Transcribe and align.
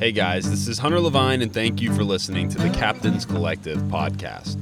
Hey 0.00 0.12
guys, 0.12 0.48
this 0.48 0.66
is 0.66 0.78
Hunter 0.78 0.98
Levine, 0.98 1.42
and 1.42 1.52
thank 1.52 1.82
you 1.82 1.92
for 1.94 2.04
listening 2.04 2.48
to 2.48 2.56
the 2.56 2.70
Captain's 2.70 3.26
Collective 3.26 3.76
podcast. 3.80 4.56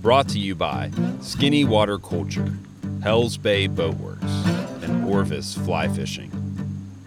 Brought 0.00 0.28
to 0.30 0.40
you 0.40 0.56
by 0.56 0.90
Skinny 1.20 1.64
Water 1.64 1.96
Culture, 1.96 2.52
Hells 3.00 3.36
Bay 3.36 3.68
Boatworks, 3.68 4.82
and 4.82 5.04
Orvis 5.04 5.54
Fly 5.54 5.86
Fishing. 5.86 6.32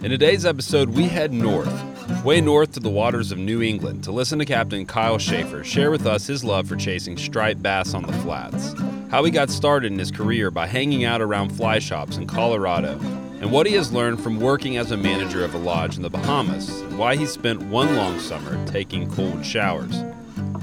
In 0.02 0.08
today's 0.08 0.46
episode, 0.46 0.88
we 0.88 1.08
head 1.08 1.34
north, 1.34 2.24
way 2.24 2.40
north 2.40 2.72
to 2.72 2.80
the 2.80 2.88
waters 2.88 3.30
of 3.30 3.36
New 3.36 3.60
England, 3.60 4.02
to 4.04 4.12
listen 4.12 4.38
to 4.38 4.46
Captain 4.46 4.86
Kyle 4.86 5.18
Schaefer 5.18 5.62
share 5.62 5.90
with 5.90 6.06
us 6.06 6.26
his 6.26 6.42
love 6.42 6.66
for 6.66 6.76
chasing 6.76 7.18
striped 7.18 7.62
bass 7.62 7.92
on 7.92 8.04
the 8.04 8.14
flats, 8.14 8.74
how 9.10 9.22
he 9.24 9.30
got 9.30 9.50
started 9.50 9.92
in 9.92 9.98
his 9.98 10.10
career 10.10 10.50
by 10.50 10.66
hanging 10.66 11.04
out 11.04 11.20
around 11.20 11.50
fly 11.50 11.80
shops 11.80 12.16
in 12.16 12.26
Colorado, 12.26 12.98
and 13.44 13.52
what 13.52 13.66
he 13.66 13.74
has 13.74 13.92
learned 13.92 14.22
from 14.22 14.40
working 14.40 14.78
as 14.78 14.90
a 14.90 14.96
manager 14.96 15.44
of 15.44 15.54
a 15.54 15.58
lodge 15.58 15.96
in 15.96 16.02
the 16.02 16.08
Bahamas, 16.08 16.80
and 16.80 16.98
why 16.98 17.14
he 17.14 17.26
spent 17.26 17.60
one 17.64 17.94
long 17.94 18.18
summer 18.18 18.58
taking 18.66 19.06
cold 19.10 19.44
showers. 19.44 20.02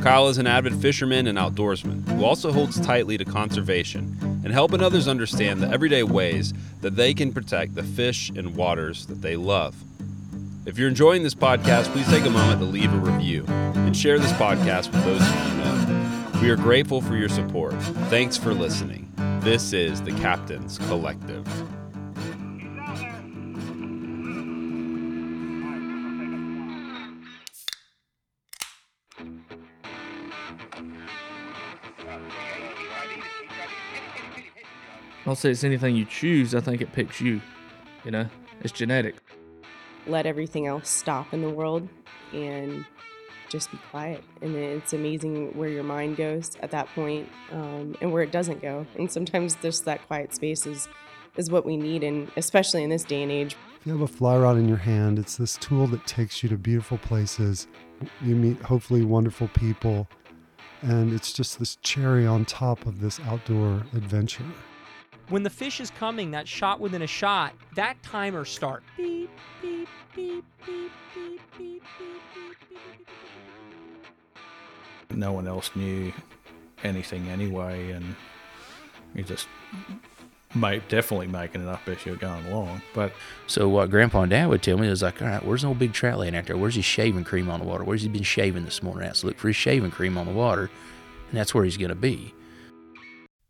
Kyle 0.01 0.29
is 0.29 0.39
an 0.39 0.47
avid 0.47 0.73
fisherman 0.81 1.27
and 1.27 1.37
outdoorsman 1.37 2.09
who 2.09 2.25
also 2.25 2.51
holds 2.51 2.79
tightly 2.79 3.19
to 3.19 3.23
conservation 3.23 4.17
and 4.43 4.51
helping 4.51 4.81
others 4.81 5.07
understand 5.07 5.61
the 5.61 5.69
everyday 5.69 6.01
ways 6.01 6.55
that 6.81 6.95
they 6.95 7.13
can 7.13 7.31
protect 7.31 7.75
the 7.75 7.83
fish 7.83 8.31
and 8.31 8.55
waters 8.55 9.05
that 9.05 9.21
they 9.21 9.35
love. 9.35 9.75
If 10.65 10.79
you're 10.79 10.89
enjoying 10.89 11.21
this 11.21 11.35
podcast, 11.35 11.91
please 11.93 12.07
take 12.07 12.25
a 12.25 12.31
moment 12.31 12.61
to 12.61 12.65
leave 12.65 12.91
a 12.91 12.97
review 12.97 13.45
and 13.47 13.95
share 13.95 14.17
this 14.17 14.33
podcast 14.33 14.91
with 14.91 15.05
those 15.05 15.21
you 15.21 15.57
know. 15.59 16.39
We 16.41 16.49
are 16.49 16.55
grateful 16.55 16.99
for 16.99 17.15
your 17.15 17.29
support. 17.29 17.75
Thanks 18.09 18.37
for 18.37 18.55
listening. 18.55 19.13
This 19.41 19.71
is 19.71 20.01
the 20.01 20.13
Captain's 20.13 20.79
Collective. 20.79 21.45
I'll 35.25 35.35
say 35.35 35.51
it's 35.51 35.63
anything 35.63 35.95
you 35.95 36.05
choose. 36.05 36.55
I 36.55 36.61
think 36.61 36.81
it 36.81 36.91
picks 36.93 37.21
you. 37.21 37.41
You 38.03 38.11
know, 38.11 38.27
it's 38.61 38.71
genetic. 38.71 39.15
let 40.07 40.25
everything 40.25 40.67
else 40.67 40.89
stop 40.89 41.33
in 41.33 41.41
the 41.41 41.49
world 41.49 41.87
and 42.33 42.85
just 43.49 43.69
be 43.71 43.77
quiet. 43.89 44.23
And 44.41 44.55
it's 44.55 44.93
amazing 44.93 45.57
where 45.57 45.69
your 45.69 45.83
mind 45.83 46.17
goes 46.17 46.51
at 46.61 46.71
that 46.71 46.87
point, 46.95 47.27
um, 47.51 47.95
and 48.01 48.11
where 48.11 48.23
it 48.23 48.31
doesn't 48.31 48.61
go. 48.61 48.85
And 48.97 49.11
sometimes 49.11 49.55
just 49.55 49.85
that 49.85 50.05
quiet 50.07 50.33
space 50.33 50.65
is, 50.65 50.87
is 51.37 51.51
what 51.51 51.65
we 51.65 51.77
need, 51.77 52.03
and 52.03 52.31
especially 52.37 52.83
in 52.83 52.89
this 52.89 53.03
day 53.03 53.21
and 53.21 53.31
age. 53.31 53.55
If 53.79 53.87
you 53.87 53.91
have 53.93 54.01
a 54.01 54.07
fly 54.07 54.37
rod 54.37 54.57
in 54.57 54.67
your 54.67 54.77
hand, 54.77 55.19
it's 55.19 55.37
this 55.37 55.57
tool 55.57 55.87
that 55.87 56.05
takes 56.07 56.41
you 56.43 56.49
to 56.49 56.57
beautiful 56.57 56.97
places. 56.99 57.67
You 58.21 58.35
meet 58.35 58.61
hopefully 58.61 59.03
wonderful 59.03 59.49
people, 59.49 60.07
and 60.81 61.11
it's 61.13 61.33
just 61.33 61.59
this 61.59 61.75
cherry 61.77 62.25
on 62.25 62.45
top 62.45 62.85
of 62.85 63.01
this 63.01 63.19
outdoor 63.21 63.83
adventure. 63.93 64.45
When 65.31 65.43
the 65.43 65.49
fish 65.49 65.79
is 65.79 65.89
coming, 65.91 66.31
that 66.31 66.45
shot 66.45 66.81
within 66.81 67.03
a 67.03 67.07
shot, 67.07 67.53
that 67.75 67.95
timer 68.03 68.43
starts. 68.43 68.83
Beep, 68.97 69.29
beep, 69.61 69.87
beep, 70.13 70.43
beep, 70.65 70.91
beep, 71.15 71.41
beep, 71.57 71.81
beep, 71.89 73.07
No 75.09 75.31
one 75.31 75.47
else 75.47 75.71
knew 75.73 76.11
anything 76.83 77.29
anyway, 77.29 77.91
and 77.91 78.13
you 79.15 79.23
just 79.23 79.47
might 80.53 80.89
definitely 80.89 81.27
making 81.27 81.61
it 81.61 81.69
up 81.69 81.87
as 81.87 82.05
you're 82.05 82.17
going 82.17 82.45
along. 82.47 82.81
But 82.93 83.13
so 83.47 83.69
what 83.69 83.89
Grandpa 83.89 84.23
and 84.23 84.31
Dad 84.31 84.49
would 84.49 84.61
tell 84.61 84.77
me 84.77 84.89
is 84.89 85.01
like, 85.01 85.21
all 85.21 85.29
right, 85.29 85.45
where's 85.45 85.61
the 85.61 85.69
old 85.69 85.79
big 85.79 85.93
trout 85.93 86.19
laying 86.19 86.35
out 86.35 86.47
there? 86.47 86.57
Where's 86.57 86.75
his 86.75 86.83
shaving 86.83 87.23
cream 87.23 87.49
on 87.49 87.61
the 87.61 87.65
water? 87.65 87.85
Where's 87.85 88.01
he 88.01 88.09
been 88.09 88.23
shaving 88.23 88.65
this 88.65 88.83
morning? 88.83 89.07
Let's 89.07 89.23
look 89.23 89.37
for 89.37 89.47
his 89.47 89.55
shaving 89.55 89.91
cream 89.91 90.17
on 90.17 90.25
the 90.25 90.33
water, 90.33 90.69
and 91.29 91.39
that's 91.39 91.55
where 91.55 91.63
he's 91.63 91.77
gonna 91.77 91.95
be. 91.95 92.33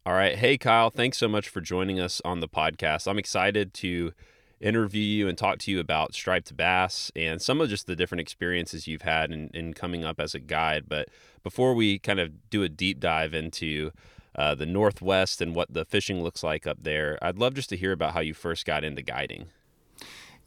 All 0.04 0.14
right. 0.14 0.36
Hey, 0.36 0.58
Kyle, 0.58 0.90
thanks 0.90 1.20
so 1.20 1.28
much 1.28 1.48
for 1.48 1.62
joining 1.62 2.00
us 2.00 2.24
on 2.26 2.40
the 2.40 2.48
podcast. 2.48 3.08
I'm 3.08 3.20
excited 3.20 3.72
to 3.76 4.14
interview 4.60 5.04
you 5.04 5.28
and 5.28 5.38
talk 5.38 5.60
to 5.60 5.72
you 5.72 5.80
about 5.80 6.16
striped 6.16 6.58
bass 6.58 7.12
and 7.16 7.40
some 7.40 7.62
of 7.62 7.70
just 7.70 7.86
the 7.86 7.96
different 7.96 8.22
experiences 8.22 8.88
you've 8.88 9.04
had 9.04 9.32
in, 9.32 9.52
in 9.54 9.76
coming 9.76 10.04
up 10.04 10.20
as 10.20 10.34
a 10.34 10.40
guide. 10.40 10.86
But 10.88 11.10
before 11.44 11.76
we 11.76 12.00
kind 12.00 12.20
of 12.20 12.50
do 12.50 12.64
a 12.64 12.70
deep 12.70 13.00
dive 13.00 13.36
into 13.36 13.92
uh, 14.36 14.56
the 14.56 14.66
Northwest 14.66 15.40
and 15.40 15.54
what 15.54 15.72
the 15.72 15.86
fishing 15.86 16.24
looks 16.24 16.42
like 16.44 16.66
up 16.66 16.80
there, 16.82 17.20
I'd 17.22 17.38
love 17.38 17.54
just 17.54 17.70
to 17.70 17.78
hear 17.78 17.92
about 17.92 18.16
how 18.16 18.22
you 18.22 18.34
first 18.34 18.66
got 18.66 18.84
into 18.84 19.04
guiding. 19.04 19.50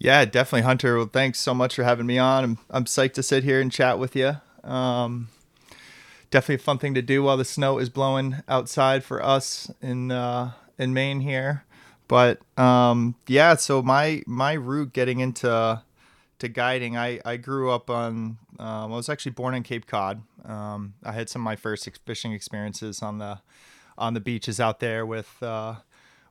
Yeah, 0.01 0.25
definitely, 0.25 0.63
Hunter. 0.63 0.97
Well, 0.97 1.07
thanks 1.13 1.39
so 1.39 1.55
much 1.55 1.77
for 1.77 1.85
having 1.85 2.07
me 2.07 2.19
on. 2.19 2.43
I'm 2.43 2.59
I'm 2.71 2.85
psyched 2.87 3.15
to 3.15 3.23
sit 3.23 3.45
here 3.45 3.61
and 3.61 3.71
chat 3.71 4.01
with 4.01 4.17
you. 4.17 4.33
Um, 4.65 5.29
definitely 6.35 6.57
a 6.57 6.59
fun 6.59 6.79
thing 6.79 6.95
to 6.95 7.01
do 7.01 7.23
while 7.23 7.37
the 7.37 7.45
snow 7.45 7.79
is 7.79 7.89
blowing 7.89 8.35
outside 8.49 9.05
for 9.05 9.25
us 9.25 9.71
in 9.81 10.11
uh, 10.11 10.51
in 10.77 10.93
Maine 10.93 11.21
here. 11.21 11.65
But 12.09 12.41
um, 12.59 13.15
yeah, 13.29 13.55
so 13.55 13.83
my 13.83 14.25
my 14.27 14.55
route 14.55 14.93
getting 14.93 15.21
into 15.21 15.81
to 16.41 16.49
guiding, 16.49 16.97
I 16.97 17.21
I 17.25 17.37
grew 17.37 17.71
up 17.71 17.89
on. 17.89 18.39
Um, 18.59 18.93
I 18.93 18.97
was 18.97 19.09
actually 19.09 19.33
born 19.33 19.55
in 19.55 19.63
Cape 19.63 19.87
Cod. 19.87 20.23
Um, 20.45 20.95
I 21.05 21.13
had 21.13 21.29
some 21.29 21.43
of 21.43 21.45
my 21.45 21.55
first 21.57 21.89
fishing 22.05 22.33
experiences 22.33 23.01
on 23.01 23.19
the 23.19 23.39
on 23.97 24.15
the 24.15 24.21
beaches 24.21 24.61
out 24.61 24.81
there 24.81 25.07
with. 25.07 25.41
Uh, 25.43 25.77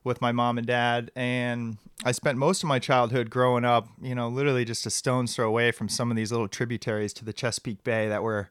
with 0.02 0.20
my 0.20 0.32
mom 0.32 0.58
and 0.58 0.66
dad 0.66 1.10
and 1.16 1.78
i 2.04 2.12
spent 2.12 2.36
most 2.36 2.62
of 2.62 2.68
my 2.68 2.78
childhood 2.78 3.30
growing 3.30 3.64
up 3.64 3.88
you 4.02 4.14
know 4.14 4.28
literally 4.28 4.62
just 4.62 4.84
a 4.84 4.90
stone's 4.90 5.34
throw 5.34 5.48
away 5.48 5.70
from 5.70 5.88
some 5.88 6.10
of 6.10 6.16
these 6.18 6.30
little 6.30 6.46
tributaries 6.46 7.14
to 7.14 7.24
the 7.24 7.32
chesapeake 7.32 7.82
bay 7.82 8.06
that 8.06 8.22
were 8.22 8.50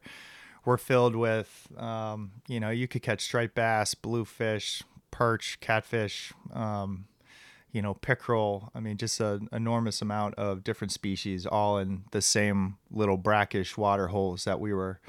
were 0.64 0.78
filled 0.78 1.16
with 1.16 1.68
um, 1.76 2.32
you 2.48 2.60
know 2.60 2.70
you 2.70 2.88
could 2.88 3.02
catch 3.02 3.22
striped 3.22 3.54
bass 3.54 3.94
bluefish 3.94 4.82
perch 5.10 5.58
catfish 5.60 6.32
um, 6.52 7.06
you 7.72 7.82
know 7.82 7.94
pickerel 7.94 8.70
i 8.74 8.80
mean 8.80 8.96
just 8.96 9.20
an 9.20 9.48
enormous 9.52 10.00
amount 10.00 10.34
of 10.36 10.64
different 10.64 10.92
species 10.92 11.46
all 11.46 11.78
in 11.78 12.04
the 12.12 12.22
same 12.22 12.76
little 12.90 13.16
brackish 13.16 13.76
water 13.76 14.08
holes 14.08 14.44
that 14.44 14.60
we 14.60 14.72
were 14.72 15.00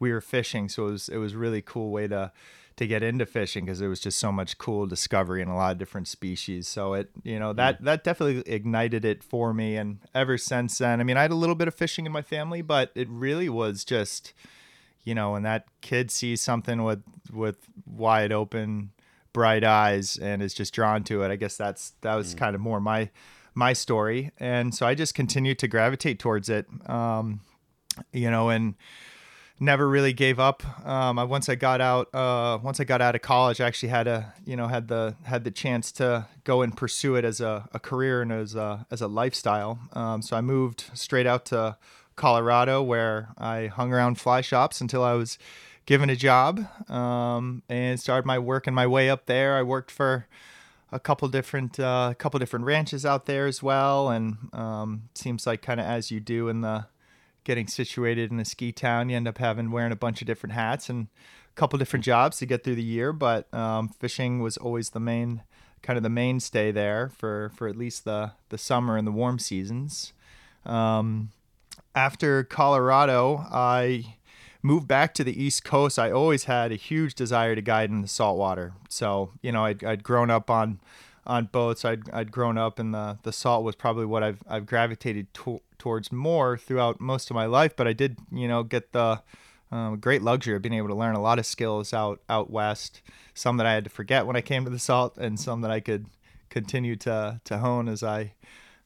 we 0.00 0.12
were 0.12 0.20
fishing 0.20 0.68
so 0.68 0.88
it 0.88 0.90
was 0.92 1.08
it 1.08 1.16
was 1.18 1.34
really 1.34 1.62
cool 1.62 1.90
way 1.90 2.06
to 2.06 2.32
to 2.76 2.86
get 2.86 3.02
into 3.02 3.24
fishing 3.24 3.64
because 3.64 3.78
there 3.78 3.88
was 3.88 4.00
just 4.00 4.18
so 4.18 4.32
much 4.32 4.58
cool 4.58 4.86
discovery 4.86 5.40
in 5.40 5.48
a 5.48 5.56
lot 5.56 5.72
of 5.72 5.78
different 5.78 6.08
species. 6.08 6.66
So 6.66 6.94
it, 6.94 7.10
you 7.22 7.38
know, 7.38 7.52
that 7.52 7.82
that 7.84 8.02
definitely 8.02 8.42
ignited 8.52 9.04
it 9.04 9.22
for 9.22 9.54
me. 9.54 9.76
And 9.76 9.98
ever 10.14 10.36
since 10.36 10.78
then, 10.78 11.00
I 11.00 11.04
mean, 11.04 11.16
I 11.16 11.22
had 11.22 11.30
a 11.30 11.36
little 11.36 11.54
bit 11.54 11.68
of 11.68 11.74
fishing 11.74 12.04
in 12.04 12.12
my 12.12 12.22
family, 12.22 12.62
but 12.62 12.90
it 12.94 13.08
really 13.08 13.48
was 13.48 13.84
just, 13.84 14.32
you 15.04 15.14
know, 15.14 15.32
when 15.32 15.42
that 15.42 15.66
kid 15.80 16.10
sees 16.10 16.40
something 16.40 16.82
with 16.82 17.02
with 17.32 17.56
wide 17.86 18.32
open, 18.32 18.90
bright 19.32 19.64
eyes 19.64 20.16
and 20.16 20.42
is 20.42 20.54
just 20.54 20.74
drawn 20.74 21.04
to 21.04 21.22
it. 21.22 21.30
I 21.30 21.36
guess 21.36 21.56
that's 21.56 21.92
that 22.00 22.14
was 22.14 22.34
kind 22.34 22.54
of 22.54 22.60
more 22.60 22.80
my 22.80 23.10
my 23.54 23.72
story. 23.72 24.32
And 24.38 24.74
so 24.74 24.86
I 24.86 24.94
just 24.94 25.14
continued 25.14 25.58
to 25.60 25.68
gravitate 25.68 26.18
towards 26.18 26.48
it. 26.48 26.66
Um, 26.88 27.40
you 28.12 28.30
know, 28.30 28.48
and 28.48 28.74
never 29.60 29.88
really 29.88 30.12
gave 30.12 30.40
up. 30.40 30.64
Um, 30.86 31.18
I, 31.18 31.24
once 31.24 31.48
I 31.48 31.54
got 31.54 31.80
out, 31.80 32.12
uh, 32.14 32.58
once 32.62 32.80
I 32.80 32.84
got 32.84 33.00
out 33.00 33.14
of 33.14 33.22
college, 33.22 33.60
I 33.60 33.66
actually 33.66 33.90
had 33.90 34.08
a, 34.08 34.34
you 34.44 34.56
know, 34.56 34.66
had 34.66 34.88
the 34.88 35.16
had 35.24 35.44
the 35.44 35.50
chance 35.50 35.92
to 35.92 36.26
go 36.44 36.62
and 36.62 36.76
pursue 36.76 37.14
it 37.16 37.24
as 37.24 37.40
a, 37.40 37.68
a 37.72 37.78
career 37.78 38.22
and 38.22 38.32
as 38.32 38.54
a 38.54 38.86
as 38.90 39.00
a 39.00 39.08
lifestyle. 39.08 39.78
Um, 39.92 40.22
so 40.22 40.36
I 40.36 40.40
moved 40.40 40.90
straight 40.94 41.26
out 41.26 41.44
to 41.46 41.76
Colorado, 42.16 42.82
where 42.82 43.28
I 43.38 43.66
hung 43.66 43.92
around 43.92 44.20
fly 44.20 44.40
shops 44.40 44.80
until 44.80 45.02
I 45.02 45.14
was 45.14 45.38
given 45.86 46.08
a 46.10 46.16
job, 46.16 46.66
um, 46.90 47.62
and 47.68 48.00
started 48.00 48.26
my 48.26 48.38
work 48.38 48.66
and 48.66 48.74
my 48.74 48.86
way 48.86 49.10
up 49.10 49.26
there. 49.26 49.56
I 49.56 49.62
worked 49.62 49.90
for 49.90 50.26
a 50.92 51.00
couple 51.00 51.28
different 51.28 51.78
uh, 51.80 52.14
couple 52.16 52.38
different 52.38 52.64
ranches 52.64 53.04
out 53.04 53.26
there 53.26 53.46
as 53.46 53.62
well, 53.62 54.10
and 54.10 54.36
um, 54.52 55.08
seems 55.14 55.46
like 55.46 55.62
kind 55.62 55.80
of 55.80 55.86
as 55.86 56.10
you 56.10 56.20
do 56.20 56.48
in 56.48 56.60
the 56.60 56.86
getting 57.44 57.66
situated 57.66 58.30
in 58.30 58.40
a 58.40 58.44
ski 58.44 58.72
town, 58.72 59.10
you 59.10 59.16
end 59.16 59.28
up 59.28 59.38
having 59.38 59.70
wearing 59.70 59.92
a 59.92 59.96
bunch 59.96 60.20
of 60.20 60.26
different 60.26 60.54
hats 60.54 60.88
and 60.88 61.08
a 61.50 61.54
couple 61.54 61.78
different 61.78 62.04
jobs 62.04 62.38
to 62.38 62.46
get 62.46 62.64
through 62.64 62.74
the 62.74 62.82
year. 62.82 63.12
But 63.12 63.52
um, 63.52 63.88
fishing 63.88 64.40
was 64.40 64.56
always 64.56 64.90
the 64.90 65.00
main 65.00 65.42
kind 65.82 65.96
of 65.98 66.02
the 66.02 66.10
mainstay 66.10 66.72
there 66.72 67.10
for 67.10 67.50
for 67.54 67.68
at 67.68 67.76
least 67.76 68.04
the 68.04 68.32
the 68.48 68.58
summer 68.58 68.96
and 68.96 69.06
the 69.06 69.12
warm 69.12 69.38
seasons. 69.38 70.12
Um, 70.64 71.30
after 71.94 72.44
Colorado, 72.44 73.46
I 73.50 74.16
moved 74.62 74.88
back 74.88 75.14
to 75.14 75.24
the 75.24 75.42
East 75.42 75.64
Coast. 75.64 75.98
I 75.98 76.10
always 76.10 76.44
had 76.44 76.72
a 76.72 76.76
huge 76.76 77.14
desire 77.14 77.54
to 77.54 77.62
guide 77.62 77.90
in 77.90 78.02
the 78.02 78.08
saltwater. 78.08 78.72
So 78.88 79.32
you 79.42 79.52
know, 79.52 79.64
I'd, 79.64 79.84
I'd 79.84 80.02
grown 80.02 80.30
up 80.30 80.50
on 80.50 80.80
on 81.26 81.46
boats. 81.46 81.84
I'd, 81.84 82.08
I'd 82.10 82.30
grown 82.30 82.58
up 82.58 82.78
and 82.78 82.92
the, 82.92 83.18
the 83.22 83.32
salt 83.32 83.64
was 83.64 83.74
probably 83.74 84.04
what 84.04 84.22
I've, 84.22 84.42
I've 84.48 84.66
gravitated 84.66 85.32
to, 85.34 85.60
towards 85.78 86.12
more 86.12 86.56
throughout 86.58 87.00
most 87.00 87.30
of 87.30 87.34
my 87.34 87.46
life. 87.46 87.74
But 87.76 87.88
I 87.88 87.92
did, 87.92 88.18
you 88.30 88.48
know, 88.48 88.62
get 88.62 88.92
the 88.92 89.22
um, 89.72 89.98
great 89.98 90.22
luxury 90.22 90.54
of 90.54 90.62
being 90.62 90.74
able 90.74 90.88
to 90.88 90.94
learn 90.94 91.14
a 91.14 91.20
lot 91.20 91.38
of 91.38 91.46
skills 91.46 91.92
out, 91.92 92.20
out 92.28 92.50
West, 92.50 93.00
some 93.32 93.56
that 93.56 93.66
I 93.66 93.72
had 93.72 93.84
to 93.84 93.90
forget 93.90 94.26
when 94.26 94.36
I 94.36 94.40
came 94.40 94.64
to 94.64 94.70
the 94.70 94.78
salt 94.78 95.16
and 95.16 95.38
some 95.40 95.62
that 95.62 95.70
I 95.70 95.80
could 95.80 96.06
continue 96.50 96.96
to, 96.96 97.40
to 97.44 97.58
hone 97.58 97.88
as 97.88 98.02
I, 98.02 98.34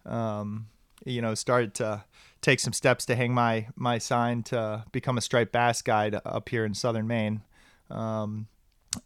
um, 0.06 0.68
you 1.08 1.22
know, 1.22 1.34
started 1.34 1.74
to 1.74 2.04
take 2.40 2.60
some 2.60 2.72
steps 2.72 3.04
to 3.06 3.16
hang 3.16 3.34
my 3.34 3.66
my 3.76 3.98
sign 3.98 4.42
to 4.44 4.84
become 4.92 5.18
a 5.18 5.20
striped 5.20 5.52
bass 5.52 5.82
guide 5.82 6.20
up 6.24 6.48
here 6.48 6.64
in 6.64 6.74
southern 6.74 7.06
Maine. 7.06 7.42
Um, 7.90 8.46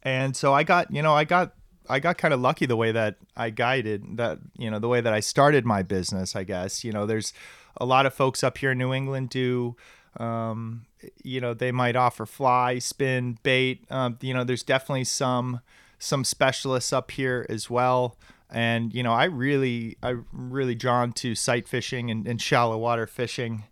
and 0.03 0.35
so 0.35 0.53
I 0.53 0.63
got, 0.63 0.91
you 0.91 1.01
know, 1.01 1.13
I 1.13 1.23
got 1.23 1.53
I 1.89 1.99
got 1.99 2.17
kind 2.17 2.33
of 2.33 2.39
lucky 2.39 2.65
the 2.65 2.77
way 2.77 2.91
that 2.91 3.17
I 3.35 3.49
guided 3.49 4.17
that, 4.17 4.39
you 4.57 4.71
know, 4.71 4.79
the 4.79 4.87
way 4.87 5.01
that 5.01 5.13
I 5.13 5.19
started 5.19 5.65
my 5.65 5.83
business, 5.83 6.35
I 6.35 6.43
guess. 6.43 6.83
You 6.83 6.91
know, 6.91 7.05
there's 7.05 7.33
a 7.77 7.85
lot 7.85 8.05
of 8.05 8.13
folks 8.13 8.43
up 8.43 8.57
here 8.57 8.71
in 8.71 8.77
New 8.77 8.93
England 8.93 9.29
do 9.29 9.75
um, 10.17 10.85
you 11.23 11.41
know, 11.41 11.53
they 11.53 11.71
might 11.71 11.95
offer 11.95 12.25
fly, 12.25 12.79
spin, 12.79 13.37
bait. 13.43 13.85
Um, 13.89 14.17
you 14.21 14.33
know, 14.33 14.43
there's 14.43 14.63
definitely 14.63 15.05
some 15.05 15.61
some 15.99 16.23
specialists 16.23 16.91
up 16.91 17.11
here 17.11 17.45
as 17.49 17.69
well. 17.69 18.17
And 18.53 18.93
you 18.93 19.01
know, 19.01 19.11
I 19.11 19.25
really, 19.25 19.97
I'm 20.03 20.25
really 20.31 20.75
drawn 20.75 21.11
to 21.13 21.33
sight 21.33 21.67
fishing 21.67 22.11
and, 22.11 22.27
and 22.27 22.39
shallow 22.39 22.77
water 22.77 23.07
fishing, 23.07 23.63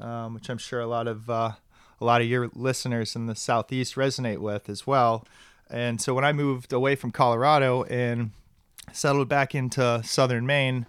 um, 0.00 0.34
which 0.34 0.48
I'm 0.48 0.58
sure 0.58 0.80
a 0.80 0.86
lot 0.86 1.06
of 1.06 1.28
uh, 1.28 1.52
a 2.00 2.04
lot 2.04 2.22
of 2.22 2.26
your 2.26 2.50
listeners 2.54 3.14
in 3.14 3.26
the 3.26 3.34
southeast 3.34 3.96
resonate 3.96 4.38
with 4.38 4.70
as 4.70 4.86
well. 4.86 5.26
And 5.68 6.00
so 6.00 6.14
when 6.14 6.24
I 6.24 6.32
moved 6.32 6.72
away 6.72 6.96
from 6.96 7.12
Colorado 7.12 7.84
and 7.84 8.30
settled 8.92 9.28
back 9.28 9.54
into 9.54 10.00
southern 10.04 10.46
Maine, 10.46 10.86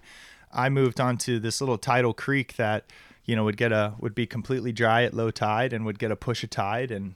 I 0.50 0.70
moved 0.70 0.98
onto 0.98 1.38
this 1.38 1.60
little 1.60 1.78
tidal 1.78 2.14
creek 2.14 2.56
that 2.56 2.86
you 3.24 3.36
know 3.36 3.44
would 3.44 3.58
get 3.58 3.70
a 3.70 3.94
would 3.98 4.14
be 4.14 4.26
completely 4.26 4.72
dry 4.72 5.04
at 5.04 5.14
low 5.14 5.30
tide 5.30 5.74
and 5.74 5.84
would 5.84 5.98
get 5.98 6.10
a 6.10 6.16
push 6.16 6.42
of 6.42 6.50
tide 6.50 6.90
and 6.90 7.14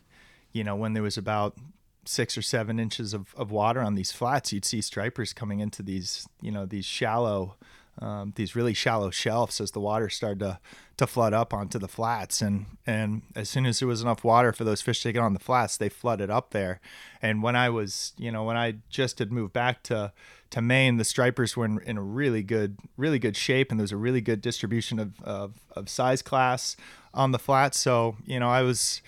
you 0.52 0.62
know 0.62 0.76
when 0.76 0.92
there 0.92 1.02
was 1.02 1.18
about 1.18 1.56
six 2.08 2.36
or 2.36 2.42
seven 2.42 2.78
inches 2.78 3.14
of, 3.14 3.34
of 3.36 3.50
water 3.50 3.80
on 3.80 3.94
these 3.94 4.12
flats 4.12 4.52
you'd 4.52 4.64
see 4.64 4.80
stripers 4.80 5.32
coming 5.32 5.60
into 5.60 5.82
these 5.82 6.28
you 6.40 6.50
know 6.50 6.66
these 6.66 6.84
shallow 6.84 7.56
um, 7.98 8.34
these 8.36 8.54
really 8.54 8.74
shallow 8.74 9.10
shelves 9.10 9.60
as 9.60 9.70
the 9.70 9.80
water 9.80 10.10
started 10.10 10.40
to 10.40 10.58
to 10.96 11.06
flood 11.06 11.34
up 11.34 11.52
onto 11.52 11.78
the 11.78 11.88
flats. 11.88 12.40
And 12.40 12.66
and 12.86 13.22
as 13.34 13.48
soon 13.48 13.66
as 13.66 13.78
there 13.78 13.88
was 13.88 14.02
enough 14.02 14.24
water 14.24 14.52
for 14.52 14.64
those 14.64 14.82
fish 14.82 15.02
to 15.02 15.12
get 15.12 15.20
on 15.20 15.34
the 15.34 15.38
flats 15.38 15.76
they 15.76 15.88
flooded 15.88 16.30
up 16.30 16.50
there. 16.50 16.80
And 17.22 17.42
when 17.42 17.56
i 17.56 17.68
was 17.68 18.12
you 18.18 18.30
know 18.30 18.44
when 18.44 18.56
i 18.56 18.76
just 18.88 19.18
had 19.18 19.32
moved 19.32 19.52
back 19.52 19.82
to 19.84 20.12
to 20.50 20.62
maine 20.62 20.96
the 20.96 21.04
stripers 21.04 21.56
were 21.56 21.64
in, 21.64 21.80
in 21.82 21.98
a 21.98 22.02
really 22.02 22.42
good 22.42 22.78
really 22.96 23.18
good 23.18 23.36
shape 23.36 23.70
and 23.70 23.80
there 23.80 23.84
was 23.84 23.92
a 23.92 23.96
really 23.96 24.20
good 24.20 24.40
distribution 24.40 24.98
of, 24.98 25.20
of, 25.22 25.54
of 25.74 25.88
size 25.88 26.22
class 26.22 26.76
on 27.12 27.32
the 27.32 27.38
flats 27.38 27.78
so 27.78 28.16
you 28.24 28.38
know 28.38 28.48
i 28.48 28.62
was 28.62 29.02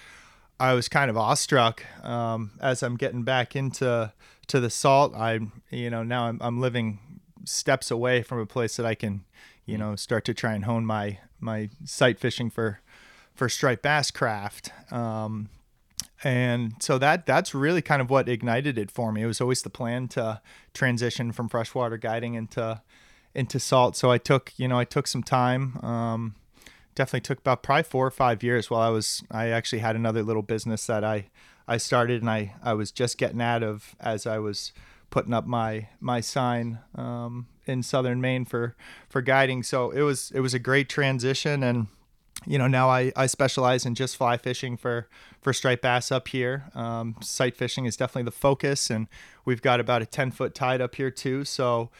i 0.60 0.74
was 0.74 0.88
kind 0.88 1.10
of 1.10 1.16
awestruck 1.16 1.84
um, 2.04 2.52
as 2.60 2.82
i'm 2.82 2.96
getting 2.96 3.22
back 3.22 3.54
into 3.54 4.12
to 4.46 4.60
the 4.60 4.70
salt 4.70 5.14
i 5.14 5.38
you 5.70 5.90
know 5.90 6.02
now 6.02 6.24
i'm, 6.24 6.38
I'm 6.40 6.60
living 6.60 6.98
steps 7.44 7.90
away 7.90 8.22
from 8.22 8.38
a 8.38 8.46
place 8.46 8.76
that 8.76 8.86
i 8.86 8.94
can 8.94 9.24
you 9.66 9.78
know 9.78 9.96
start 9.96 10.24
to 10.26 10.34
try 10.34 10.54
and 10.54 10.64
hone 10.64 10.84
my 10.84 11.18
my 11.40 11.70
sight 11.84 12.18
fishing 12.18 12.50
for 12.50 12.80
for 13.38 13.48
striped 13.48 13.82
bass 13.82 14.10
craft. 14.10 14.72
Um, 14.90 15.48
and 16.24 16.74
so 16.80 16.98
that 16.98 17.24
that's 17.24 17.54
really 17.54 17.80
kind 17.80 18.02
of 18.02 18.10
what 18.10 18.28
ignited 18.28 18.76
it 18.76 18.90
for 18.90 19.12
me. 19.12 19.22
It 19.22 19.26
was 19.26 19.40
always 19.40 19.62
the 19.62 19.70
plan 19.70 20.08
to 20.08 20.40
transition 20.74 21.30
from 21.30 21.48
freshwater 21.48 21.96
guiding 21.96 22.34
into 22.34 22.82
into 23.34 23.60
salt. 23.60 23.96
So 23.96 24.10
I 24.10 24.18
took 24.18 24.52
you 24.56 24.66
know 24.66 24.78
I 24.78 24.84
took 24.84 25.06
some 25.06 25.22
time. 25.22 25.78
Um, 25.84 26.34
definitely 26.98 27.20
took 27.20 27.38
about 27.38 27.62
probably 27.62 27.84
four 27.84 28.04
or 28.04 28.10
five 28.10 28.42
years 28.42 28.68
while 28.68 28.80
I 28.80 28.88
was 28.88 29.22
I 29.30 29.48
actually 29.48 29.78
had 29.78 29.94
another 29.94 30.22
little 30.24 30.42
business 30.42 30.84
that 30.86 31.04
I 31.04 31.30
I 31.68 31.76
started 31.76 32.22
and 32.22 32.28
I 32.28 32.56
I 32.62 32.74
was 32.74 32.90
just 32.90 33.16
getting 33.18 33.40
out 33.40 33.62
of 33.62 33.94
as 34.00 34.26
I 34.26 34.38
was 34.40 34.72
putting 35.08 35.32
up 35.32 35.46
my 35.46 35.88
my 36.00 36.20
sign 36.20 36.80
um, 36.96 37.46
in 37.66 37.84
southern 37.84 38.20
Maine 38.20 38.44
for 38.44 38.74
for 39.08 39.22
guiding. 39.22 39.62
So 39.62 39.90
it 39.92 40.02
was 40.02 40.32
it 40.34 40.40
was 40.40 40.54
a 40.54 40.58
great 40.58 40.88
transition 40.88 41.62
and 41.62 41.86
you 42.46 42.58
know 42.58 42.66
now 42.66 42.88
I, 42.88 43.12
I 43.14 43.26
specialize 43.26 43.86
in 43.86 43.94
just 43.94 44.16
fly 44.16 44.36
fishing 44.36 44.76
for 44.76 45.08
for 45.40 45.52
striped 45.52 45.82
bass 45.82 46.10
up 46.10 46.28
here 46.28 46.64
um, 46.74 47.14
sight 47.20 47.56
fishing 47.56 47.84
is 47.84 47.96
definitely 47.96 48.24
the 48.24 48.32
focus 48.32 48.90
and 48.90 49.06
we've 49.44 49.62
got 49.62 49.80
about 49.80 50.02
a 50.02 50.06
10 50.06 50.30
foot 50.30 50.54
tide 50.54 50.80
up 50.80 50.94
here 50.94 51.10
too 51.10 51.44
so 51.44 51.90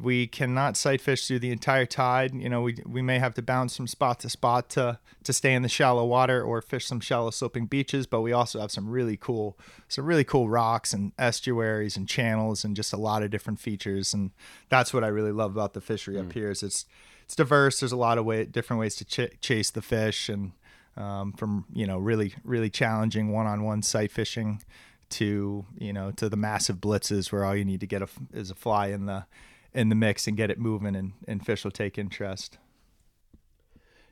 we 0.00 0.26
cannot 0.26 0.76
sight 0.76 1.00
fish 1.00 1.26
through 1.26 1.40
the 1.40 1.50
entire 1.50 1.86
tide. 1.86 2.34
You 2.34 2.48
know, 2.48 2.62
we, 2.62 2.78
we 2.86 3.02
may 3.02 3.18
have 3.18 3.34
to 3.34 3.42
bounce 3.42 3.76
from 3.76 3.86
spot 3.86 4.20
to 4.20 4.30
spot 4.30 4.68
to 4.70 4.98
to 5.24 5.32
stay 5.32 5.54
in 5.54 5.62
the 5.62 5.68
shallow 5.68 6.04
water 6.04 6.42
or 6.42 6.62
fish 6.62 6.86
some 6.86 7.00
shallow 7.00 7.30
sloping 7.30 7.66
beaches. 7.66 8.06
But 8.06 8.20
we 8.20 8.32
also 8.32 8.60
have 8.60 8.70
some 8.70 8.88
really 8.88 9.16
cool 9.16 9.58
some 9.88 10.04
really 10.04 10.24
cool 10.24 10.48
rocks 10.48 10.92
and 10.92 11.12
estuaries 11.18 11.96
and 11.96 12.08
channels 12.08 12.64
and 12.64 12.76
just 12.76 12.92
a 12.92 12.96
lot 12.98 13.22
of 13.22 13.30
different 13.30 13.60
features. 13.60 14.14
And 14.14 14.30
that's 14.68 14.94
what 14.94 15.04
I 15.04 15.08
really 15.08 15.32
love 15.32 15.52
about 15.52 15.74
the 15.74 15.80
fishery 15.80 16.16
mm. 16.16 16.26
up 16.26 16.32
here 16.32 16.50
is 16.50 16.62
it's 16.62 16.86
it's 17.24 17.36
diverse. 17.36 17.80
There's 17.80 17.92
a 17.92 17.96
lot 17.96 18.18
of 18.18 18.24
way 18.24 18.44
different 18.44 18.80
ways 18.80 18.96
to 18.96 19.04
ch- 19.04 19.40
chase 19.40 19.70
the 19.70 19.82
fish 19.82 20.28
and 20.28 20.52
um, 20.96 21.32
from 21.32 21.64
you 21.72 21.86
know 21.86 21.98
really 21.98 22.34
really 22.44 22.70
challenging 22.70 23.32
one-on-one 23.32 23.82
sight 23.82 24.10
fishing 24.10 24.62
to 25.10 25.64
you 25.78 25.92
know 25.92 26.10
to 26.12 26.28
the 26.28 26.36
massive 26.36 26.76
blitzes 26.76 27.32
where 27.32 27.44
all 27.44 27.56
you 27.56 27.64
need 27.64 27.80
to 27.80 27.86
get 27.86 28.02
a, 28.02 28.08
is 28.32 28.50
a 28.50 28.54
fly 28.54 28.88
in 28.88 29.06
the 29.06 29.24
in 29.78 29.90
the 29.90 29.94
mix 29.94 30.26
and 30.26 30.36
get 30.36 30.50
it 30.50 30.58
moving 30.58 30.96
and, 30.96 31.12
and 31.28 31.46
fish 31.46 31.62
will 31.62 31.70
take 31.70 31.96
interest. 31.96 32.58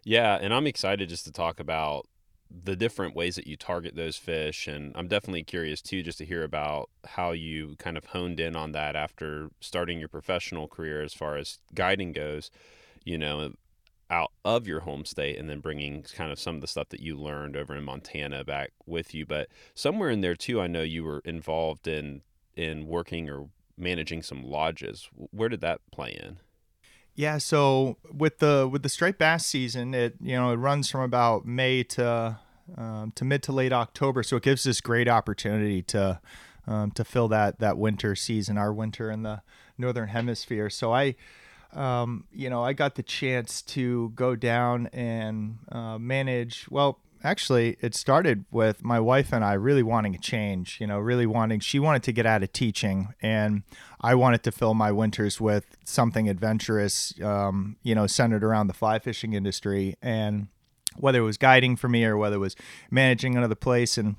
Yeah, 0.04 0.38
and 0.40 0.54
I'm 0.54 0.68
excited 0.68 1.08
just 1.08 1.24
to 1.24 1.32
talk 1.32 1.58
about 1.58 2.06
the 2.48 2.76
different 2.76 3.16
ways 3.16 3.34
that 3.34 3.48
you 3.48 3.56
target 3.56 3.96
those 3.96 4.16
fish 4.16 4.68
and 4.68 4.92
I'm 4.94 5.08
definitely 5.08 5.42
curious 5.42 5.82
too 5.82 6.04
just 6.04 6.18
to 6.18 6.24
hear 6.24 6.44
about 6.44 6.90
how 7.04 7.32
you 7.32 7.74
kind 7.80 7.96
of 7.96 8.04
honed 8.04 8.38
in 8.38 8.54
on 8.54 8.70
that 8.70 8.94
after 8.94 9.50
starting 9.60 9.98
your 9.98 10.08
professional 10.08 10.68
career 10.68 11.02
as 11.02 11.12
far 11.12 11.36
as 11.36 11.58
guiding 11.74 12.12
goes, 12.12 12.52
you 13.02 13.18
know, 13.18 13.52
out 14.08 14.30
of 14.44 14.68
your 14.68 14.80
home 14.80 15.04
state 15.04 15.36
and 15.36 15.50
then 15.50 15.58
bringing 15.58 16.04
kind 16.04 16.30
of 16.30 16.38
some 16.38 16.54
of 16.54 16.60
the 16.60 16.68
stuff 16.68 16.90
that 16.90 17.00
you 17.00 17.16
learned 17.16 17.56
over 17.56 17.74
in 17.74 17.82
Montana 17.82 18.44
back 18.44 18.70
with 18.86 19.12
you, 19.12 19.26
but 19.26 19.48
somewhere 19.74 20.10
in 20.10 20.20
there 20.20 20.36
too 20.36 20.60
I 20.60 20.68
know 20.68 20.82
you 20.82 21.02
were 21.02 21.22
involved 21.24 21.88
in 21.88 22.22
in 22.54 22.86
working 22.86 23.28
or 23.28 23.48
managing 23.78 24.22
some 24.22 24.42
lodges. 24.42 25.08
Where 25.14 25.48
did 25.48 25.60
that 25.60 25.80
play 25.90 26.10
in? 26.10 26.38
Yeah, 27.14 27.38
so 27.38 27.96
with 28.12 28.38
the 28.38 28.68
with 28.70 28.82
the 28.82 28.90
striped 28.90 29.18
bass 29.18 29.46
season, 29.46 29.94
it 29.94 30.16
you 30.20 30.36
know 30.36 30.50
it 30.50 30.56
runs 30.56 30.90
from 30.90 31.00
about 31.00 31.46
May 31.46 31.82
to 31.84 32.38
um, 32.76 33.12
to 33.14 33.24
mid 33.24 33.42
to 33.44 33.52
late 33.52 33.72
October, 33.72 34.22
so 34.22 34.36
it 34.36 34.42
gives 34.42 34.66
us 34.66 34.80
great 34.80 35.08
opportunity 35.08 35.82
to 35.82 36.20
um, 36.66 36.90
to 36.92 37.04
fill 37.04 37.28
that 37.28 37.58
that 37.58 37.78
winter 37.78 38.14
season, 38.14 38.58
our 38.58 38.72
winter 38.72 39.10
in 39.10 39.22
the 39.22 39.40
northern 39.78 40.08
hemisphere. 40.08 40.68
So 40.68 40.92
I, 40.92 41.14
um, 41.72 42.24
you 42.32 42.50
know, 42.50 42.62
I 42.62 42.74
got 42.74 42.96
the 42.96 43.02
chance 43.02 43.62
to 43.62 44.10
go 44.14 44.36
down 44.36 44.88
and 44.88 45.58
uh, 45.70 45.98
manage. 45.98 46.66
Well, 46.70 47.00
actually 47.22 47.76
it 47.80 47.94
started 47.94 48.44
with 48.50 48.84
my 48.84 49.00
wife 49.00 49.32
and 49.32 49.44
I 49.44 49.54
really 49.54 49.82
wanting 49.82 50.14
a 50.14 50.18
change, 50.18 50.78
you 50.80 50.86
know, 50.86 50.98
really 50.98 51.26
wanting 51.26 51.60
she 51.60 51.78
wanted 51.78 52.02
to 52.04 52.12
get 52.12 52.26
out 52.26 52.42
of 52.42 52.52
teaching 52.52 53.08
and 53.20 53.62
I 54.00 54.14
wanted 54.14 54.42
to 54.44 54.52
fill 54.52 54.74
my 54.74 54.92
winters 54.92 55.40
with 55.40 55.76
something 55.84 56.28
adventurous 56.28 57.14
um, 57.22 57.76
you 57.82 57.94
know, 57.94 58.06
centered 58.06 58.44
around 58.44 58.66
the 58.66 58.74
fly 58.74 58.98
fishing 58.98 59.32
industry 59.32 59.96
and 60.02 60.48
whether 60.96 61.20
it 61.20 61.24
was 61.24 61.36
guiding 61.36 61.76
for 61.76 61.88
me 61.88 62.04
or 62.04 62.16
whether 62.16 62.36
it 62.36 62.40
was 62.40 62.56
managing 62.90 63.36
another 63.36 63.54
place 63.54 63.98
and 63.98 64.16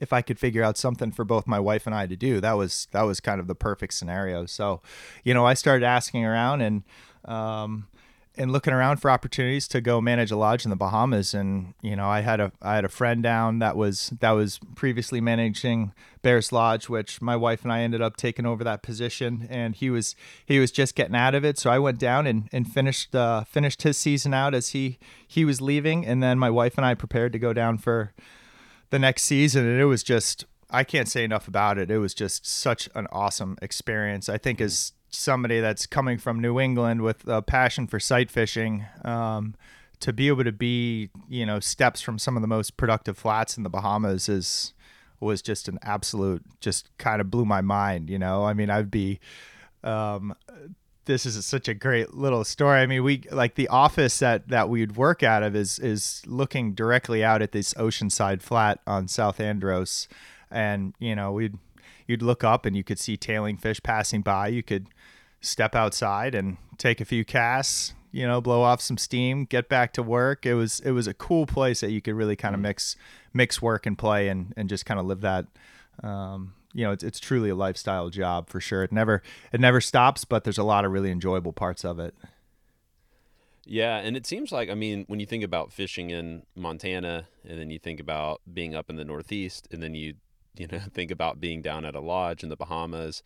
if 0.00 0.12
I 0.12 0.20
could 0.20 0.38
figure 0.38 0.64
out 0.64 0.76
something 0.76 1.12
for 1.12 1.24
both 1.24 1.46
my 1.46 1.60
wife 1.60 1.86
and 1.86 1.94
I 1.94 2.06
to 2.06 2.16
do, 2.16 2.40
that 2.40 2.54
was 2.54 2.88
that 2.90 3.02
was 3.02 3.20
kind 3.20 3.40
of 3.40 3.46
the 3.46 3.54
perfect 3.54 3.94
scenario. 3.94 4.44
So, 4.46 4.82
you 5.22 5.32
know, 5.32 5.46
I 5.46 5.54
started 5.54 5.84
asking 5.84 6.24
around 6.24 6.60
and 6.60 6.82
um, 7.24 7.86
and 8.36 8.52
looking 8.52 8.72
around 8.72 8.98
for 8.98 9.10
opportunities 9.10 9.66
to 9.68 9.80
go 9.80 10.00
manage 10.00 10.30
a 10.30 10.36
lodge 10.36 10.64
in 10.64 10.70
the 10.70 10.76
Bahamas. 10.76 11.34
And 11.34 11.74
you 11.82 11.96
know, 11.96 12.08
I 12.08 12.20
had 12.20 12.40
a 12.40 12.52
I 12.60 12.74
had 12.74 12.84
a 12.84 12.88
friend 12.88 13.22
down 13.22 13.58
that 13.60 13.76
was 13.76 14.12
that 14.20 14.32
was 14.32 14.60
previously 14.74 15.20
managing 15.20 15.92
Bair's 16.22 16.52
Lodge, 16.52 16.88
which 16.88 17.22
my 17.22 17.36
wife 17.36 17.62
and 17.62 17.72
I 17.72 17.80
ended 17.80 18.02
up 18.02 18.16
taking 18.16 18.46
over 18.46 18.62
that 18.64 18.82
position. 18.82 19.46
And 19.50 19.74
he 19.74 19.90
was 19.90 20.14
he 20.44 20.58
was 20.58 20.70
just 20.70 20.94
getting 20.94 21.16
out 21.16 21.34
of 21.34 21.44
it, 21.44 21.58
so 21.58 21.70
I 21.70 21.78
went 21.78 21.98
down 21.98 22.26
and 22.26 22.48
and 22.52 22.70
finished 22.70 23.14
uh, 23.14 23.44
finished 23.44 23.82
his 23.82 23.96
season 23.96 24.34
out 24.34 24.54
as 24.54 24.70
he 24.70 24.98
he 25.26 25.44
was 25.44 25.60
leaving, 25.60 26.04
and 26.06 26.22
then 26.22 26.38
my 26.38 26.50
wife 26.50 26.76
and 26.76 26.86
I 26.86 26.94
prepared 26.94 27.32
to 27.32 27.38
go 27.38 27.52
down 27.52 27.78
for 27.78 28.12
the 28.90 28.98
next 28.98 29.22
season, 29.22 29.66
and 29.66 29.80
it 29.80 29.86
was 29.86 30.02
just. 30.02 30.44
I 30.68 30.82
can't 30.82 31.06
say 31.06 31.22
enough 31.22 31.46
about 31.46 31.78
it. 31.78 31.92
It 31.92 31.98
was 31.98 32.12
just 32.12 32.44
such 32.44 32.88
an 32.96 33.06
awesome 33.12 33.56
experience. 33.62 34.28
I 34.28 34.36
think 34.36 34.60
as 34.60 34.94
somebody 35.10 35.60
that's 35.60 35.86
coming 35.86 36.18
from 36.18 36.40
New 36.40 36.60
England 36.60 37.02
with 37.02 37.26
a 37.26 37.42
passion 37.42 37.86
for 37.86 37.98
sight 38.00 38.30
fishing 38.30 38.86
um, 39.04 39.54
to 40.00 40.12
be 40.12 40.28
able 40.28 40.44
to 40.44 40.52
be, 40.52 41.10
you 41.28 41.46
know, 41.46 41.60
steps 41.60 42.00
from 42.00 42.18
some 42.18 42.36
of 42.36 42.42
the 42.42 42.48
most 42.48 42.76
productive 42.76 43.16
flats 43.16 43.56
in 43.56 43.62
the 43.62 43.70
Bahamas 43.70 44.28
is 44.28 44.72
was 45.18 45.40
just 45.40 45.66
an 45.66 45.78
absolute, 45.82 46.42
just 46.60 46.90
kind 46.98 47.20
of 47.20 47.30
blew 47.30 47.46
my 47.46 47.62
mind. 47.62 48.10
You 48.10 48.18
know, 48.18 48.44
I 48.44 48.52
mean, 48.52 48.70
I'd 48.70 48.90
be. 48.90 49.20
Um, 49.82 50.34
this 51.06 51.24
is 51.24 51.46
such 51.46 51.68
a 51.68 51.74
great 51.74 52.14
little 52.14 52.44
story. 52.44 52.80
I 52.80 52.86
mean, 52.86 53.04
we 53.04 53.22
like 53.30 53.54
the 53.54 53.68
office 53.68 54.18
that 54.18 54.48
that 54.48 54.68
we'd 54.68 54.96
work 54.96 55.22
out 55.22 55.42
of 55.42 55.56
is 55.56 55.78
is 55.78 56.22
looking 56.26 56.74
directly 56.74 57.24
out 57.24 57.42
at 57.42 57.52
this 57.52 57.72
oceanside 57.74 58.42
flat 58.42 58.80
on 58.86 59.08
South 59.08 59.40
Andros, 59.40 60.08
and 60.50 60.94
you 60.98 61.14
know 61.14 61.32
we'd 61.32 61.58
you'd 62.06 62.22
look 62.22 62.44
up 62.44 62.66
and 62.66 62.76
you 62.76 62.84
could 62.84 62.98
see 62.98 63.16
tailing 63.16 63.56
fish 63.56 63.80
passing 63.82 64.20
by. 64.20 64.48
You 64.48 64.62
could 64.62 64.88
step 65.46 65.74
outside 65.74 66.34
and 66.34 66.56
take 66.78 67.00
a 67.00 67.04
few 67.04 67.24
casts, 67.24 67.94
you 68.12 68.26
know, 68.26 68.40
blow 68.40 68.62
off 68.62 68.80
some 68.80 68.98
steam, 68.98 69.44
get 69.44 69.68
back 69.68 69.92
to 69.94 70.02
work. 70.02 70.46
It 70.46 70.54
was 70.54 70.80
it 70.80 70.92
was 70.92 71.06
a 71.06 71.14
cool 71.14 71.46
place 71.46 71.80
that 71.80 71.90
you 71.90 72.00
could 72.00 72.14
really 72.14 72.36
kind 72.36 72.54
of 72.54 72.60
mix 72.60 72.96
mix 73.32 73.60
work 73.60 73.86
and 73.86 73.96
play 73.96 74.28
and 74.28 74.52
and 74.56 74.68
just 74.68 74.86
kind 74.86 75.00
of 75.00 75.06
live 75.06 75.20
that. 75.20 75.46
Um, 76.02 76.54
you 76.72 76.84
know, 76.84 76.92
it's 76.92 77.02
it's 77.02 77.18
truly 77.18 77.48
a 77.50 77.54
lifestyle 77.54 78.10
job 78.10 78.48
for 78.48 78.60
sure. 78.60 78.84
It 78.84 78.92
never 78.92 79.22
it 79.52 79.60
never 79.60 79.80
stops, 79.80 80.24
but 80.24 80.44
there's 80.44 80.58
a 80.58 80.64
lot 80.64 80.84
of 80.84 80.92
really 80.92 81.10
enjoyable 81.10 81.52
parts 81.52 81.84
of 81.84 81.98
it. 81.98 82.14
Yeah, 83.68 83.96
and 83.96 84.16
it 84.16 84.26
seems 84.26 84.52
like 84.52 84.70
I 84.70 84.74
mean, 84.74 85.04
when 85.08 85.18
you 85.18 85.26
think 85.26 85.42
about 85.42 85.72
fishing 85.72 86.10
in 86.10 86.44
Montana, 86.54 87.26
and 87.48 87.58
then 87.58 87.70
you 87.70 87.78
think 87.78 87.98
about 87.98 88.40
being 88.52 88.74
up 88.74 88.88
in 88.88 88.96
the 88.96 89.04
Northeast, 89.04 89.68
and 89.72 89.82
then 89.82 89.94
you 89.94 90.14
you 90.56 90.66
know 90.68 90.78
think 90.92 91.10
about 91.10 91.40
being 91.40 91.62
down 91.62 91.84
at 91.84 91.94
a 91.94 92.00
lodge 92.00 92.42
in 92.42 92.48
the 92.48 92.56
Bahamas, 92.56 93.22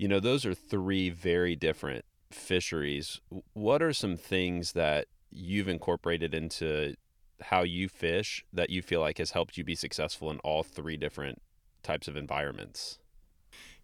you 0.00 0.08
know, 0.08 0.18
those 0.18 0.46
are 0.46 0.54
three 0.54 1.10
very 1.10 1.54
different 1.54 2.06
fisheries. 2.30 3.20
What 3.52 3.82
are 3.82 3.92
some 3.92 4.16
things 4.16 4.72
that 4.72 5.08
you've 5.30 5.68
incorporated 5.68 6.32
into 6.32 6.94
how 7.42 7.64
you 7.64 7.86
fish 7.86 8.42
that 8.50 8.70
you 8.70 8.80
feel 8.80 9.02
like 9.02 9.18
has 9.18 9.32
helped 9.32 9.58
you 9.58 9.64
be 9.64 9.74
successful 9.74 10.30
in 10.30 10.38
all 10.38 10.62
three 10.62 10.96
different 10.96 11.42
types 11.82 12.08
of 12.08 12.16
environments? 12.16 12.98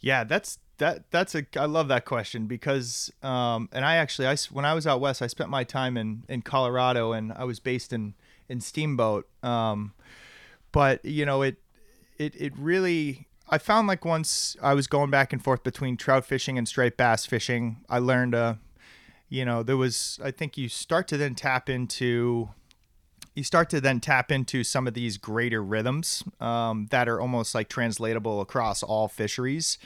Yeah, 0.01 0.25
that's 0.25 0.59
that 0.79 1.11
that's 1.11 1.35
a 1.35 1.45
I 1.55 1.67
love 1.67 1.89
that 1.89 2.07
question 2.07 2.47
because 2.47 3.13
um 3.23 3.69
and 3.71 3.85
I 3.85 3.97
actually 3.97 4.27
I 4.27 4.37
when 4.51 4.65
I 4.65 4.73
was 4.73 4.87
out 4.87 5.03
west 5.03 5.21
I 5.21 5.27
spent 5.27 5.51
my 5.51 5.65
time 5.65 5.99
in 5.99 6.25
in 6.31 6.41
Colorado 6.41 7.13
and 7.13 7.31
I 7.31 7.45
was 7.45 7.61
based 7.61 7.93
in 7.93 8.15
in 8.49 8.63
Steamboat 8.63 9.29
um 9.43 9.93
but 10.73 11.05
you 11.05 11.27
know 11.27 11.43
it 11.43 11.57
it 12.17 12.35
it 12.41 12.55
really 12.57 13.27
I 13.49 13.59
found 13.59 13.87
like 13.89 14.05
once 14.05 14.57
I 14.63 14.75
was 14.75 14.87
going 14.87 15.11
back 15.11 15.33
and 15.33 15.43
forth 15.43 15.63
between 15.63 15.97
trout 15.97 16.25
fishing 16.25 16.59
and 16.59 16.67
striped 16.67 16.97
bass 16.97 17.27
fishing 17.27 17.85
I 17.89 17.99
learned 17.99 18.35
uh 18.35 18.55
you 19.29 19.45
know 19.45 19.63
there 19.63 19.77
was 19.77 20.19
I 20.23 20.31
think 20.31 20.57
you 20.57 20.69
start 20.69 21.09
to 21.09 21.17
then 21.17 21.35
tap 21.35 21.69
into 21.69 22.51
you 23.35 23.45
start 23.45 23.69
to 23.71 23.81
then 23.81 24.01
tap 24.01 24.33
into 24.33 24.65
some 24.65 24.87
of 24.87 24.95
these 24.95 25.19
greater 25.19 25.63
rhythms 25.63 26.25
um, 26.41 26.87
that 26.91 27.07
are 27.07 27.21
almost 27.21 27.55
like 27.55 27.69
translatable 27.69 28.41
across 28.41 28.83
all 28.83 29.09
fisheries. 29.09 29.77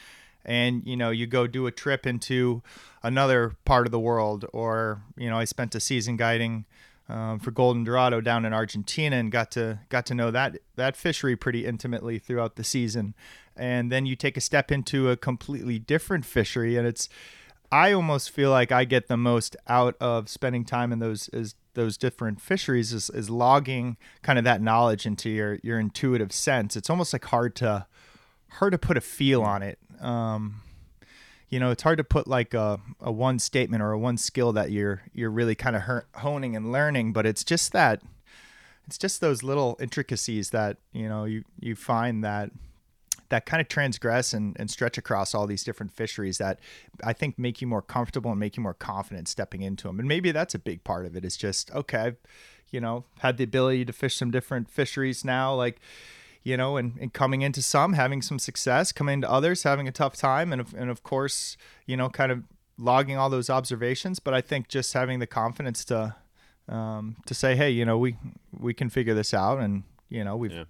And 0.45 0.87
you 0.87 0.97
know 0.97 1.11
you 1.11 1.27
go 1.27 1.47
do 1.47 1.67
a 1.67 1.73
trip 1.73 2.07
into 2.07 2.63
another 3.03 3.57
part 3.65 3.87
of 3.87 3.91
the 3.91 4.01
world 4.01 4.47
or 4.53 5.03
you 5.17 5.29
know 5.29 5.39
i 5.39 5.45
spent 5.45 5.75
a 5.75 5.81
season 5.81 6.17
guiding 6.17 6.65
um, 7.09 7.39
for 7.39 7.51
golden 7.51 7.85
dorado 7.85 8.21
down 8.21 8.45
in 8.45 8.53
argentina 8.53 9.17
and 9.17 9.33
got 9.33 9.51
to 9.53 9.81
got 9.89 10.07
to 10.07 10.15
know 10.15 10.31
that 10.31 10.59
that 10.77 10.97
fishery 10.97 11.37
pretty 11.37 11.67
intimately 11.67 12.19
throughout 12.19 12.57
the 12.57 12.65
season 12.65 13.15
and 13.57 13.91
then 13.91 14.07
you 14.07 14.17
take 14.17 14.37
a 14.37 14.41
step 14.41 14.71
into 14.71 15.11
a 15.11 15.17
completely 15.17 15.79
different 15.79 16.25
fishery 16.25 16.77
and 16.77 16.87
it's 16.87 17.09
i 17.73 17.93
almost 17.93 18.31
feel 18.31 18.51
like 18.51 18.73
i 18.73 18.85
get 18.85 19.09
the 19.09 19.17
most 19.17 19.57
out 19.69 19.97
of 20.01 20.29
spending 20.29 20.65
time 20.65 20.93
in 20.93 20.99
those 20.99 21.29
those 21.75 21.97
different 21.97 22.41
fisheries 22.41 22.93
is, 22.93 23.11
is 23.11 23.31
logging 23.31 23.97
kind 24.23 24.39
of 24.39 24.45
that 24.45 24.61
knowledge 24.61 25.07
into 25.07 25.31
your 25.31 25.59
your 25.63 25.79
intuitive 25.79 26.33
sense. 26.33 26.77
It's 26.77 26.91
almost 26.91 27.13
like 27.13 27.25
hard 27.27 27.55
to 27.57 27.87
hard 28.53 28.73
to 28.73 28.79
put 28.79 28.97
a 28.97 29.01
feel 29.01 29.43
on 29.43 29.63
it. 29.63 29.79
Um, 30.01 30.63
you 31.49 31.59
know, 31.59 31.71
it's 31.71 31.83
hard 31.83 31.99
to 31.99 32.05
put 32.05 32.27
like 32.27 32.55
a, 32.55 32.81
a 33.01 33.11
one 33.11 33.39
statement 33.39 33.83
or 33.83 33.93
a 33.93 33.99
one 33.99 34.17
skill 34.17 34.53
that 34.53 34.71
you're 34.71 35.03
you're 35.13 35.31
really 35.31 35.55
kind 35.55 35.77
of 35.77 35.83
honing 36.17 36.57
and 36.57 36.73
learning, 36.73 37.13
but 37.13 37.27
it's 37.27 37.45
just 37.45 37.73
that 37.73 38.03
it's 38.87 38.99
just 38.99 39.21
those 39.21 39.43
little 39.43 39.77
intricacies 39.81 40.51
that 40.51 40.79
you 40.93 41.09
know 41.09 41.25
you 41.25 41.45
you 41.61 41.77
find 41.77 42.25
that 42.25 42.51
that 43.31 43.47
kind 43.47 43.61
of 43.61 43.69
transgress 43.69 44.33
and, 44.33 44.57
and 44.59 44.71
stretch 44.71 44.99
across 44.99 45.35
all 45.35 45.47
these 45.47 45.65
different 45.65 45.93
fisheries 45.93 46.39
that 46.39 46.61
I 47.03 47.13
think 47.13 47.39
make 47.39 47.61
you 47.61 47.67
more 47.67 47.83
comfortable 47.83 48.31
and 48.31 48.39
make 48.39 48.57
you 48.57 48.63
more 48.63 48.75
confident 48.75 49.29
stepping 49.29 49.63
into 49.63 49.89
them. 49.89 49.99
And 49.99 50.07
maybe 50.07 50.33
that's 50.33 50.55
a 50.55 50.59
big 50.59 50.85
part 50.85 51.07
of 51.07 51.17
it. 51.17 51.25
Is 51.25 51.37
just 51.37 51.71
okay, 51.73 51.99
I've, 51.99 52.17
you 52.71 52.81
know, 52.81 53.05
had 53.21 53.39
the 53.39 53.45
ability 53.45 53.85
to 53.87 53.93
fish 53.93 54.17
some 54.17 54.31
different 54.31 54.69
fisheries 54.69 55.25
now, 55.25 55.55
like 55.55 55.81
you 56.43 56.57
know, 56.57 56.77
and, 56.77 56.97
and 56.99 57.13
coming 57.13 57.43
into 57.43 57.61
some, 57.63 57.93
having 57.93 58.23
some 58.23 58.39
success, 58.39 58.93
coming 58.93 59.15
into 59.15 59.31
others, 59.31 59.63
having 59.63 59.87
a 59.87 59.93
tough 59.93 60.17
time, 60.17 60.53
and 60.53 60.61
of, 60.61 60.75
and 60.75 60.89
of 60.91 61.03
course, 61.03 61.57
you 61.87 61.97
know, 61.97 62.09
kind 62.09 62.33
of 62.33 62.43
logging 62.79 63.17
all 63.19 63.29
those 63.29 63.51
observations. 63.51 64.19
But 64.21 64.33
I 64.33 64.41
think 64.41 64.69
just 64.69 64.95
having 64.95 65.19
the 65.19 65.27
confidence 65.27 65.85
to 65.87 66.17
um, 66.69 67.17
to 67.27 67.35
say, 67.35 67.57
hey, 67.57 67.71
you 67.71 67.85
know, 67.85 67.99
we 67.99 68.17
we 68.59 68.73
can 68.75 68.91
figure 68.91 69.15
this 69.15 69.35
out, 69.35 69.59
and 69.61 69.85
you 70.09 70.25
know, 70.25 70.37
we've. 70.37 70.53
Yeah. 70.53 70.65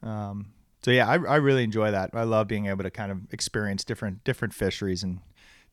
Um, 0.00 0.52
so 0.82 0.90
yeah, 0.90 1.08
I, 1.08 1.14
I 1.14 1.36
really 1.36 1.64
enjoy 1.64 1.90
that. 1.90 2.10
I 2.12 2.22
love 2.22 2.48
being 2.48 2.66
able 2.66 2.84
to 2.84 2.90
kind 2.90 3.10
of 3.10 3.32
experience 3.32 3.84
different 3.84 4.24
different 4.24 4.54
fisheries 4.54 5.02
and 5.02 5.20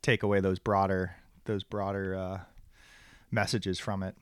take 0.01 0.23
away 0.23 0.39
those 0.39 0.59
broader 0.59 1.15
those 1.45 1.63
broader 1.63 2.15
uh, 2.15 2.39
messages 3.31 3.79
from 3.79 4.03
it. 4.03 4.15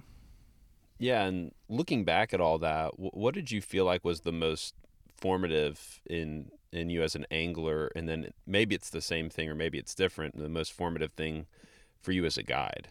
Yeah, 1.00 1.24
and 1.24 1.52
looking 1.68 2.04
back 2.04 2.34
at 2.34 2.40
all 2.40 2.60
that, 2.60 2.98
what 2.98 3.34
did 3.34 3.52
you 3.52 3.62
feel 3.62 3.86
like 3.86 4.06
was 4.06 4.22
the 4.22 4.32
most 4.32 4.76
formative 5.18 6.02
in 6.06 6.52
in 6.74 6.90
you 6.90 7.04
as 7.04 7.16
an 7.16 7.26
angler 7.32 7.92
and 7.96 8.10
then 8.10 8.34
maybe 8.46 8.76
it's 8.76 8.90
the 8.90 9.02
same 9.02 9.30
thing 9.30 9.48
or 9.48 9.56
maybe 9.56 9.78
it's 9.78 9.94
different 9.94 10.38
the 10.38 10.50
most 10.50 10.74
formative 10.74 11.12
thing 11.14 11.46
for 12.02 12.12
you 12.12 12.26
as 12.26 12.38
a 12.38 12.44
guide 12.44 12.88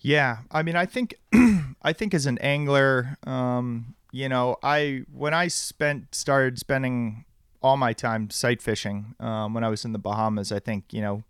yeah 0.00 0.38
i 0.50 0.62
mean 0.62 0.76
i 0.76 0.84
think 0.84 1.14
i 1.82 1.92
think 1.92 2.12
as 2.12 2.26
an 2.26 2.36
angler 2.38 3.16
um, 3.26 3.94
you 4.14 4.28
know 4.28 4.56
i 4.62 5.02
when 5.12 5.34
i 5.34 5.48
spent 5.48 6.14
started 6.14 6.58
spending 6.58 7.24
all 7.60 7.76
my 7.76 7.92
time 7.92 8.30
sight 8.30 8.62
fishing 8.62 9.14
um, 9.18 9.52
when 9.52 9.64
i 9.64 9.68
was 9.68 9.84
in 9.84 9.92
the 9.92 9.98
bahamas 9.98 10.52
i 10.52 10.58
think 10.58 10.84
you 10.92 11.00
know 11.00 11.24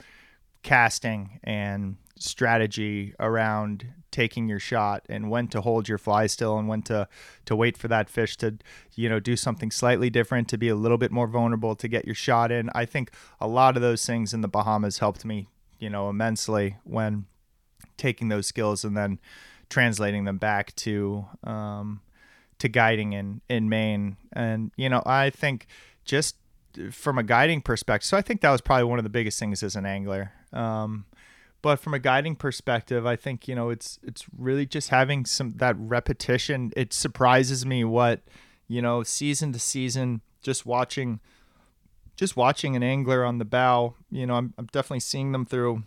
casting 0.63 1.41
and 1.45 1.97
strategy 2.17 3.15
around 3.19 3.87
taking 4.11 4.49
your 4.49 4.61
shot 4.61 5.05
and 5.09 5.29
when 5.29 5.49
to 5.49 5.61
hold 5.61 5.89
your 5.89 5.99
fly 5.99 6.27
still 6.27 6.57
and 6.57 6.69
when 6.69 6.81
to 6.81 7.09
to 7.45 7.57
wait 7.57 7.77
for 7.77 7.89
that 7.89 8.09
fish 8.09 8.37
to 8.37 8.57
you 8.95 9.09
know 9.09 9.19
do 9.19 9.35
something 9.35 9.71
slightly 9.71 10.09
different 10.09 10.49
to 10.49 10.57
be 10.57 10.69
a 10.69 10.77
little 10.77 10.99
bit 10.99 11.11
more 11.11 11.27
vulnerable 11.27 11.75
to 11.75 11.89
get 11.89 12.05
your 12.05 12.15
shot 12.15 12.53
in. 12.53 12.71
I 12.75 12.85
think 12.85 13.11
a 13.41 13.49
lot 13.49 13.75
of 13.75 13.83
those 13.83 14.07
things 14.07 14.33
in 14.33 14.41
the 14.41 14.49
bahamas 14.49 14.99
helped 14.99 15.25
me 15.25 15.49
you 15.81 15.91
know 15.91 16.09
immensely 16.09 16.77
when 16.85 17.27
taking 17.97 18.29
those 18.29 18.47
skills 18.47 18.85
and 18.85 18.97
then 18.97 19.19
translating 19.69 20.25
them 20.25 20.39
back 20.39 20.75
to 20.77 21.27
um, 21.43 22.01
to 22.59 22.69
guiding 22.69 23.13
in 23.13 23.41
in 23.49 23.69
maine. 23.69 24.17
And 24.33 24.73
you 24.77 24.89
know 24.89 25.03
i 25.07 25.31
think 25.31 25.67
just 26.05 26.37
from 26.91 27.19
a 27.19 27.23
guiding 27.23 27.61
perspective 27.61 28.07
so 28.07 28.17
i 28.17 28.23
think 28.23 28.41
that 28.41 28.51
was 28.51 28.61
probably 28.61 28.85
one 28.85 28.99
of 28.99 29.05
the 29.05 29.11
biggest 29.11 29.39
things 29.39 29.63
as 29.63 29.77
an 29.77 29.87
angler. 29.87 30.33
Um, 30.53 31.07
but 31.63 31.77
from 31.77 31.95
a 31.95 31.99
guiding 31.99 32.37
perspective 32.37 33.07
i 33.07 33.17
think 33.17 33.49
you 33.49 33.55
know 33.55 33.71
it's 33.71 33.99
it's 34.03 34.25
really 34.37 34.67
just 34.67 34.91
having 34.91 35.25
some 35.25 35.55
that 35.57 35.77
repetition. 35.79 36.73
It 36.77 36.93
surprises 36.93 37.65
me 37.65 37.85
what 37.85 38.23
you 38.69 38.83
know 38.83 39.03
season 39.03 39.53
to 39.53 39.59
season 39.59 40.21
just 40.43 40.67
watching 40.67 41.21
just 42.17 42.37
watching 42.37 42.77
an 42.77 42.83
angler 42.83 43.25
on 43.25 43.39
the 43.39 43.45
bow 43.45 43.95
you 44.11 44.25
know 44.27 44.35
i'm, 44.35 44.55
I'm 44.57 44.67
definitely 44.67 45.01
seeing 45.01 45.33
them 45.33 45.45
through 45.45 45.83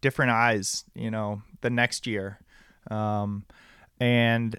different 0.00 0.30
eyes 0.30 0.84
you 0.94 1.10
know 1.10 1.42
the 1.60 1.70
next 1.70 2.06
year. 2.06 2.38
Um, 2.90 3.44
and 3.98 4.58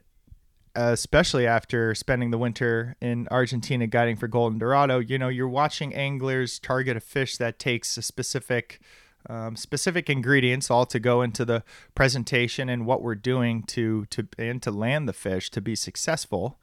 especially 0.78 1.48
after 1.48 1.96
spending 1.96 2.30
the 2.30 2.38
winter 2.38 2.96
in 3.02 3.28
Argentina 3.32 3.88
guiding 3.88 4.16
for 4.16 4.28
golden 4.28 4.60
dorado 4.60 5.00
you 5.00 5.18
know 5.18 5.28
you're 5.28 5.48
watching 5.48 5.94
anglers 5.94 6.60
target 6.60 6.96
a 6.96 7.00
fish 7.00 7.38
that 7.38 7.58
takes 7.58 7.98
a 7.98 8.02
specific 8.02 8.80
um, 9.28 9.56
specific 9.56 10.10
ingredients 10.10 10.70
all 10.70 10.86
to 10.86 11.00
go 11.00 11.22
into 11.22 11.44
the 11.44 11.64
presentation 11.96 12.70
and 12.70 12.86
what 12.86 13.02
we're 13.02 13.16
doing 13.16 13.64
to 13.64 14.06
to 14.06 14.28
and 14.38 14.62
to 14.62 14.72
land 14.72 15.10
the 15.10 15.14
fish 15.14 15.50
to 15.50 15.62
be 15.62 15.76
successful 15.76 16.60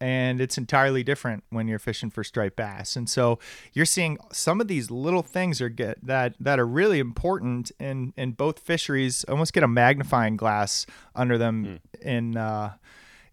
and 0.00 0.40
it's 0.40 0.56
entirely 0.56 1.02
different 1.02 1.44
when 1.50 1.68
you're 1.68 1.78
fishing 1.78 2.08
for 2.08 2.24
striped 2.24 2.56
bass 2.56 2.96
and 2.96 3.10
so 3.10 3.38
you're 3.74 3.84
seeing 3.84 4.16
some 4.32 4.62
of 4.62 4.68
these 4.68 4.90
little 4.90 5.22
things 5.22 5.60
are 5.60 5.68
get 5.68 5.98
that 6.04 6.34
that 6.40 6.58
are 6.58 6.66
really 6.66 7.00
important 7.00 7.70
in 7.78 8.14
in 8.16 8.32
both 8.32 8.60
fisheries 8.60 9.24
almost 9.24 9.52
get 9.52 9.62
a 9.62 9.68
magnifying 9.68 10.38
glass 10.38 10.86
under 11.14 11.36
them 11.36 11.80
mm. 11.94 12.00
in 12.00 12.36
uh 12.36 12.72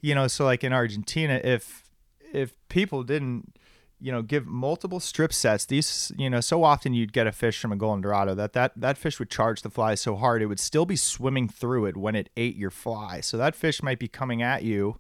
you 0.06 0.14
know 0.14 0.28
so 0.28 0.46
like 0.46 0.64
in 0.64 0.72
argentina 0.72 1.42
if 1.44 1.84
if 2.32 2.54
people 2.70 3.02
didn't 3.04 3.56
you 4.00 4.12
know 4.12 4.22
give 4.22 4.46
multiple 4.46 5.00
strip 5.00 5.34
sets 5.34 5.66
these 5.66 6.12
you 6.18 6.30
know 6.30 6.40
so 6.40 6.64
often 6.64 6.94
you'd 6.94 7.14
get 7.14 7.26
a 7.26 7.32
fish 7.32 7.60
from 7.60 7.72
a 7.72 7.76
golden 7.76 8.02
dorado 8.02 8.36
that 8.36 8.54
that 8.54 8.72
that 8.76 8.98
fish 8.98 9.18
would 9.20 9.30
charge 9.30 9.62
the 9.64 9.70
fly 9.70 9.96
so 9.96 10.16
hard 10.16 10.42
it 10.42 10.46
would 10.46 10.60
still 10.60 10.86
be 10.86 10.96
swimming 10.96 11.48
through 11.48 11.86
it 11.86 11.98
when 11.98 12.16
it 12.16 12.30
ate 12.38 12.56
your 12.56 12.70
fly. 12.70 13.20
So 13.22 13.38
that 13.38 13.56
fish 13.56 13.82
might 13.82 13.98
be 13.98 14.08
coming 14.08 14.42
at 14.42 14.64
you 14.64 15.00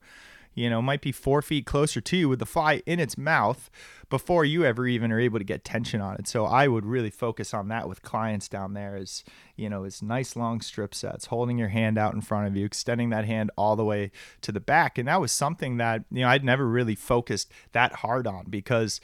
you 0.55 0.69
know, 0.69 0.81
might 0.81 1.01
be 1.01 1.11
four 1.11 1.41
feet 1.41 1.65
closer 1.65 2.01
to 2.01 2.17
you 2.17 2.29
with 2.29 2.39
the 2.39 2.45
fly 2.45 2.81
in 2.85 2.99
its 2.99 3.17
mouth 3.17 3.69
before 4.09 4.45
you 4.45 4.63
ever 4.63 4.87
even 4.87 5.11
are 5.11 5.19
able 5.19 5.37
to 5.37 5.45
get 5.45 5.65
tension 5.65 5.99
on 5.99 6.15
it. 6.15 6.27
So 6.27 6.45
I 6.45 6.67
would 6.67 6.85
really 6.85 7.09
focus 7.09 7.53
on 7.53 7.67
that 7.67 7.89
with 7.89 8.01
clients 8.01 8.47
down 8.47 8.73
there 8.73 8.95
is, 8.95 9.23
you 9.55 9.69
know, 9.69 9.83
is 9.83 10.01
nice 10.01 10.35
long 10.35 10.61
strip 10.61 10.95
sets, 10.95 11.25
holding 11.25 11.57
your 11.57 11.69
hand 11.69 11.97
out 11.97 12.13
in 12.13 12.21
front 12.21 12.47
of 12.47 12.55
you, 12.55 12.65
extending 12.65 13.09
that 13.09 13.25
hand 13.25 13.51
all 13.57 13.75
the 13.75 13.85
way 13.85 14.11
to 14.41 14.51
the 14.51 14.59
back. 14.59 14.97
And 14.97 15.07
that 15.07 15.19
was 15.19 15.31
something 15.31 15.77
that, 15.77 16.05
you 16.09 16.21
know, 16.21 16.29
I'd 16.29 16.43
never 16.43 16.65
really 16.67 16.95
focused 16.95 17.51
that 17.73 17.93
hard 17.97 18.25
on 18.25 18.45
because 18.49 19.01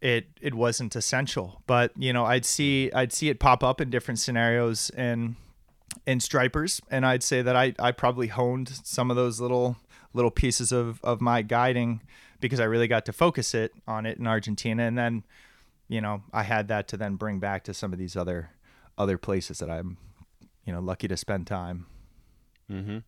it 0.00 0.28
it 0.40 0.54
wasn't 0.54 0.96
essential. 0.96 1.62
But 1.66 1.92
you 1.96 2.12
know, 2.12 2.24
I'd 2.24 2.44
see 2.46 2.90
I'd 2.92 3.12
see 3.12 3.28
it 3.28 3.38
pop 3.38 3.62
up 3.62 3.80
in 3.80 3.90
different 3.90 4.18
scenarios 4.18 4.90
and 4.90 5.36
in 6.06 6.20
stripers, 6.20 6.80
and 6.90 7.04
I'd 7.04 7.22
say 7.22 7.42
that 7.42 7.56
I 7.56 7.74
I 7.78 7.92
probably 7.92 8.28
honed 8.28 8.68
some 8.84 9.10
of 9.10 9.16
those 9.16 9.40
little 9.40 9.76
little 10.12 10.30
pieces 10.30 10.72
of 10.72 11.02
of 11.04 11.20
my 11.20 11.42
guiding 11.42 12.02
because 12.40 12.60
I 12.60 12.64
really 12.64 12.88
got 12.88 13.04
to 13.06 13.12
focus 13.12 13.54
it 13.54 13.72
on 13.86 14.06
it 14.06 14.18
in 14.18 14.26
Argentina, 14.26 14.84
and 14.84 14.96
then 14.96 15.24
you 15.88 16.00
know 16.00 16.22
I 16.32 16.42
had 16.42 16.68
that 16.68 16.88
to 16.88 16.96
then 16.96 17.16
bring 17.16 17.38
back 17.38 17.64
to 17.64 17.74
some 17.74 17.92
of 17.92 17.98
these 17.98 18.16
other 18.16 18.50
other 18.98 19.18
places 19.18 19.58
that 19.58 19.70
I'm 19.70 19.96
you 20.64 20.72
know 20.72 20.80
lucky 20.80 21.08
to 21.08 21.16
spend 21.16 21.46
time. 21.46 21.86
Mm-hmm. 22.70 22.98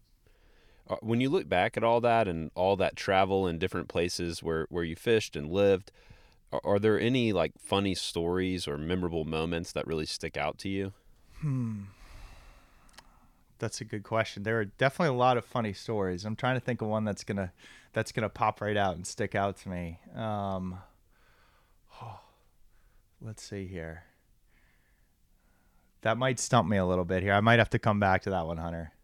Uh, 0.91 0.97
when 1.01 1.21
you 1.21 1.31
look 1.31 1.49
back 1.49 1.77
at 1.77 1.85
all 1.85 2.01
that 2.01 2.27
and 2.27 2.51
all 2.55 2.77
that 2.77 2.97
travel 2.97 3.47
in 3.47 3.59
different 3.59 3.89
places 3.89 4.43
where 4.43 4.67
where 4.69 4.85
you 4.85 4.97
fished 4.97 5.37
and 5.37 5.51
lived, 5.51 5.93
are, 6.53 6.61
are 6.65 6.79
there 6.79 7.01
any 7.01 7.33
like 7.33 7.53
funny 7.59 7.95
stories 7.95 8.67
or 8.69 8.77
memorable 8.77 9.25
moments 9.25 9.73
that 9.73 9.87
really 9.87 10.07
stick 10.07 10.37
out 10.37 10.59
to 10.59 10.69
you? 10.69 10.93
Hmm. 11.41 11.83
That's 13.63 13.81
a 13.81 13.85
good 13.85 14.03
question. 14.03 14.43
There 14.43 14.59
are 14.59 14.65
definitely 14.65 15.15
a 15.15 15.19
lot 15.21 15.37
of 15.37 15.45
funny 15.45 15.73
stories. 15.73 16.25
I'm 16.25 16.35
trying 16.35 16.57
to 16.57 16.61
think 16.61 16.83
of 16.83 16.89
one 16.89 17.05
that's 17.05 17.23
gonna 17.23 17.53
that's 17.93 18.11
gonna 18.11 18.29
pop 18.29 18.61
right 18.61 18.77
out 18.77 18.97
and 18.97 19.07
stick 19.07 19.37
out 19.37 19.57
to 19.59 19.69
me. 19.69 20.01
Um, 20.17 20.81
oh, 22.03 22.19
let's 23.23 23.41
see 23.41 23.69
here. 23.69 24.03
That 26.01 26.19
might 26.19 26.41
stump 26.41 26.69
me 26.69 26.77
a 26.77 26.85
little 26.85 27.05
bit 27.05 27.23
here. 27.23 27.35
I 27.35 27.41
might 27.41 27.61
have 27.61 27.71
to 27.71 27.79
come 27.79 28.01
back 28.01 28.23
to 28.23 28.31
that 28.31 28.49
one, 28.49 28.57
Hunter. 28.57 28.95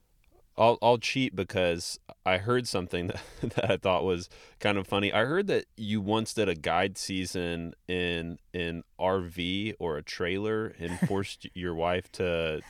I'll 0.58 0.78
I'll 0.82 0.98
cheat 0.98 1.36
because 1.36 1.98
I 2.26 2.38
heard 2.38 2.66
something 2.66 3.06
that, 3.08 3.20
that 3.54 3.70
I 3.70 3.76
thought 3.76 4.04
was 4.04 4.28
kind 4.60 4.76
of 4.76 4.86
funny. 4.86 5.12
I 5.12 5.24
heard 5.24 5.46
that 5.46 5.66
you 5.76 6.00
once 6.00 6.34
did 6.34 6.48
a 6.48 6.54
guide 6.54 6.98
season 6.98 7.74
in 7.86 8.38
in 8.52 8.82
RV 9.00 9.74
or 9.78 9.96
a 9.96 10.02
trailer 10.02 10.74
and 10.78 10.98
forced 11.08 11.46
your 11.54 11.74
wife 11.74 12.10
to 12.12 12.60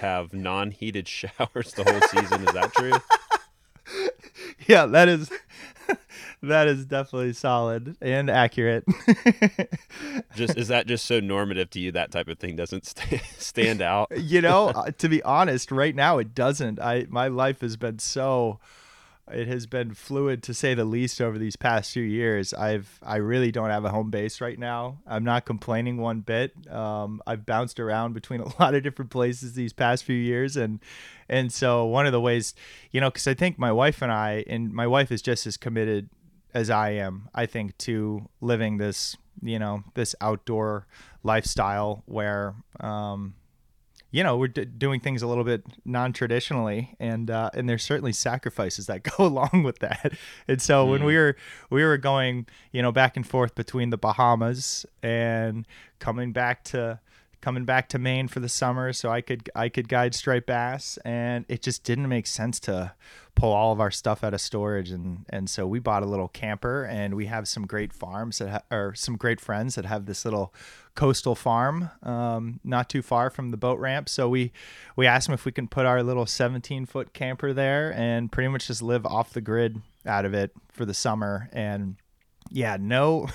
have 0.00 0.32
non-heated 0.32 1.06
showers 1.08 1.72
the 1.72 1.84
whole 1.84 2.00
season. 2.08 2.46
Is 2.46 2.54
that 2.54 2.72
true? 2.72 2.92
yeah, 4.66 4.86
that 4.86 5.08
is 5.08 5.30
that 6.42 6.68
is 6.68 6.84
definitely 6.86 7.32
solid 7.32 7.96
and 8.00 8.30
accurate. 8.30 8.84
just 10.34 10.56
is 10.56 10.68
that 10.68 10.86
just 10.86 11.06
so 11.06 11.20
normative 11.20 11.70
to 11.70 11.80
you 11.80 11.92
that 11.92 12.10
type 12.10 12.28
of 12.28 12.38
thing 12.38 12.56
doesn't 12.56 12.86
st- 12.86 13.22
stand 13.38 13.82
out? 13.82 14.08
you 14.16 14.40
know, 14.40 14.68
uh, 14.68 14.90
to 14.98 15.08
be 15.08 15.22
honest, 15.22 15.70
right 15.70 15.94
now 15.94 16.18
it 16.18 16.34
doesn't. 16.34 16.80
I 16.80 17.06
my 17.08 17.28
life 17.28 17.60
has 17.60 17.76
been 17.76 17.98
so 17.98 18.58
it 19.32 19.48
has 19.48 19.66
been 19.66 19.92
fluid 19.92 20.42
to 20.44 20.54
say 20.54 20.74
the 20.74 20.84
least 20.84 21.20
over 21.20 21.38
these 21.38 21.56
past 21.56 21.92
few 21.92 22.02
years. 22.02 22.54
I've 22.54 22.98
I 23.02 23.16
really 23.16 23.50
don't 23.50 23.70
have 23.70 23.84
a 23.84 23.90
home 23.90 24.10
base 24.10 24.40
right 24.40 24.58
now. 24.58 24.98
I'm 25.06 25.24
not 25.24 25.44
complaining 25.44 25.96
one 25.96 26.20
bit. 26.20 26.52
Um, 26.70 27.20
I've 27.26 27.44
bounced 27.44 27.80
around 27.80 28.12
between 28.12 28.40
a 28.42 28.60
lot 28.60 28.74
of 28.74 28.82
different 28.82 29.10
places 29.10 29.54
these 29.54 29.72
past 29.72 30.04
few 30.04 30.16
years, 30.16 30.56
and 30.56 30.80
and 31.28 31.52
so 31.52 31.84
one 31.86 32.06
of 32.06 32.12
the 32.12 32.20
ways, 32.20 32.54
you 32.92 33.00
know, 33.00 33.10
because 33.10 33.26
I 33.26 33.34
think 33.34 33.58
my 33.58 33.72
wife 33.72 34.00
and 34.00 34.12
I, 34.12 34.44
and 34.46 34.72
my 34.72 34.86
wife 34.86 35.10
is 35.10 35.22
just 35.22 35.46
as 35.46 35.56
committed 35.56 36.08
as 36.54 36.70
I 36.70 36.90
am. 36.90 37.28
I 37.34 37.46
think 37.46 37.76
to 37.78 38.28
living 38.40 38.78
this, 38.78 39.16
you 39.42 39.58
know, 39.58 39.82
this 39.94 40.14
outdoor 40.20 40.86
lifestyle 41.22 42.02
where. 42.06 42.54
Um, 42.80 43.34
you 44.16 44.22
know 44.22 44.38
we're 44.38 44.48
d- 44.48 44.64
doing 44.64 44.98
things 44.98 45.20
a 45.20 45.26
little 45.26 45.44
bit 45.44 45.62
non-traditionally 45.84 46.96
and 46.98 47.30
uh, 47.30 47.50
and 47.52 47.68
there's 47.68 47.84
certainly 47.84 48.14
sacrifices 48.14 48.86
that 48.86 49.02
go 49.16 49.26
along 49.26 49.62
with 49.62 49.80
that 49.80 50.14
and 50.48 50.62
so 50.62 50.86
mm. 50.86 50.90
when 50.92 51.04
we 51.04 51.12
mm. 51.12 51.16
were 51.16 51.36
we 51.68 51.84
were 51.84 51.98
going 51.98 52.46
you 52.72 52.80
know 52.80 52.90
back 52.90 53.16
and 53.16 53.26
forth 53.28 53.54
between 53.54 53.90
the 53.90 53.98
bahamas 53.98 54.86
and 55.02 55.66
coming 55.98 56.32
back 56.32 56.64
to 56.64 56.98
coming 57.40 57.64
back 57.64 57.88
to 57.90 57.98
Maine 57.98 58.28
for 58.28 58.40
the 58.40 58.48
summer 58.48 58.92
so 58.92 59.10
I 59.10 59.20
could 59.20 59.48
I 59.54 59.68
could 59.68 59.88
guide 59.88 60.14
striped 60.14 60.46
bass. 60.46 60.98
And 61.04 61.44
it 61.48 61.62
just 61.62 61.84
didn't 61.84 62.08
make 62.08 62.26
sense 62.26 62.58
to 62.60 62.92
pull 63.34 63.52
all 63.52 63.72
of 63.72 63.80
our 63.80 63.90
stuff 63.90 64.24
out 64.24 64.34
of 64.34 64.40
storage. 64.40 64.90
And 64.90 65.26
and 65.28 65.48
so 65.48 65.66
we 65.66 65.78
bought 65.78 66.02
a 66.02 66.06
little 66.06 66.28
camper 66.28 66.84
and 66.84 67.14
we 67.14 67.26
have 67.26 67.46
some 67.48 67.66
great 67.66 67.92
farms 67.92 68.38
that 68.38 68.48
ha- 68.48 68.76
or 68.76 68.94
some 68.94 69.16
great 69.16 69.40
friends 69.40 69.74
that 69.74 69.84
have 69.84 70.06
this 70.06 70.24
little 70.24 70.52
coastal 70.94 71.34
farm 71.34 71.90
um, 72.02 72.58
not 72.64 72.88
too 72.88 73.02
far 73.02 73.30
from 73.30 73.50
the 73.50 73.56
boat 73.56 73.78
ramp. 73.78 74.08
So 74.08 74.28
we 74.28 74.52
we 74.96 75.06
asked 75.06 75.26
them 75.28 75.34
if 75.34 75.44
we 75.44 75.52
can 75.52 75.68
put 75.68 75.86
our 75.86 76.02
little 76.02 76.26
17 76.26 76.86
foot 76.86 77.12
camper 77.12 77.52
there 77.52 77.92
and 77.94 78.32
pretty 78.32 78.48
much 78.48 78.66
just 78.66 78.82
live 78.82 79.06
off 79.06 79.32
the 79.32 79.40
grid 79.40 79.82
out 80.04 80.24
of 80.24 80.34
it 80.34 80.52
for 80.72 80.84
the 80.84 80.94
summer. 80.94 81.48
And 81.52 81.96
yeah, 82.50 82.76
no, 82.78 83.28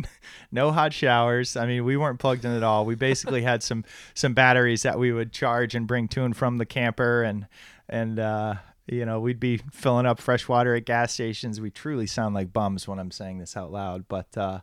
no 0.52 0.72
hot 0.72 0.92
showers. 0.92 1.56
I 1.56 1.66
mean, 1.66 1.84
we 1.84 1.96
weren't 1.96 2.18
plugged 2.18 2.44
in 2.44 2.52
at 2.52 2.62
all. 2.62 2.84
We 2.84 2.94
basically 2.94 3.42
had 3.42 3.62
some 3.62 3.84
some 4.14 4.34
batteries 4.34 4.82
that 4.82 4.98
we 4.98 5.12
would 5.12 5.32
charge 5.32 5.74
and 5.74 5.86
bring 5.86 6.08
to 6.08 6.24
and 6.24 6.36
from 6.36 6.58
the 6.58 6.66
camper, 6.66 7.22
and 7.22 7.46
and 7.88 8.18
uh, 8.18 8.54
you 8.86 9.04
know 9.04 9.20
we'd 9.20 9.40
be 9.40 9.58
filling 9.72 10.06
up 10.06 10.20
fresh 10.20 10.48
water 10.48 10.74
at 10.74 10.84
gas 10.84 11.12
stations. 11.12 11.60
We 11.60 11.70
truly 11.70 12.06
sound 12.06 12.34
like 12.34 12.52
bums 12.52 12.86
when 12.86 12.98
I'm 12.98 13.10
saying 13.10 13.38
this 13.38 13.56
out 13.56 13.72
loud, 13.72 14.06
but 14.08 14.36
uh, 14.36 14.60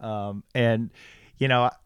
um, 0.00 0.44
and 0.54 0.90
you 1.38 1.48
know. 1.48 1.70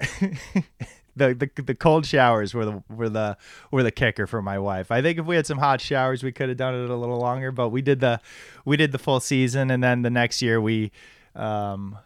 the, 1.17 1.33
the 1.35 1.63
the 1.63 1.75
cold 1.75 2.05
showers 2.05 2.53
were 2.53 2.67
the 2.67 2.83
were 2.91 3.09
the 3.09 3.39
were 3.71 3.83
the 3.83 3.91
kicker 3.91 4.27
for 4.27 4.43
my 4.43 4.59
wife. 4.59 4.91
I 4.91 5.01
think 5.01 5.19
if 5.19 5.25
we 5.25 5.35
had 5.35 5.47
some 5.47 5.57
hot 5.57 5.81
showers, 5.81 6.23
we 6.23 6.31
could 6.31 6.51
have 6.51 6.59
done 6.59 6.75
it 6.75 6.91
a 6.91 6.95
little 6.95 7.19
longer. 7.19 7.51
But 7.51 7.71
we 7.71 7.81
did 7.81 8.01
the 8.01 8.21
we 8.67 8.77
did 8.77 8.93
the 8.93 8.99
full 8.99 9.21
season, 9.21 9.71
and 9.71 9.83
then 9.83 10.03
the 10.03 10.11
next 10.11 10.43
year 10.43 10.61
we 10.61 10.93
um, 11.37 11.99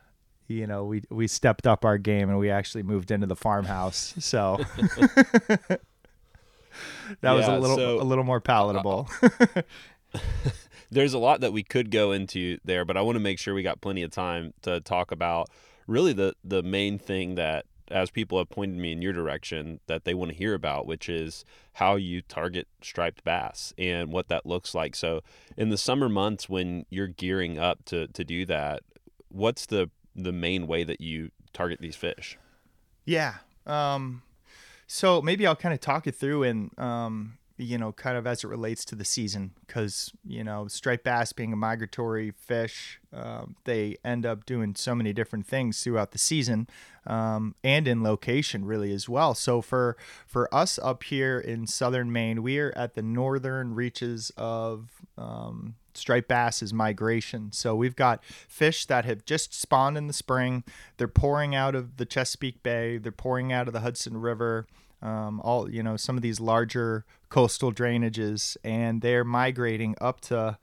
you 0.49 0.67
know, 0.67 0.85
we 0.85 1.03
we 1.11 1.27
stepped 1.27 1.67
up 1.67 1.85
our 1.85 1.99
game 1.99 2.29
and 2.29 2.39
we 2.39 2.51
actually 2.51 2.83
moved 2.83 3.11
into 3.11 3.27
the 3.27 3.37
farmhouse. 3.37 4.15
So 4.19 4.59
that 4.77 5.81
yeah, 7.23 7.33
was 7.33 7.47
a 7.47 7.59
little 7.59 7.77
so, 7.77 8.01
a 8.01 8.05
little 8.05 8.25
more 8.25 8.41
palatable. 8.41 9.09
There's 10.91 11.15
a 11.15 11.19
lot 11.19 11.41
that 11.41 11.53
we 11.53 11.63
could 11.63 11.93
go 11.93 12.11
into 12.11 12.59
there, 12.65 12.85
but 12.85 12.97
I 12.97 13.03
want 13.03 13.15
to 13.15 13.21
make 13.21 13.39
sure 13.39 13.55
we 13.55 13.63
got 13.63 13.81
plenty 13.81 14.03
of 14.03 14.11
time 14.11 14.53
to 14.63 14.81
talk 14.81 15.13
about 15.13 15.49
really 15.87 16.13
the 16.13 16.35
the 16.43 16.63
main 16.63 16.99
thing 16.99 17.37
that 17.37 17.67
as 17.91 18.11
people 18.11 18.39
have 18.39 18.49
pointed 18.49 18.79
me 18.79 18.93
in 18.93 19.03
your 19.03 19.13
direction 19.13 19.81
that 19.87 20.05
they 20.05 20.15
want 20.15 20.31
to 20.31 20.37
hear 20.37 20.55
about, 20.55 20.87
which 20.87 21.09
is 21.09 21.45
how 21.75 21.97
you 21.97 22.23
target 22.23 22.69
striped 22.83 23.25
bass 23.25 23.75
and 23.77 24.13
what 24.13 24.29
that 24.29 24.47
looks 24.47 24.75
like. 24.75 24.95
So, 24.95 25.23
in 25.57 25.71
the 25.71 25.79
summer 25.79 26.09
months 26.09 26.49
when 26.49 26.87
you're 26.91 27.09
gearing 27.09 27.59
up 27.59 27.85
to 27.87 28.09
to 28.09 28.25
do 28.25 28.45
that, 28.47 28.83
what's 29.31 29.67
the 29.67 29.91
the 30.15 30.33
main 30.33 30.67
way 30.67 30.85
that 30.85 31.01
you 31.01 31.31
target 31.53 31.81
these 31.81 31.97
fish? 31.97 32.39
Yeah. 33.05 33.37
Um, 33.67 34.23
so 34.87 35.23
maybe 35.23 35.47
I'll 35.47 35.57
kind 35.57 35.73
of 35.73 35.81
talk 35.81 36.07
it 36.07 36.17
through 36.17 36.43
and 36.43 36.77
um, 36.79 37.39
you 37.61 37.77
know, 37.77 37.93
kind 37.93 38.17
of 38.17 38.27
as 38.27 38.43
it 38.43 38.49
relates 38.49 38.85
to 38.87 38.95
the 38.95 39.05
season, 39.05 39.53
because 39.67 40.13
you 40.25 40.43
know, 40.43 40.67
striped 40.67 41.05
bass 41.05 41.33
being 41.33 41.53
a 41.53 41.57
migratory 41.57 42.31
fish, 42.31 43.01
um, 43.13 43.57
they 43.65 43.97
end 44.05 44.25
up 44.25 44.47
doing 44.47 44.75
so 44.75 44.95
many 44.95 45.13
different 45.13 45.47
things 45.47 45.83
throughout 45.83 46.13
the 46.13 46.19
season, 46.19 46.67
um, 47.07 47.55
and 47.63 47.87
in 47.87 48.03
location 48.03 48.65
really 48.65 48.93
as 48.93 49.09
well. 49.09 49.35
So 49.35 49.61
for 49.61 49.97
for 50.27 50.53
us 50.55 50.79
up 50.83 51.05
here 51.05 51.39
in 51.39 51.67
southern 51.67 52.11
Maine, 52.11 52.43
we 52.43 52.59
are 52.59 52.73
at 52.75 52.95
the 52.95 53.03
northern 53.03 53.75
reaches 53.75 54.33
of 54.37 54.89
um, 55.19 55.75
striped 55.95 56.29
bass 56.29 56.63
is 56.63 56.73
migration. 56.73 57.53
So 57.53 57.75
we've 57.75 57.97
got 57.97 58.25
fish 58.25 58.87
that 58.87 59.05
have 59.05 59.25
just 59.25 59.55
spawned 59.55 59.97
in 59.97 60.07
the 60.07 60.13
spring. 60.13 60.65
They're 60.97 61.09
pouring 61.09 61.55
out 61.55 61.75
of 61.75 61.97
the 61.97 62.07
Chesapeake 62.07 62.63
Bay. 62.63 62.99
They're 62.99 63.13
pouring 63.13 63.53
out 63.53 63.67
of 63.67 63.73
the 63.73 63.81
Hudson 63.81 64.17
River. 64.17 64.67
Um, 65.03 65.41
all 65.41 65.71
you 65.71 65.83
know, 65.83 65.97
some 65.97 66.17
of 66.17 66.23
these 66.23 66.41
larger 66.41 67.07
coastal 67.31 67.73
drainages, 67.73 68.57
and 68.63 69.01
they're 69.01 69.25
migrating 69.25 69.95
up 70.01 70.21
to, 70.23 70.59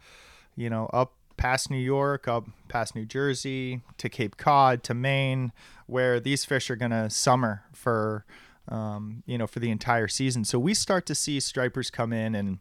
you 0.55 0.69
know, 0.69 0.87
up 0.93 1.13
past 1.37 1.71
New 1.71 1.77
York, 1.77 2.27
up 2.27 2.45
past 2.67 2.95
New 2.95 3.05
Jersey, 3.05 3.81
to 3.97 4.09
Cape 4.09 4.37
Cod, 4.37 4.83
to 4.83 4.93
Maine, 4.93 5.53
where 5.87 6.19
these 6.19 6.45
fish 6.45 6.69
are 6.69 6.75
gonna 6.75 7.09
summer 7.09 7.63
for, 7.73 8.25
um, 8.67 9.23
you 9.25 9.37
know, 9.37 9.47
for 9.47 9.59
the 9.59 9.71
entire 9.71 10.07
season. 10.07 10.43
So 10.45 10.59
we 10.59 10.73
start 10.75 11.07
to 11.07 11.15
see 11.15 11.39
stripers 11.39 11.89
come 11.89 12.13
in 12.13 12.35
in 12.35 12.59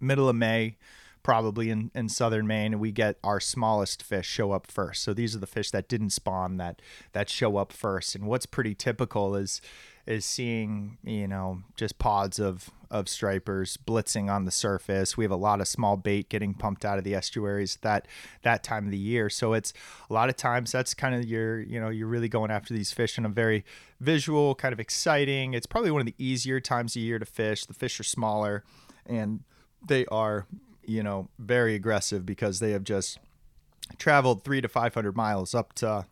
middle 0.00 0.28
of 0.28 0.36
May 0.36 0.76
probably 1.28 1.68
in, 1.68 1.90
in 1.94 2.08
southern 2.08 2.46
Maine, 2.46 2.78
we 2.78 2.90
get 2.90 3.18
our 3.22 3.38
smallest 3.38 4.02
fish 4.02 4.24
show 4.24 4.52
up 4.52 4.66
first. 4.66 5.02
So 5.02 5.12
these 5.12 5.36
are 5.36 5.38
the 5.38 5.46
fish 5.46 5.70
that 5.72 5.86
didn't 5.86 6.08
spawn 6.08 6.56
that 6.56 6.80
that 7.12 7.28
show 7.28 7.58
up 7.58 7.70
first. 7.70 8.14
And 8.14 8.24
what's 8.24 8.46
pretty 8.46 8.74
typical 8.74 9.36
is 9.36 9.60
is 10.06 10.24
seeing 10.24 10.96
you 11.04 11.28
know 11.28 11.64
just 11.76 11.98
pods 11.98 12.38
of 12.38 12.70
of 12.90 13.10
stripers 13.10 13.76
blitzing 13.76 14.32
on 14.32 14.46
the 14.46 14.50
surface. 14.50 15.18
We 15.18 15.24
have 15.24 15.30
a 15.30 15.36
lot 15.36 15.60
of 15.60 15.68
small 15.68 15.98
bait 15.98 16.30
getting 16.30 16.54
pumped 16.54 16.86
out 16.86 16.96
of 16.96 17.04
the 17.04 17.14
estuaries 17.14 17.76
that 17.82 18.08
that 18.40 18.64
time 18.64 18.86
of 18.86 18.90
the 18.90 18.96
year. 18.96 19.28
So 19.28 19.52
it's 19.52 19.74
a 20.08 20.14
lot 20.14 20.30
of 20.30 20.36
times 20.36 20.72
that's 20.72 20.94
kind 20.94 21.14
of 21.14 21.26
your 21.26 21.60
you 21.60 21.78
know 21.78 21.90
you're 21.90 22.08
really 22.08 22.30
going 22.30 22.50
after 22.50 22.72
these 22.72 22.90
fish 22.90 23.18
in 23.18 23.26
a 23.26 23.28
very 23.28 23.66
visual, 24.00 24.54
kind 24.54 24.72
of 24.72 24.80
exciting. 24.80 25.52
It's 25.52 25.66
probably 25.66 25.90
one 25.90 26.00
of 26.00 26.06
the 26.06 26.14
easier 26.16 26.58
times 26.58 26.96
of 26.96 27.02
year 27.02 27.18
to 27.18 27.26
fish. 27.26 27.66
The 27.66 27.74
fish 27.74 28.00
are 28.00 28.04
smaller 28.04 28.64
and 29.04 29.40
they 29.86 30.06
are 30.06 30.46
you 30.88 31.02
know, 31.02 31.28
very 31.38 31.74
aggressive 31.74 32.24
because 32.24 32.58
they 32.58 32.72
have 32.72 32.84
just 32.84 33.18
traveled 33.98 34.44
three 34.44 34.60
to 34.60 34.68
500 34.68 35.16
miles 35.16 35.54
up 35.54 35.72
to 35.74 36.06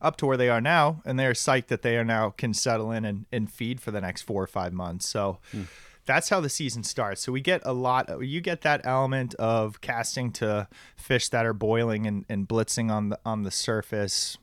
up 0.00 0.16
to 0.16 0.26
where 0.26 0.36
they 0.36 0.48
are 0.48 0.60
now, 0.60 1.02
and 1.04 1.18
they're 1.18 1.32
psyched 1.32 1.68
that 1.68 1.82
they 1.82 1.96
are 1.96 2.04
now 2.04 2.30
can 2.30 2.54
settle 2.54 2.90
in 2.90 3.04
and, 3.04 3.26
and 3.30 3.52
feed 3.52 3.80
for 3.80 3.90
the 3.90 4.00
next 4.00 4.22
four 4.22 4.42
or 4.42 4.46
five 4.46 4.72
months. 4.72 5.08
So 5.08 5.38
hmm. 5.52 5.62
that's 6.06 6.28
how 6.28 6.40
the 6.40 6.48
season 6.48 6.82
starts. 6.82 7.20
So 7.22 7.30
we 7.30 7.40
get 7.40 7.60
a 7.64 7.72
lot. 7.72 8.24
You 8.24 8.40
get 8.40 8.62
that 8.62 8.80
element 8.84 9.34
of 9.36 9.80
casting 9.80 10.32
to 10.32 10.66
fish 10.96 11.28
that 11.28 11.46
are 11.46 11.52
boiling 11.52 12.06
and, 12.06 12.24
and 12.28 12.48
blitzing 12.48 12.90
on 12.90 13.10
the 13.10 13.20
on 13.24 13.42
the 13.42 13.50
surface. 13.50 14.38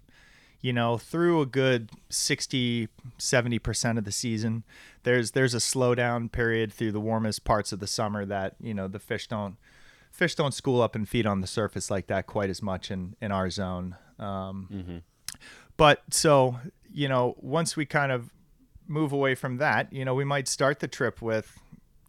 You 0.62 0.74
know, 0.74 0.98
through 0.98 1.41
a 1.41 1.45
good 1.45 1.89
60, 2.10 2.89
70% 3.17 3.98
of 3.98 4.04
the 4.04 4.12
season, 4.12 4.63
there's 5.04 5.32
there's 5.32 5.54
a 5.54 5.60
slowdown 5.60 6.30
period 6.32 6.74
through 6.74 6.91
the 6.91 7.00
warmest 7.00 7.45
parts 7.45 7.72
of 7.72 7.80
the 7.80 7.88
summer 7.88 8.26
that, 8.26 8.56
you 8.60 8.74
know, 8.74 8.88
the 8.88 9.00
fish 9.00 9.28
don't 9.28 9.56
fish 10.12 10.36
don't 10.36 10.54
school 10.54 10.82
up 10.82 10.95
and 10.95 11.08
feed 11.08 11.26
on 11.26 11.39
the 11.39 11.48
surface 11.48 11.89
like 11.89 12.08
that 12.08 12.28
quite 12.28 12.50
as 12.50 12.62
much 12.62 12.91
in 12.91 13.15
in 13.22 13.32
our 13.32 13.50
zone. 13.50 13.95
Um, 14.17 14.67
But 15.78 16.04
so 16.12 16.58
you 16.91 17.08
know, 17.08 17.36
once 17.39 17.76
we 17.78 17.86
kind 17.86 18.12
of 18.12 18.32
move 18.88 19.12
away 19.13 19.36
from 19.36 19.58
that, 19.58 19.93
you 19.93 20.04
know, 20.04 20.15
we 20.15 20.26
might 20.26 20.48
start 20.48 20.80
the 20.80 20.88
trip 20.88 21.22
with 21.22 21.60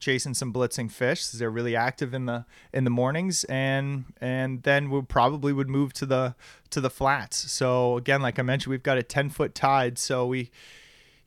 chasing 0.00 0.34
some 0.34 0.52
blitzing 0.52 0.90
fish. 0.90 1.28
They're 1.28 1.50
really 1.50 1.76
active 1.76 2.12
in 2.12 2.26
the 2.26 2.44
in 2.72 2.84
the 2.84 2.90
mornings, 2.90 3.44
and 3.44 4.06
and 4.20 4.62
then 4.64 4.90
we 4.90 5.02
probably 5.02 5.52
would 5.52 5.68
move 5.68 5.92
to 5.94 6.06
the 6.06 6.34
to 6.70 6.80
the 6.80 6.90
flats. 6.90 7.52
So 7.52 7.96
again, 7.96 8.22
like 8.22 8.38
I 8.38 8.42
mentioned, 8.42 8.70
we've 8.70 8.82
got 8.82 8.98
a 8.98 9.02
ten 9.02 9.30
foot 9.30 9.54
tide, 9.54 9.98
so 9.98 10.26
we 10.26 10.50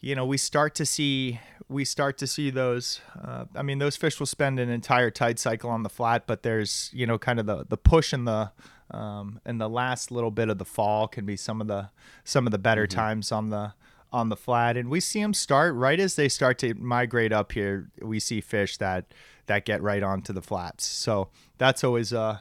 you 0.02 0.16
know 0.16 0.26
we 0.26 0.38
start 0.38 0.76
to 0.76 0.86
see 0.86 1.40
we 1.70 1.86
start 1.86 2.18
to 2.18 2.28
see 2.28 2.50
those 2.50 3.00
uh, 3.24 3.46
i 3.56 3.62
mean 3.62 3.80
those 3.80 3.96
fish 3.96 4.20
will 4.20 4.28
spend 4.28 4.60
an 4.60 4.70
entire 4.70 5.10
tide 5.10 5.40
cycle 5.40 5.70
on 5.70 5.82
the 5.82 5.90
flat 5.90 6.28
but 6.28 6.44
there's 6.44 6.92
you 6.94 7.08
know 7.08 7.18
kind 7.18 7.40
of 7.40 7.46
the 7.46 7.66
the 7.70 7.78
push 7.78 8.14
in 8.14 8.26
the 8.26 8.52
um, 8.92 9.40
and 9.46 9.60
the 9.60 9.70
last 9.70 10.12
little 10.12 10.30
bit 10.30 10.50
of 10.50 10.58
the 10.58 10.66
fall 10.66 11.08
can 11.08 11.26
be 11.26 11.38
some 11.38 11.62
of 11.62 11.68
the 11.68 11.90
some 12.26 12.46
of 12.46 12.52
the 12.52 12.58
better 12.58 12.86
times 12.86 13.32
on 13.32 13.50
the 13.50 13.74
on 14.14 14.30
the 14.30 14.38
flat 14.38 14.78
and 14.78 14.90
we 14.90 15.00
see 15.00 15.22
them 15.22 15.34
start 15.34 15.76
right 15.76 16.00
as 16.00 16.16
they 16.16 16.30
start 16.30 16.58
to 16.58 16.74
migrate 16.76 17.34
up 17.34 17.52
here 17.52 17.90
we 18.02 18.20
see 18.20 18.40
fish 18.40 18.78
that 18.78 19.06
that 19.48 19.66
get 19.66 19.82
right 19.82 20.04
onto 20.04 20.32
the 20.32 20.42
flats 20.42 20.86
so 20.86 21.28
that's 21.58 21.84
always 21.84 22.14
uh 22.14 22.38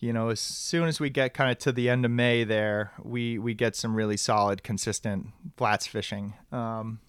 you 0.00 0.14
know, 0.14 0.30
as 0.30 0.40
soon 0.40 0.88
as 0.88 0.98
we 0.98 1.10
get 1.10 1.34
kind 1.34 1.50
of 1.50 1.58
to 1.58 1.72
the 1.72 1.90
end 1.90 2.06
of 2.06 2.10
May 2.10 2.42
there, 2.42 2.92
we 3.02 3.38
we 3.38 3.52
get 3.52 3.76
some 3.76 3.94
really 3.94 4.16
solid, 4.16 4.62
consistent 4.62 5.28
flats 5.58 5.86
fishing. 5.86 6.32
Um, 6.50 7.00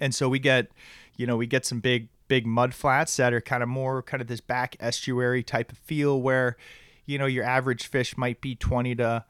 and 0.00 0.14
so 0.14 0.30
we 0.30 0.38
get, 0.38 0.68
you 1.16 1.26
know, 1.26 1.36
we 1.36 1.46
get 1.46 1.66
some 1.66 1.80
big 1.80 2.08
big 2.28 2.46
mud 2.46 2.72
flats 2.72 3.18
that 3.18 3.34
are 3.34 3.42
kind 3.42 3.62
of 3.62 3.68
more 3.68 4.02
kind 4.02 4.22
of 4.22 4.28
this 4.28 4.40
back 4.40 4.76
estuary 4.80 5.42
type 5.42 5.70
of 5.70 5.76
feel 5.76 6.22
where, 6.22 6.56
you 7.04 7.18
know, 7.18 7.26
your 7.26 7.44
average 7.44 7.86
fish 7.86 8.16
might 8.16 8.40
be 8.40 8.54
20 8.54 8.94
to 8.94 9.24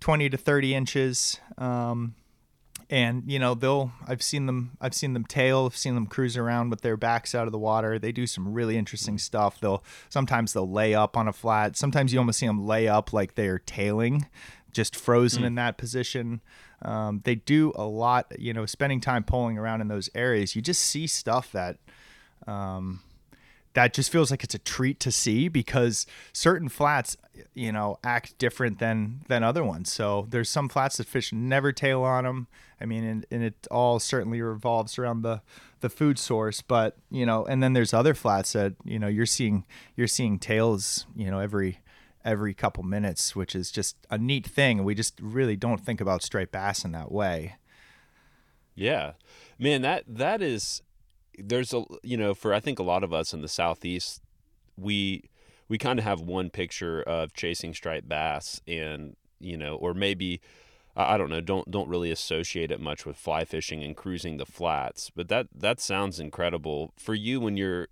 20 0.00 0.28
to 0.28 0.36
30 0.36 0.74
inches. 0.74 1.40
Um, 1.56 2.16
and 2.90 3.22
you 3.26 3.38
know 3.38 3.54
they'll 3.54 3.92
i've 4.06 4.22
seen 4.22 4.46
them 4.46 4.70
i've 4.80 4.94
seen 4.94 5.12
them 5.12 5.24
tail 5.24 5.66
i've 5.66 5.76
seen 5.76 5.94
them 5.94 6.06
cruise 6.06 6.36
around 6.36 6.70
with 6.70 6.80
their 6.80 6.96
backs 6.96 7.34
out 7.34 7.46
of 7.46 7.52
the 7.52 7.58
water. 7.58 7.98
They 7.98 8.12
do 8.12 8.26
some 8.26 8.52
really 8.52 8.76
interesting 8.76 9.18
stuff. 9.18 9.60
They'll 9.60 9.82
sometimes 10.08 10.52
they'll 10.52 10.70
lay 10.70 10.94
up 10.94 11.16
on 11.16 11.28
a 11.28 11.32
flat. 11.32 11.76
Sometimes 11.76 12.12
you 12.12 12.18
almost 12.18 12.38
see 12.38 12.46
them 12.46 12.66
lay 12.66 12.88
up 12.88 13.12
like 13.12 13.34
they're 13.34 13.58
tailing 13.58 14.26
just 14.72 14.94
frozen 14.94 15.44
in 15.44 15.54
that 15.56 15.78
position. 15.78 16.40
Um, 16.82 17.22
they 17.24 17.34
do 17.34 17.72
a 17.74 17.84
lot 17.84 18.32
you 18.38 18.52
know 18.52 18.66
spending 18.66 19.00
time 19.00 19.24
pulling 19.24 19.58
around 19.58 19.80
in 19.80 19.88
those 19.88 20.08
areas 20.14 20.54
you 20.54 20.62
just 20.62 20.80
see 20.80 21.08
stuff 21.08 21.50
that 21.50 21.78
um, 22.46 23.00
that 23.78 23.94
just 23.94 24.10
feels 24.10 24.30
like 24.30 24.42
it's 24.42 24.56
a 24.56 24.58
treat 24.58 24.98
to 24.98 25.12
see 25.12 25.46
because 25.46 26.04
certain 26.32 26.68
flats 26.68 27.16
you 27.54 27.70
know 27.70 27.98
act 28.02 28.36
different 28.38 28.78
than 28.78 29.20
than 29.28 29.44
other 29.44 29.62
ones. 29.62 29.92
So 29.92 30.26
there's 30.28 30.50
some 30.50 30.68
flats 30.68 30.96
that 30.96 31.06
fish 31.06 31.32
never 31.32 31.72
tail 31.72 32.02
on 32.02 32.24
them 32.24 32.48
i 32.80 32.84
mean 32.84 33.04
and, 33.04 33.26
and 33.30 33.42
it 33.42 33.66
all 33.70 33.98
certainly 33.98 34.40
revolves 34.40 34.98
around 34.98 35.22
the 35.22 35.42
the 35.80 35.88
food 35.88 36.16
source 36.16 36.62
but 36.62 36.96
you 37.10 37.26
know 37.26 37.44
and 37.46 37.60
then 37.60 37.72
there's 37.72 37.92
other 37.92 38.14
flats 38.14 38.52
that 38.52 38.74
you 38.84 38.98
know 38.98 39.08
you're 39.08 39.26
seeing 39.26 39.64
you're 39.96 40.06
seeing 40.06 40.38
tails 40.38 41.06
you 41.16 41.28
know 41.28 41.40
every 41.40 41.80
every 42.24 42.54
couple 42.54 42.82
minutes 42.82 43.34
which 43.34 43.54
is 43.54 43.70
just 43.70 43.96
a 44.10 44.18
neat 44.18 44.46
thing. 44.46 44.84
We 44.84 44.94
just 44.94 45.18
really 45.20 45.56
don't 45.56 45.80
think 45.80 46.00
about 46.00 46.22
striped 46.22 46.52
bass 46.52 46.84
in 46.84 46.92
that 46.92 47.10
way. 47.10 47.56
Yeah, 48.74 49.12
man, 49.58 49.82
that 49.82 50.04
that 50.06 50.42
is 50.42 50.82
there's 51.38 51.72
a 51.72 51.84
you 52.02 52.16
know 52.16 52.34
for 52.34 52.52
I 52.52 52.60
think 52.60 52.78
a 52.78 52.82
lot 52.82 53.04
of 53.04 53.12
us 53.12 53.32
in 53.32 53.40
the 53.40 53.48
southeast 53.48 54.20
we 54.76 55.24
we 55.68 55.78
kind 55.78 55.98
of 55.98 56.04
have 56.04 56.20
one 56.20 56.50
picture 56.50 57.02
of 57.02 57.32
chasing 57.32 57.74
striped 57.74 58.08
bass 58.08 58.60
and 58.66 59.16
you 59.38 59.56
know 59.56 59.76
or 59.76 59.94
maybe 59.94 60.40
I 60.96 61.16
don't 61.16 61.30
know 61.30 61.40
don't 61.40 61.70
don't 61.70 61.88
really 61.88 62.10
associate 62.10 62.70
it 62.70 62.80
much 62.80 63.06
with 63.06 63.16
fly 63.16 63.44
fishing 63.44 63.82
and 63.82 63.96
cruising 63.96 64.36
the 64.36 64.46
flats 64.46 65.10
but 65.14 65.28
that 65.28 65.46
that 65.54 65.80
sounds 65.80 66.18
incredible. 66.18 66.92
For 66.96 67.14
you 67.14 67.40
when 67.40 67.56
you're 67.56 67.88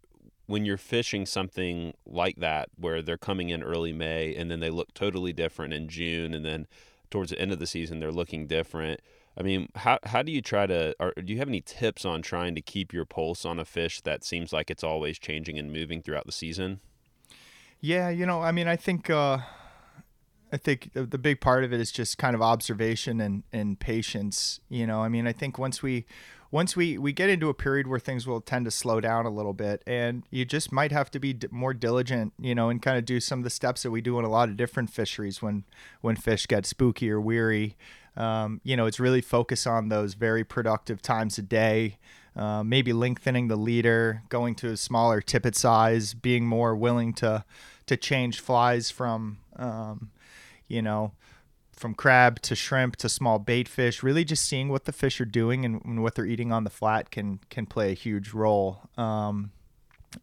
when 0.46 0.64
you're 0.64 0.76
fishing 0.76 1.26
something 1.26 1.94
like 2.06 2.36
that 2.36 2.68
where 2.76 3.02
they're 3.02 3.16
coming 3.16 3.50
in 3.50 3.62
early 3.62 3.92
May 3.92 4.34
and 4.34 4.50
then 4.50 4.60
they 4.60 4.70
look 4.70 4.94
totally 4.94 5.32
different 5.32 5.72
in 5.72 5.88
June 5.88 6.34
and 6.34 6.44
then 6.44 6.66
towards 7.10 7.30
the 7.30 7.38
end 7.38 7.52
of 7.52 7.58
the 7.58 7.66
season 7.66 8.00
they're 8.00 8.12
looking 8.12 8.46
different 8.46 9.00
I 9.38 9.42
mean, 9.42 9.68
how 9.74 9.98
how 10.04 10.22
do 10.22 10.32
you 10.32 10.40
try 10.40 10.66
to? 10.66 10.94
Or 10.98 11.12
do 11.12 11.32
you 11.32 11.38
have 11.38 11.48
any 11.48 11.60
tips 11.60 12.04
on 12.04 12.22
trying 12.22 12.54
to 12.54 12.62
keep 12.62 12.92
your 12.92 13.04
pulse 13.04 13.44
on 13.44 13.58
a 13.58 13.64
fish 13.64 14.00
that 14.02 14.24
seems 14.24 14.52
like 14.52 14.70
it's 14.70 14.84
always 14.84 15.18
changing 15.18 15.58
and 15.58 15.72
moving 15.72 16.02
throughout 16.02 16.26
the 16.26 16.32
season? 16.32 16.80
Yeah, 17.80 18.08
you 18.08 18.24
know, 18.24 18.40
I 18.42 18.52
mean, 18.52 18.66
I 18.66 18.76
think 18.76 19.10
uh, 19.10 19.38
I 20.52 20.56
think 20.56 20.90
the, 20.94 21.18
big 21.18 21.40
part 21.40 21.64
of 21.64 21.72
it 21.72 21.80
is 21.80 21.92
just 21.92 22.18
kind 22.18 22.34
of 22.34 22.40
observation 22.40 23.20
and 23.20 23.42
and 23.52 23.78
patience. 23.78 24.60
You 24.68 24.86
know, 24.86 25.02
I 25.02 25.08
mean, 25.08 25.26
I 25.26 25.32
think 25.32 25.58
once 25.58 25.82
we 25.82 26.06
once 26.50 26.76
we 26.76 26.96
we 26.96 27.12
get 27.12 27.28
into 27.28 27.48
a 27.48 27.54
period 27.54 27.86
where 27.88 27.98
things 27.98 28.26
will 28.26 28.40
tend 28.40 28.64
to 28.64 28.70
slow 28.70 29.00
down 29.00 29.26
a 29.26 29.30
little 29.30 29.52
bit, 29.52 29.82
and 29.86 30.22
you 30.30 30.44
just 30.44 30.72
might 30.72 30.92
have 30.92 31.10
to 31.10 31.18
be 31.18 31.34
d- 31.34 31.48
more 31.50 31.74
diligent. 31.74 32.32
You 32.38 32.54
know, 32.54 32.70
and 32.70 32.80
kind 32.80 32.96
of 32.96 33.04
do 33.04 33.20
some 33.20 33.40
of 33.40 33.44
the 33.44 33.50
steps 33.50 33.82
that 33.82 33.90
we 33.90 34.00
do 34.00 34.18
in 34.18 34.24
a 34.24 34.30
lot 34.30 34.48
of 34.48 34.56
different 34.56 34.88
fisheries 34.90 35.42
when 35.42 35.64
when 36.00 36.16
fish 36.16 36.46
get 36.46 36.64
spooky 36.64 37.10
or 37.10 37.20
weary. 37.20 37.76
Um, 38.16 38.60
you 38.64 38.76
know, 38.76 38.86
it's 38.86 39.00
really 39.00 39.20
focus 39.20 39.66
on 39.66 39.88
those 39.88 40.14
very 40.14 40.44
productive 40.44 41.02
times 41.02 41.38
a 41.38 41.42
day. 41.42 41.98
Uh, 42.34 42.62
maybe 42.62 42.92
lengthening 42.92 43.48
the 43.48 43.56
leader, 43.56 44.22
going 44.28 44.54
to 44.56 44.68
a 44.68 44.76
smaller 44.76 45.20
tippet 45.20 45.56
size, 45.56 46.12
being 46.12 46.46
more 46.46 46.76
willing 46.76 47.12
to 47.14 47.44
to 47.86 47.96
change 47.96 48.40
flies 48.40 48.90
from 48.90 49.38
um, 49.56 50.10
you 50.68 50.82
know 50.82 51.12
from 51.72 51.94
crab 51.94 52.40
to 52.40 52.56
shrimp 52.56 52.96
to 52.96 53.08
small 53.08 53.38
bait 53.38 53.68
fish. 53.68 54.02
Really, 54.02 54.24
just 54.24 54.44
seeing 54.44 54.68
what 54.68 54.84
the 54.84 54.92
fish 54.92 55.20
are 55.20 55.26
doing 55.26 55.64
and, 55.64 55.82
and 55.84 56.02
what 56.02 56.14
they're 56.14 56.26
eating 56.26 56.52
on 56.52 56.64
the 56.64 56.70
flat 56.70 57.10
can 57.10 57.40
can 57.48 57.66
play 57.66 57.90
a 57.90 57.94
huge 57.94 58.32
role. 58.32 58.80
Um, 58.98 59.52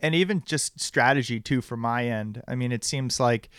and 0.02 0.16
even 0.16 0.44
just 0.46 0.80
strategy 0.80 1.40
too 1.40 1.62
from 1.62 1.80
my 1.80 2.06
end. 2.08 2.44
I 2.48 2.56
mean, 2.56 2.72
it 2.72 2.84
seems 2.84 3.20
like 3.20 3.50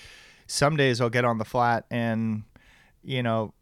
some 0.46 0.76
days 0.76 1.00
I'll 1.00 1.10
get 1.10 1.24
on 1.24 1.38
the 1.38 1.44
flat 1.44 1.86
and 1.90 2.44
you 3.02 3.22
know 3.22 3.52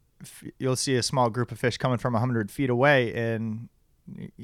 you'll 0.57 0.75
see 0.75 0.95
a 0.95 1.03
small 1.03 1.29
group 1.29 1.51
of 1.51 1.59
fish 1.59 1.77
coming 1.77 1.97
from 1.97 2.13
100 2.13 2.51
feet 2.51 2.69
away 2.69 3.13
and 3.13 3.69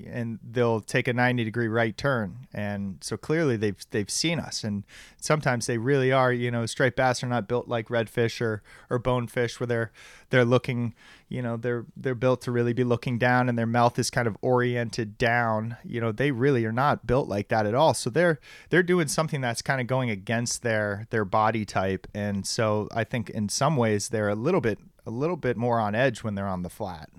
and 0.05 0.39
they'll 0.41 0.79
take 0.79 1.07
a 1.07 1.13
90 1.13 1.43
degree 1.43 1.67
right 1.67 1.95
turn. 1.97 2.47
And 2.53 2.97
so 3.01 3.17
clearly 3.17 3.57
they've 3.57 3.77
they've 3.91 4.09
seen 4.09 4.39
us. 4.39 4.63
And 4.63 4.85
sometimes 5.19 5.65
they 5.65 5.77
really 5.77 6.11
are 6.11 6.31
you 6.31 6.49
know 6.49 6.65
striped 6.65 6.95
bass 6.95 7.23
are 7.23 7.27
not 7.27 7.47
built 7.47 7.67
like 7.67 7.89
redfish 7.89 8.41
or 8.41 8.63
or 8.89 8.99
bonefish 8.99 9.59
where 9.59 9.67
they're 9.67 9.91
they're 10.29 10.45
looking 10.45 10.93
you 11.27 11.41
know 11.41 11.57
they're 11.57 11.85
they're 11.97 12.15
built 12.15 12.41
to 12.43 12.51
really 12.51 12.73
be 12.73 12.83
looking 12.83 13.17
down 13.17 13.49
and 13.49 13.57
their 13.57 13.65
mouth 13.65 13.99
is 13.99 14.09
kind 14.09 14.27
of 14.27 14.37
oriented 14.41 15.17
down. 15.17 15.77
You 15.83 15.99
know 15.99 16.11
they 16.11 16.31
really 16.31 16.65
are 16.65 16.71
not 16.71 17.05
built 17.05 17.27
like 17.27 17.49
that 17.49 17.65
at 17.65 17.75
all. 17.75 17.93
So 17.93 18.09
they're 18.09 18.39
they're 18.69 18.83
doing 18.83 19.07
something 19.07 19.41
that's 19.41 19.61
kind 19.61 19.81
of 19.81 19.87
going 19.87 20.09
against 20.09 20.63
their 20.63 21.07
their 21.09 21.25
body 21.25 21.65
type. 21.65 22.07
And 22.13 22.45
so 22.45 22.87
i 22.93 23.03
think 23.03 23.29
in 23.29 23.49
some 23.49 23.75
ways 23.75 24.09
they're 24.09 24.29
a 24.29 24.35
little 24.35 24.61
bit 24.61 24.79
a 25.09 25.15
little 25.15 25.37
bit 25.37 25.57
more 25.57 25.79
on 25.79 25.95
edge 25.95 26.23
when 26.23 26.35
they're 26.35 26.47
on 26.47 26.61
the 26.61 26.69
flat 26.69 27.09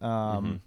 um 0.00 0.60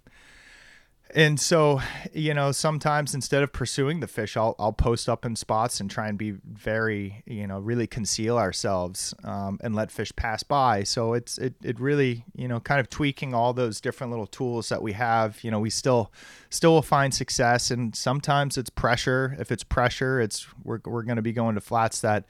and 1.14 1.38
so, 1.38 1.80
you 2.12 2.34
know, 2.34 2.50
sometimes 2.50 3.14
instead 3.14 3.42
of 3.42 3.52
pursuing 3.52 4.00
the 4.00 4.08
fish, 4.08 4.36
I'll, 4.36 4.56
I'll 4.58 4.72
post 4.72 5.08
up 5.08 5.24
in 5.24 5.36
spots 5.36 5.80
and 5.80 5.88
try 5.90 6.08
and 6.08 6.18
be 6.18 6.32
very, 6.32 7.22
you 7.26 7.46
know, 7.46 7.60
really 7.60 7.86
conceal 7.86 8.36
ourselves 8.36 9.14
um, 9.22 9.58
and 9.62 9.74
let 9.74 9.92
fish 9.92 10.14
pass 10.16 10.42
by. 10.42 10.82
So 10.82 11.14
it's, 11.14 11.38
it, 11.38 11.54
it 11.62 11.78
really, 11.78 12.24
you 12.34 12.48
know, 12.48 12.58
kind 12.58 12.80
of 12.80 12.90
tweaking 12.90 13.34
all 13.34 13.52
those 13.52 13.80
different 13.80 14.10
little 14.10 14.26
tools 14.26 14.68
that 14.68 14.82
we 14.82 14.92
have. 14.92 15.42
You 15.44 15.52
know, 15.52 15.60
we 15.60 15.70
still, 15.70 16.12
still 16.50 16.74
will 16.74 16.82
find 16.82 17.14
success. 17.14 17.70
And 17.70 17.94
sometimes 17.94 18.58
it's 18.58 18.70
pressure. 18.70 19.36
If 19.38 19.52
it's 19.52 19.64
pressure, 19.64 20.20
it's, 20.20 20.46
we're, 20.64 20.80
we're 20.84 21.02
going 21.02 21.16
to 21.16 21.22
be 21.22 21.32
going 21.32 21.54
to 21.54 21.60
flats 21.60 22.00
that, 22.00 22.24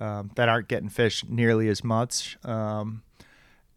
um, 0.00 0.30
that 0.34 0.50
aren't 0.50 0.68
getting 0.68 0.90
fish 0.90 1.24
nearly 1.28 1.68
as 1.68 1.82
much. 1.82 2.36
Um, 2.44 3.02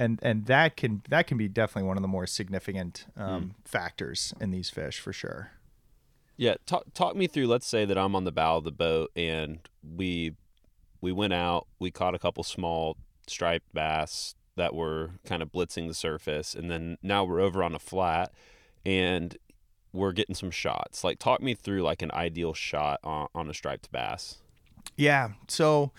and 0.02 0.20
and 0.22 0.46
that 0.48 0.76
can 0.76 1.04
that 1.10 1.28
can 1.28 1.38
be 1.38 1.48
definitely 1.48 1.88
one 1.88 1.98
of 1.98 2.02
the 2.02 2.08
more 2.08 2.26
significant 2.26 3.06
um, 3.16 3.56
factors 3.64 4.34
in 4.42 4.52
these 4.52 4.70
fish 4.70 5.00
for 5.00 5.14
sure. 5.14 5.52
Yeah, 6.38 6.56
talk 6.66 6.86
talk 6.94 7.16
me 7.16 7.28
through. 7.28 7.48
Let's 7.48 7.68
say 7.68 7.86
that 7.86 7.98
I'm 7.98 8.16
on 8.16 8.24
the 8.24 8.32
bow 8.32 8.58
of 8.58 8.64
the 8.64 8.72
boat 8.72 9.12
and 9.16 9.60
we 9.84 10.36
we 11.02 11.12
went 11.12 11.34
out, 11.34 11.68
we 11.80 11.92
caught 11.92 12.16
a 12.16 12.20
couple 12.20 12.44
small 12.44 12.98
striped 13.28 13.74
bass, 13.74 14.36
that 14.56 14.76
were 14.76 15.12
kind 15.26 15.42
of 15.42 15.52
blitzing 15.52 15.88
the 15.88 15.94
surface, 15.94 16.54
and 16.54 16.70
then 16.70 16.98
now 17.02 17.24
we're 17.24 17.40
over 17.40 17.64
on 17.64 17.74
a 17.74 17.80
flat, 17.80 18.32
and 18.86 19.38
we're 19.94 20.12
getting 20.12 20.36
some 20.36 20.52
shots. 20.52 21.04
Like, 21.04 21.20
talk 21.20 21.42
me 21.42 21.54
through 21.54 21.82
like 21.82 22.02
an 22.02 22.12
ideal 22.12 22.54
shot 22.54 23.00
on, 23.04 23.28
on 23.34 23.50
a 23.50 23.54
striped 23.54 23.92
bass. 23.92 24.38
Yeah. 24.98 25.30
So 25.48 25.92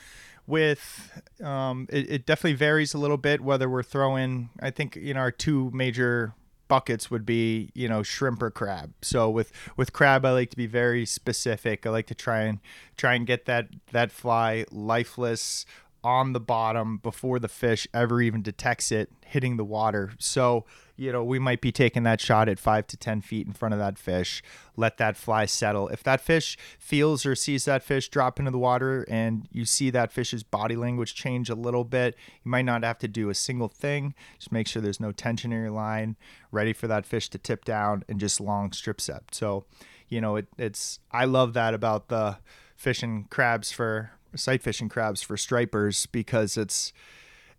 with 0.46 1.22
um, 1.42 1.87
it, 1.90 2.11
it 2.11 2.26
definitely 2.26 2.55
varies 2.55 2.94
a 2.94 2.98
little 2.98 3.16
bit 3.16 3.40
whether 3.40 3.68
we're 3.68 3.83
throwing. 3.83 4.50
I 4.61 4.70
think 4.70 4.96
you 4.96 5.14
know 5.14 5.20
our 5.20 5.31
two 5.31 5.70
major 5.72 6.35
buckets 6.68 7.11
would 7.11 7.26
be 7.26 7.70
you 7.74 7.88
know 7.88 8.02
shrimp 8.02 8.42
or 8.42 8.50
crab. 8.50 8.92
So 9.02 9.31
with 9.31 9.52
with 9.76 9.92
crab, 9.92 10.24
I 10.24 10.33
like 10.33 10.50
to 10.50 10.57
be 10.57 10.66
very 10.66 11.05
specific. 11.07 11.87
I 11.87 11.90
like 11.90 12.07
to 12.07 12.14
try 12.14 12.42
and 12.42 12.61
try 12.96 13.14
and 13.14 13.26
get 13.26 13.46
that 13.46 13.68
that 13.92 14.11
fly 14.11 14.64
lifeless 14.70 15.66
on 16.05 16.33
the 16.33 16.40
bottom 16.40 16.98
before 16.98 17.38
the 17.38 17.48
fish 17.48 17.87
ever 17.94 18.20
even 18.20 18.42
detects 18.42 18.90
it 18.90 19.11
hitting 19.24 19.57
the 19.57 19.64
water. 19.64 20.12
So, 20.18 20.64
you 21.02 21.10
know, 21.10 21.24
we 21.24 21.40
might 21.40 21.60
be 21.60 21.72
taking 21.72 22.04
that 22.04 22.20
shot 22.20 22.48
at 22.48 22.60
five 22.60 22.86
to 22.86 22.96
10 22.96 23.22
feet 23.22 23.44
in 23.44 23.52
front 23.52 23.74
of 23.74 23.80
that 23.80 23.98
fish, 23.98 24.40
let 24.76 24.98
that 24.98 25.16
fly 25.16 25.44
settle. 25.46 25.88
If 25.88 26.04
that 26.04 26.20
fish 26.20 26.56
feels 26.78 27.26
or 27.26 27.34
sees 27.34 27.64
that 27.64 27.82
fish 27.82 28.08
drop 28.08 28.38
into 28.38 28.52
the 28.52 28.58
water 28.58 29.04
and 29.08 29.48
you 29.50 29.64
see 29.64 29.90
that 29.90 30.12
fish's 30.12 30.44
body 30.44 30.76
language 30.76 31.16
change 31.16 31.50
a 31.50 31.56
little 31.56 31.82
bit, 31.82 32.14
you 32.44 32.50
might 32.52 32.62
not 32.64 32.84
have 32.84 32.98
to 32.98 33.08
do 33.08 33.30
a 33.30 33.34
single 33.34 33.66
thing. 33.66 34.14
Just 34.38 34.52
make 34.52 34.68
sure 34.68 34.80
there's 34.80 35.00
no 35.00 35.10
tension 35.10 35.52
in 35.52 35.60
your 35.60 35.72
line, 35.72 36.16
ready 36.52 36.72
for 36.72 36.86
that 36.86 37.04
fish 37.04 37.28
to 37.30 37.38
tip 37.38 37.64
down 37.64 38.04
and 38.08 38.20
just 38.20 38.40
long 38.40 38.70
strip 38.70 39.00
set. 39.00 39.34
So, 39.34 39.64
you 40.08 40.20
know, 40.20 40.36
it, 40.36 40.46
it's, 40.56 41.00
I 41.10 41.24
love 41.24 41.52
that 41.54 41.74
about 41.74 42.08
the 42.08 42.38
fishing 42.76 43.26
crabs 43.28 43.72
for 43.72 44.12
sight 44.36 44.62
fishing 44.62 44.88
crabs 44.88 45.20
for 45.20 45.36
stripers 45.36 46.06
because 46.06 46.56
it's 46.56 46.92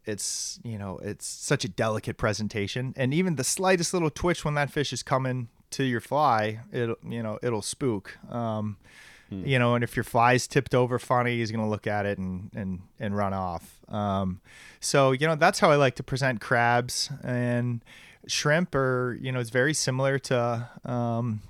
it's 0.06 0.60
you 0.63 0.78
know 0.78 1.00
it's 1.00 1.26
such 1.26 1.66
a 1.66 1.70
delicate 1.70 2.18
presentation. 2.18 2.94
And 2.98 3.13
even 3.13 3.36
the 3.36 3.44
slightest 3.44 3.94
little 3.94 4.10
twitch 4.10 4.44
when 4.46 4.54
that 4.56 4.72
fish 4.72 4.94
is 4.94 5.04
coming 5.04 5.50
to 5.72 5.84
your 5.84 6.02
fly 6.02 6.60
it'll 6.72 6.98
you 7.08 7.24
know 7.24 7.39
it'll 7.42 7.62
spook. 7.62 8.18
Um, 8.30 8.78
hmm. 9.30 9.46
you 9.46 9.60
know 9.60 9.76
and 9.76 9.84
if 9.84 9.96
your 9.96 10.04
fly's 10.04 10.48
tipped 10.48 10.76
over 10.76 11.00
funny 11.00 11.38
he's 11.38 11.52
going 11.52 11.63
to 11.63 11.70
look 11.70 11.88
at 11.88 12.06
it 12.06 12.18
and 12.18 12.52
and 12.56 12.82
and 13.00 13.16
run 13.16 13.34
off. 13.34 13.80
Um, 13.89 14.42
so 14.80 15.12
you 15.12 15.28
know 15.28 15.36
that's 15.36 15.60
how 15.60 15.72
i 15.72 15.76
like 15.76 15.96
to 15.96 16.04
present 16.04 16.42
crabs. 16.42 17.10
And 17.24 17.84
shrimp 18.28 18.74
are 18.76 19.18
you 19.22 19.32
know 19.32 19.39
it's 19.39 19.50
very 19.50 19.74
similar 19.74 20.18
to 20.18 20.70
um, 20.86 21.42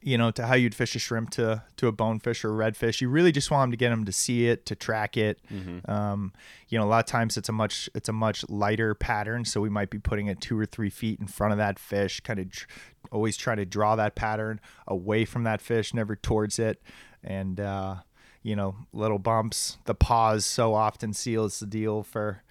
you 0.00 0.16
know, 0.16 0.30
to 0.30 0.46
how 0.46 0.54
you'd 0.54 0.74
fish 0.74 0.94
a 0.96 0.98
shrimp 0.98 1.30
to 1.30 1.62
to 1.76 1.86
a 1.86 1.92
bonefish 1.92 2.44
or 2.44 2.62
a 2.62 2.72
redfish. 2.72 3.00
You 3.00 3.08
really 3.08 3.32
just 3.32 3.50
want 3.50 3.64
them 3.64 3.70
to 3.72 3.76
get 3.76 3.90
them 3.90 4.04
to 4.04 4.12
see 4.12 4.48
it, 4.48 4.66
to 4.66 4.74
track 4.74 5.16
it. 5.16 5.40
Mm-hmm. 5.52 5.90
Um, 5.90 6.32
you 6.68 6.78
know, 6.78 6.84
a 6.84 6.86
lot 6.88 7.00
of 7.00 7.06
times 7.06 7.36
it's 7.36 7.48
a 7.48 7.52
much 7.52 7.90
it's 7.94 8.08
a 8.08 8.12
much 8.12 8.48
lighter 8.48 8.94
pattern, 8.94 9.44
so 9.44 9.60
we 9.60 9.68
might 9.68 9.90
be 9.90 9.98
putting 9.98 10.26
it 10.26 10.40
two 10.40 10.58
or 10.58 10.66
three 10.66 10.90
feet 10.90 11.20
in 11.20 11.26
front 11.26 11.52
of 11.52 11.58
that 11.58 11.78
fish, 11.78 12.20
kind 12.20 12.38
of 12.38 12.50
tr- 12.50 12.66
always 13.10 13.36
try 13.36 13.54
to 13.54 13.64
draw 13.64 13.96
that 13.96 14.14
pattern 14.14 14.60
away 14.86 15.24
from 15.24 15.44
that 15.44 15.60
fish, 15.60 15.92
never 15.92 16.16
towards 16.16 16.58
it, 16.58 16.80
and 17.22 17.60
uh, 17.60 17.96
you 18.42 18.56
know, 18.56 18.76
little 18.92 19.18
bumps. 19.18 19.78
The 19.84 19.94
pause 19.94 20.44
so 20.44 20.74
often 20.74 21.12
seals 21.12 21.60
the 21.60 21.66
deal 21.66 22.02
for 22.02 22.42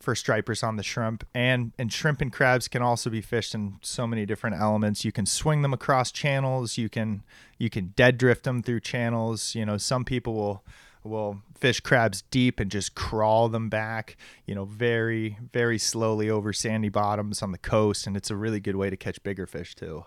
for 0.00 0.14
stripers 0.14 0.62
on 0.62 0.76
the 0.76 0.82
shrimp 0.82 1.26
and 1.34 1.72
and 1.78 1.92
shrimp 1.92 2.20
and 2.20 2.32
crabs 2.32 2.68
can 2.68 2.82
also 2.82 3.10
be 3.10 3.20
fished 3.20 3.54
in 3.54 3.76
so 3.82 4.06
many 4.06 4.26
different 4.26 4.56
elements. 4.56 5.04
You 5.04 5.12
can 5.12 5.26
swing 5.26 5.62
them 5.62 5.72
across 5.72 6.10
channels 6.10 6.78
you 6.78 6.88
can 6.88 7.22
you 7.58 7.70
can 7.70 7.92
dead 7.96 8.18
drift 8.18 8.44
them 8.44 8.62
through 8.62 8.80
channels. 8.80 9.54
You 9.54 9.66
know 9.66 9.76
some 9.76 10.04
people 10.04 10.34
will 10.34 10.64
will 11.02 11.42
fish 11.58 11.80
crabs 11.80 12.22
deep 12.30 12.60
and 12.60 12.70
just 12.70 12.94
crawl 12.94 13.48
them 13.48 13.70
back 13.70 14.18
you 14.46 14.54
know 14.54 14.66
very 14.66 15.38
very 15.50 15.78
slowly 15.78 16.28
over 16.28 16.52
sandy 16.52 16.90
bottoms 16.90 17.42
on 17.42 17.52
the 17.52 17.58
coast 17.58 18.06
and 18.06 18.18
it's 18.18 18.30
a 18.30 18.36
really 18.36 18.60
good 18.60 18.76
way 18.76 18.90
to 18.90 18.96
catch 18.96 19.22
bigger 19.22 19.46
fish 19.46 19.74
too. 19.74 20.04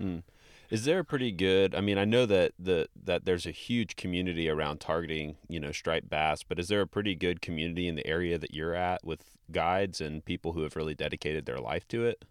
Mm. 0.00 0.22
Is 0.70 0.84
there 0.84 0.98
a 0.98 1.04
pretty 1.04 1.32
good? 1.32 1.74
I 1.74 1.80
mean, 1.80 1.96
I 1.96 2.04
know 2.04 2.26
that 2.26 2.52
the 2.58 2.88
that 3.04 3.24
there's 3.24 3.46
a 3.46 3.50
huge 3.50 3.96
community 3.96 4.48
around 4.50 4.80
targeting, 4.80 5.36
you 5.48 5.58
know, 5.58 5.72
striped 5.72 6.10
bass, 6.10 6.42
but 6.42 6.58
is 6.58 6.68
there 6.68 6.82
a 6.82 6.86
pretty 6.86 7.14
good 7.14 7.40
community 7.40 7.88
in 7.88 7.94
the 7.94 8.06
area 8.06 8.38
that 8.38 8.52
you're 8.52 8.74
at 8.74 9.02
with 9.04 9.24
guides 9.50 10.00
and 10.00 10.24
people 10.24 10.52
who 10.52 10.62
have 10.62 10.76
really 10.76 10.94
dedicated 10.94 11.46
their 11.46 11.58
life 11.58 11.88
to 11.88 12.04
it? 12.04 12.24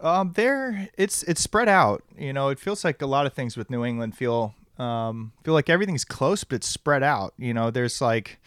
Um, 0.00 0.32
there, 0.34 0.88
it's 0.98 1.22
it's 1.22 1.40
spread 1.40 1.68
out. 1.68 2.02
You 2.18 2.32
know, 2.32 2.48
it 2.48 2.58
feels 2.58 2.84
like 2.84 3.00
a 3.00 3.06
lot 3.06 3.26
of 3.26 3.32
things 3.32 3.56
with 3.56 3.70
New 3.70 3.84
England 3.84 4.16
feel 4.16 4.54
um, 4.78 5.32
feel 5.44 5.54
like 5.54 5.70
everything's 5.70 6.04
close, 6.04 6.42
but 6.42 6.56
it's 6.56 6.66
spread 6.66 7.04
out. 7.04 7.34
You 7.38 7.54
know, 7.54 7.70
there's 7.70 8.00
like. 8.00 8.40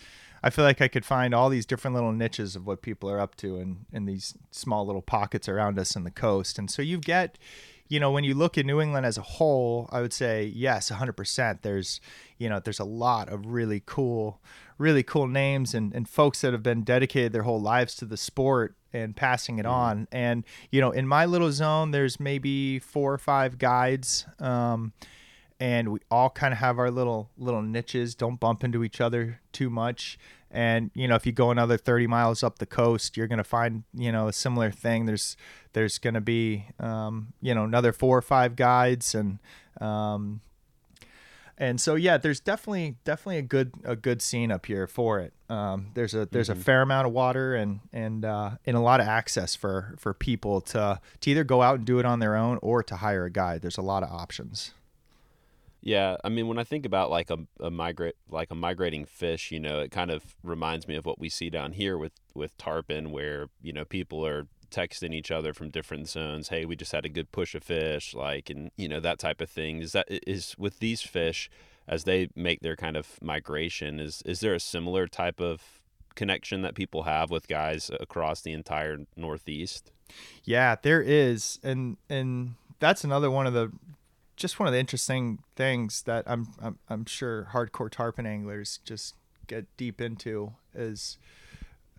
I 0.43 0.51
feel 0.51 0.63
like 0.63 0.79
I 0.79 0.87
could 0.87 1.05
find 1.05 1.33
all 1.33 1.49
these 1.49 1.65
different 1.65 1.95
little 1.95 2.11
niches 2.11 2.55
of 2.55 2.67
what 2.67 2.83
people 2.83 3.09
are 3.09 3.19
up 3.19 3.33
to 3.37 3.57
in, 3.57 3.87
in 3.91 4.05
these 4.05 4.35
small 4.51 4.85
little 4.85 5.01
pockets 5.01 5.49
around 5.49 5.79
us 5.79 5.95
in 5.95 6.03
the 6.03 6.11
coast. 6.11 6.59
And 6.59 6.69
so 6.69 6.83
you 6.83 6.99
get 6.99 7.39
you 7.87 7.99
know, 7.99 8.11
when 8.11 8.23
you 8.23 8.33
look 8.33 8.57
at 8.57 8.65
New 8.65 8.81
England 8.81 9.05
as 9.05 9.17
a 9.17 9.21
whole, 9.21 9.87
I 9.91 10.01
would 10.01 10.13
say 10.13 10.45
yes, 10.45 10.89
100%. 10.89 11.61
There's, 11.61 12.01
you 12.37 12.49
know, 12.49 12.59
there's 12.59 12.79
a 12.79 12.85
lot 12.85 13.29
of 13.29 13.45
really 13.45 13.83
cool, 13.85 14.41
really 14.77 15.03
cool 15.03 15.27
names 15.27 15.73
and, 15.73 15.93
and 15.93 16.09
folks 16.09 16.41
that 16.41 16.53
have 16.53 16.63
been 16.63 16.83
dedicated 16.83 17.31
their 17.31 17.43
whole 17.43 17.61
lives 17.61 17.95
to 17.97 18.05
the 18.05 18.17
sport 18.17 18.75
and 18.91 19.15
passing 19.15 19.59
it 19.59 19.65
mm-hmm. 19.65 19.73
on. 19.73 20.07
And, 20.11 20.43
you 20.71 20.81
know, 20.81 20.91
in 20.91 21.07
my 21.07 21.25
little 21.25 21.51
zone, 21.51 21.91
there's 21.91 22.19
maybe 22.19 22.79
four 22.79 23.13
or 23.13 23.17
five 23.19 23.59
guides. 23.59 24.25
Um, 24.39 24.93
and 25.59 25.91
we 25.91 25.99
all 26.11 26.29
kind 26.29 26.53
of 26.53 26.57
have 26.59 26.79
our 26.79 26.91
little 26.91 27.29
little 27.37 27.61
niches 27.61 28.13
don't 28.13 28.39
bump 28.41 28.63
into 28.63 28.83
each 28.83 28.99
other 28.99 29.39
too 29.53 29.69
much 29.69 30.19
and 30.55 30.89
you 30.95 31.07
know 31.07 31.15
if 31.15 31.25
you 31.25 31.33
go 31.33 31.51
another 31.51 31.77
30 31.77 32.07
miles 32.07 32.41
up 32.41 32.59
the 32.59 32.65
coast 32.65 33.17
you're 33.17 33.27
going 33.27 33.37
to 33.37 33.43
find 33.43 33.83
you 33.93 34.11
know 34.11 34.27
a 34.27 34.33
similar 34.33 34.71
thing. 34.71 35.05
There's 35.05 35.35
there's 35.73 35.99
going 35.99 36.13
to 36.13 36.21
be 36.21 36.67
um, 36.79 37.33
you 37.41 37.53
know 37.53 37.65
another 37.65 37.91
four 37.91 38.17
or 38.17 38.21
five 38.21 38.55
guides 38.55 39.13
and 39.13 39.39
um, 39.81 40.39
and 41.57 41.79
so 41.79 41.95
yeah 41.95 42.17
there's 42.17 42.39
definitely 42.39 42.95
definitely 43.03 43.37
a 43.37 43.43
good 43.43 43.73
a 43.83 43.95
good 43.95 44.21
scene 44.21 44.51
up 44.51 44.65
here 44.65 44.87
for 44.87 45.19
it. 45.19 45.33
Um, 45.49 45.87
there's 45.93 46.13
a 46.13 46.25
there's 46.25 46.49
mm-hmm. 46.49 46.61
a 46.61 46.63
fair 46.63 46.81
amount 46.81 47.05
of 47.05 47.13
water 47.13 47.53
and 47.53 47.81
and 47.91 48.23
uh, 48.23 48.51
and 48.65 48.77
a 48.77 48.79
lot 48.79 49.01
of 49.01 49.07
access 49.07 49.55
for 49.55 49.95
for 49.99 50.13
people 50.13 50.61
to 50.61 51.01
to 51.19 51.29
either 51.29 51.43
go 51.43 51.61
out 51.61 51.79
and 51.79 51.85
do 51.85 51.99
it 51.99 52.05
on 52.05 52.19
their 52.19 52.37
own 52.37 52.59
or 52.61 52.81
to 52.83 52.95
hire 52.95 53.25
a 53.25 53.29
guide. 53.29 53.61
There's 53.61 53.77
a 53.77 53.83
lot 53.83 54.03
of 54.03 54.09
options 54.09 54.71
yeah, 55.85 56.17
I 56.23 56.29
mean, 56.29 56.47
when 56.47 56.57
I 56.57 56.63
think 56.63 56.83
about 56.83 57.11
like 57.11 57.29
a, 57.29 57.37
a 57.59 57.69
migrate 57.69 58.15
like 58.27 58.49
a 58.49 58.55
migrating 58.55 59.05
fish, 59.05 59.51
you 59.51 59.59
know, 59.59 59.79
it 59.79 59.91
kind 59.91 60.09
of 60.09 60.35
reminds 60.43 60.87
me 60.87 60.95
of 60.95 61.05
what 61.05 61.19
we 61.19 61.29
see 61.29 61.51
down 61.51 61.73
here 61.73 61.95
with 61.95 62.13
with 62.33 62.57
tarpon, 62.57 63.11
where 63.11 63.49
you 63.61 63.71
know 63.71 63.85
people 63.85 64.25
are 64.25 64.47
texting 64.71 65.13
each 65.13 65.29
other 65.29 65.53
from 65.53 65.69
different 65.69 66.09
zones. 66.09 66.49
Hey, 66.49 66.65
we 66.65 66.75
just 66.75 66.91
had 66.91 67.05
a 67.05 67.09
good 67.09 67.31
push 67.31 67.53
of 67.53 67.63
fish, 67.63 68.15
like, 68.15 68.49
and 68.49 68.71
you 68.77 68.89
know 68.89 68.99
that 68.99 69.19
type 69.19 69.39
of 69.39 69.49
thing. 69.49 69.79
Is 69.79 69.91
that 69.91 70.07
is 70.09 70.55
with 70.57 70.79
these 70.79 71.03
fish 71.03 71.51
as 71.87 72.05
they 72.05 72.29
make 72.35 72.61
their 72.61 72.75
kind 72.75 72.97
of 72.97 73.21
migration? 73.21 73.99
Is 73.99 74.23
is 74.25 74.39
there 74.39 74.55
a 74.55 74.59
similar 74.59 75.07
type 75.07 75.39
of 75.39 75.61
connection 76.15 76.63
that 76.63 76.73
people 76.73 77.03
have 77.03 77.29
with 77.29 77.47
guys 77.47 77.91
across 77.99 78.41
the 78.41 78.53
entire 78.53 78.97
Northeast? 79.15 79.91
Yeah, 80.43 80.77
there 80.81 81.03
is, 81.03 81.59
and 81.61 81.97
and 82.09 82.55
that's 82.79 83.03
another 83.03 83.29
one 83.29 83.45
of 83.45 83.53
the 83.53 83.71
just 84.35 84.59
one 84.59 84.67
of 84.67 84.73
the 84.73 84.79
interesting 84.79 85.39
things 85.55 86.03
that 86.03 86.23
I'm 86.27 86.47
I'm, 86.61 86.79
I'm 86.89 87.05
sure 87.05 87.49
hardcore 87.53 87.89
tarpon 87.89 88.25
anglers 88.25 88.79
just 88.83 89.15
get 89.47 89.65
deep 89.77 90.01
into 90.01 90.53
is 90.73 91.17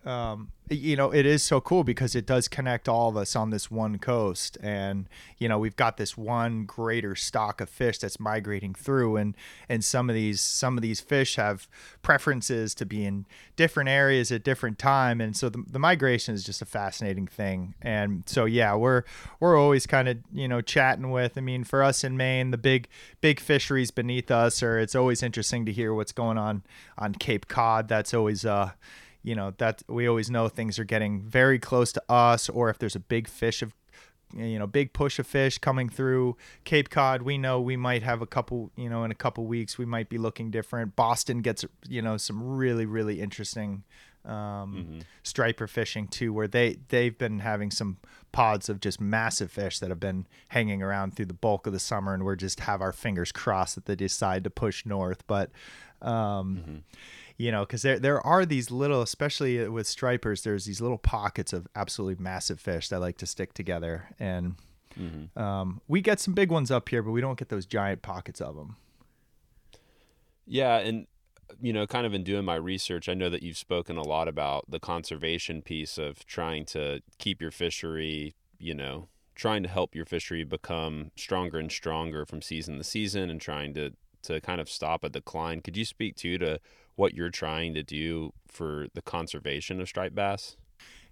um, 0.07 0.51
you 0.69 0.95
know, 0.95 1.11
it 1.11 1.25
is 1.25 1.43
so 1.43 1.59
cool 1.61 1.83
because 1.83 2.15
it 2.15 2.25
does 2.25 2.47
connect 2.47 2.87
all 2.87 3.09
of 3.09 3.17
us 3.17 3.35
on 3.35 3.49
this 3.49 3.69
one 3.69 3.97
coast. 3.97 4.57
And, 4.61 5.07
you 5.37 5.47
know, 5.47 5.59
we've 5.59 5.75
got 5.75 5.97
this 5.97 6.17
one 6.17 6.65
greater 6.65 7.15
stock 7.15 7.61
of 7.61 7.69
fish 7.69 7.97
that's 7.99 8.19
migrating 8.19 8.73
through 8.73 9.17
and, 9.17 9.35
and 9.69 9.83
some 9.83 10.09
of 10.09 10.15
these, 10.15 10.41
some 10.41 10.77
of 10.77 10.81
these 10.81 10.99
fish 10.99 11.35
have 11.35 11.67
preferences 12.01 12.73
to 12.75 12.85
be 12.85 13.05
in 13.05 13.25
different 13.55 13.89
areas 13.89 14.31
at 14.31 14.43
different 14.43 14.79
time. 14.79 15.19
And 15.21 15.35
so 15.35 15.49
the, 15.49 15.63
the 15.67 15.79
migration 15.79 16.33
is 16.35 16.43
just 16.43 16.61
a 16.61 16.65
fascinating 16.65 17.27
thing. 17.27 17.75
And 17.81 18.23
so, 18.25 18.45
yeah, 18.45 18.75
we're, 18.75 19.03
we're 19.39 19.57
always 19.57 19.85
kind 19.85 20.07
of, 20.07 20.17
you 20.33 20.47
know, 20.47 20.61
chatting 20.61 21.11
with, 21.11 21.37
I 21.37 21.41
mean, 21.41 21.63
for 21.63 21.83
us 21.83 22.03
in 22.03 22.17
Maine, 22.17 22.51
the 22.51 22.57
big, 22.57 22.87
big 23.21 23.39
fisheries 23.39 23.91
beneath 23.91 24.31
us, 24.31 24.63
or 24.63 24.79
it's 24.79 24.95
always 24.95 25.21
interesting 25.21 25.65
to 25.65 25.71
hear 25.71 25.93
what's 25.93 26.13
going 26.13 26.37
on 26.37 26.63
on 26.97 27.13
Cape 27.13 27.47
Cod. 27.47 27.87
That's 27.87 28.13
always, 28.13 28.45
uh, 28.45 28.71
you 29.23 29.35
know 29.35 29.53
that 29.57 29.83
we 29.87 30.07
always 30.07 30.29
know 30.29 30.47
things 30.47 30.79
are 30.79 30.83
getting 30.83 31.21
very 31.21 31.59
close 31.59 31.91
to 31.91 32.01
us 32.09 32.49
or 32.49 32.69
if 32.69 32.77
there's 32.77 32.95
a 32.95 32.99
big 32.99 33.27
fish 33.27 33.61
of 33.61 33.73
you 34.35 34.59
know 34.59 34.67
big 34.67 34.93
push 34.93 35.19
of 35.19 35.27
fish 35.27 35.57
coming 35.57 35.87
through 35.87 36.35
cape 36.65 36.89
cod 36.89 37.21
we 37.21 37.37
know 37.37 37.61
we 37.61 37.77
might 37.77 38.03
have 38.03 38.21
a 38.21 38.25
couple 38.25 38.71
you 38.75 38.89
know 38.89 39.03
in 39.03 39.11
a 39.11 39.15
couple 39.15 39.45
weeks 39.45 39.77
we 39.77 39.85
might 39.85 40.09
be 40.09 40.17
looking 40.17 40.51
different. 40.51 40.95
Boston 40.95 41.41
gets 41.41 41.65
you 41.87 42.01
know 42.01 42.17
some 42.17 42.43
really 42.43 42.85
really 42.85 43.21
interesting 43.21 43.83
um, 44.25 44.33
mm-hmm. 44.33 44.99
striper 45.23 45.67
fishing 45.67 46.07
too 46.07 46.33
where 46.33 46.47
they 46.47 46.77
they've 46.89 47.17
been 47.17 47.39
having 47.39 47.71
some 47.71 47.97
pods 48.33 48.67
of 48.67 48.81
just 48.81 48.99
massive 48.99 49.49
fish 49.49 49.79
that 49.79 49.89
have 49.89 50.01
been 50.01 50.27
hanging 50.49 50.81
around 50.81 51.15
through 51.15 51.25
the 51.25 51.33
bulk 51.33 51.65
of 51.65 51.71
the 51.71 51.79
summer 51.79 52.13
and 52.13 52.23
we're 52.23 52.35
just 52.35 52.59
have 52.61 52.81
our 52.81 52.91
fingers 52.91 53.31
crossed 53.31 53.75
that 53.75 53.85
they 53.85 53.95
decide 53.95 54.43
to 54.43 54.49
push 54.49 54.85
north. 54.85 55.25
But 55.27 55.51
um, 56.01 56.57
mm-hmm 56.57 56.77
you 57.37 57.51
know, 57.51 57.61
because 57.61 57.83
there 57.83 57.99
there 57.99 58.25
are 58.25 58.45
these 58.45 58.71
little, 58.71 59.01
especially 59.01 59.67
with 59.69 59.87
stripers, 59.87 60.43
there's 60.43 60.65
these 60.65 60.81
little 60.81 60.97
pockets 60.97 61.53
of 61.53 61.67
absolutely 61.75 62.21
massive 62.23 62.59
fish 62.59 62.89
that 62.89 62.99
like 62.99 63.17
to 63.17 63.25
stick 63.25 63.53
together, 63.53 64.09
and 64.19 64.55
Mm-hmm. 64.99 65.39
um, 65.39 65.81
we 65.87 66.01
get 66.01 66.19
some 66.19 66.33
big 66.33 66.49
ones 66.49 66.71
up 66.71 66.89
here, 66.89 67.03
but 67.03 67.11
we 67.11 67.21
don't 67.21 67.37
get 67.37 67.49
those 67.49 67.65
giant 67.65 68.01
pockets 68.01 68.41
of 68.41 68.55
them. 68.55 68.77
Yeah, 70.45 70.77
and 70.77 71.07
you 71.61 71.71
know, 71.71 71.87
kind 71.87 72.05
of 72.05 72.13
in 72.13 72.23
doing 72.23 72.45
my 72.45 72.55
research, 72.55 73.07
I 73.07 73.13
know 73.13 73.29
that 73.29 73.43
you've 73.43 73.57
spoken 73.57 73.97
a 73.97 74.01
lot 74.01 74.27
about 74.27 74.69
the 74.69 74.79
conservation 74.79 75.61
piece 75.61 75.97
of 75.97 76.25
trying 76.25 76.65
to 76.67 77.01
keep 77.19 77.41
your 77.41 77.51
fishery, 77.51 78.35
you 78.59 78.73
know, 78.73 79.07
trying 79.35 79.63
to 79.63 79.69
help 79.69 79.95
your 79.95 80.05
fishery 80.05 80.43
become 80.43 81.11
stronger 81.15 81.59
and 81.59 81.71
stronger 81.71 82.25
from 82.25 82.41
season 82.41 82.77
to 82.77 82.83
season 82.83 83.29
and 83.29 83.39
trying 83.39 83.73
to 83.75 83.91
to 84.23 84.41
kind 84.41 84.59
of 84.59 84.69
stop 84.69 85.03
a 85.03 85.09
decline. 85.09 85.61
Could 85.61 85.77
you 85.77 85.85
speak 85.85 86.15
to 86.17 86.37
to 86.39 86.59
what 86.97 87.13
you're 87.13 87.29
trying 87.29 87.73
to 87.75 87.83
do 87.83 88.33
for 88.47 88.87
the 88.93 89.01
conservation 89.01 89.79
of 89.79 89.87
striped 89.87 90.15
bass? 90.15 90.57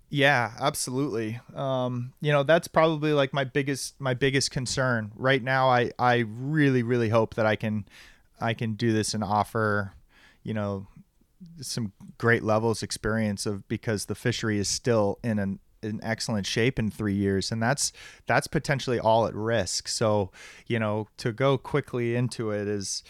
Yeah, 0.10 0.52
absolutely. 0.60 1.40
Um, 1.56 2.14
you 2.22 2.32
know, 2.32 2.44
that's 2.44 2.68
probably 2.68 3.14
like 3.14 3.34
my 3.34 3.44
biggest 3.44 4.00
my 4.00 4.14
biggest 4.14 4.52
concern 4.52 5.12
right 5.16 5.42
now. 5.42 5.70
I 5.70 5.92
I 5.98 6.26
really 6.28 6.84
really 6.84 7.10
hope 7.10 7.36
that 7.36 7.46
I 7.46 7.56
can 7.56 7.86
I 8.40 8.54
can 8.54 8.74
do 8.74 8.92
this 8.94 9.14
and 9.14 9.24
offer, 9.24 9.94
you 10.44 10.54
know, 10.54 10.88
some 11.62 11.92
great 12.18 12.44
levels 12.44 12.84
experience 12.84 13.46
of 13.46 13.68
because 13.68 14.06
the 14.06 14.16
fishery 14.16 14.60
is 14.60 14.68
still 14.68 15.20
in 15.24 15.40
an 15.40 15.60
in 15.82 16.00
excellent 16.04 16.48
shape 16.48 16.80
in 16.80 16.90
three 16.90 17.14
years 17.14 17.52
and 17.52 17.62
that's 17.62 17.94
that's 18.26 18.48
potentially 18.48 19.00
all 19.00 19.28
at 19.28 19.36
risk 19.36 19.88
so 19.88 20.32
you 20.66 20.80
know 20.80 21.08
to 21.18 21.32
go 21.32 21.60
quickly 21.60 22.16
into 22.16 22.50
it 22.50 22.68
is 22.68 23.04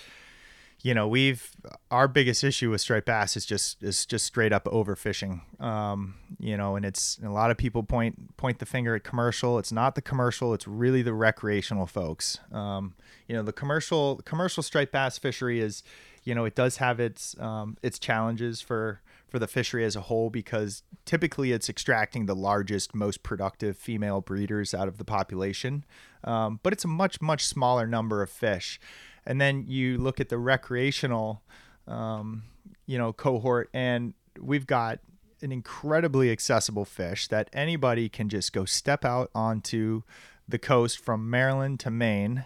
you 0.85 0.93
know 0.93 1.07
we've 1.07 1.49
our 1.89 2.07
biggest 2.07 2.43
issue 2.43 2.69
with 2.69 2.79
striped 2.79 3.07
bass 3.07 3.35
is 3.35 3.43
just 3.43 3.81
is 3.81 4.05
just 4.05 4.23
straight 4.23 4.53
up 4.53 4.65
overfishing. 4.65 5.41
Um 5.59 6.13
you 6.37 6.55
know 6.55 6.75
and 6.75 6.85
it's 6.85 7.17
and 7.17 7.27
a 7.27 7.31
lot 7.31 7.49
of 7.49 7.57
people 7.57 7.81
point 7.81 8.37
point 8.37 8.59
the 8.59 8.67
finger 8.67 8.95
at 8.95 9.03
commercial. 9.03 9.57
It's 9.57 9.71
not 9.71 9.95
the 9.95 10.03
commercial 10.03 10.53
it's 10.53 10.67
really 10.67 11.01
the 11.01 11.15
recreational 11.15 11.87
folks. 11.87 12.37
Um 12.51 12.93
you 13.27 13.35
know 13.35 13.41
the 13.41 13.51
commercial 13.51 14.17
commercial 14.25 14.61
striped 14.61 14.91
bass 14.91 15.17
fishery 15.17 15.59
is 15.59 15.81
you 16.23 16.35
know 16.35 16.45
it 16.45 16.53
does 16.53 16.77
have 16.77 16.99
its 16.99 17.35
um 17.39 17.77
its 17.81 17.97
challenges 17.97 18.61
for 18.61 19.01
for 19.27 19.39
the 19.39 19.47
fishery 19.47 19.83
as 19.83 19.95
a 19.95 20.01
whole 20.01 20.29
because 20.29 20.83
typically 21.03 21.51
it's 21.51 21.67
extracting 21.67 22.27
the 22.27 22.35
largest 22.35 22.93
most 22.93 23.23
productive 23.23 23.75
female 23.75 24.21
breeders 24.21 24.75
out 24.75 24.87
of 24.87 24.99
the 24.99 25.03
population. 25.03 25.83
Um, 26.23 26.59
but 26.61 26.73
it's 26.73 26.85
a 26.85 26.87
much 26.87 27.21
much 27.21 27.43
smaller 27.43 27.87
number 27.87 28.21
of 28.21 28.29
fish 28.29 28.79
and 29.25 29.39
then 29.39 29.65
you 29.67 29.97
look 29.97 30.19
at 30.19 30.29
the 30.29 30.37
recreational 30.37 31.41
um, 31.87 32.43
you 32.85 32.97
know 32.97 33.13
cohort 33.13 33.69
and 33.73 34.13
we've 34.39 34.67
got 34.67 34.99
an 35.41 35.51
incredibly 35.51 36.31
accessible 36.31 36.85
fish 36.85 37.27
that 37.27 37.49
anybody 37.53 38.09
can 38.09 38.29
just 38.29 38.53
go 38.53 38.65
step 38.65 39.05
out 39.05 39.29
onto 39.35 40.01
the 40.47 40.57
coast 40.57 40.99
from 40.99 41.29
maryland 41.29 41.79
to 41.79 41.91
maine 41.91 42.45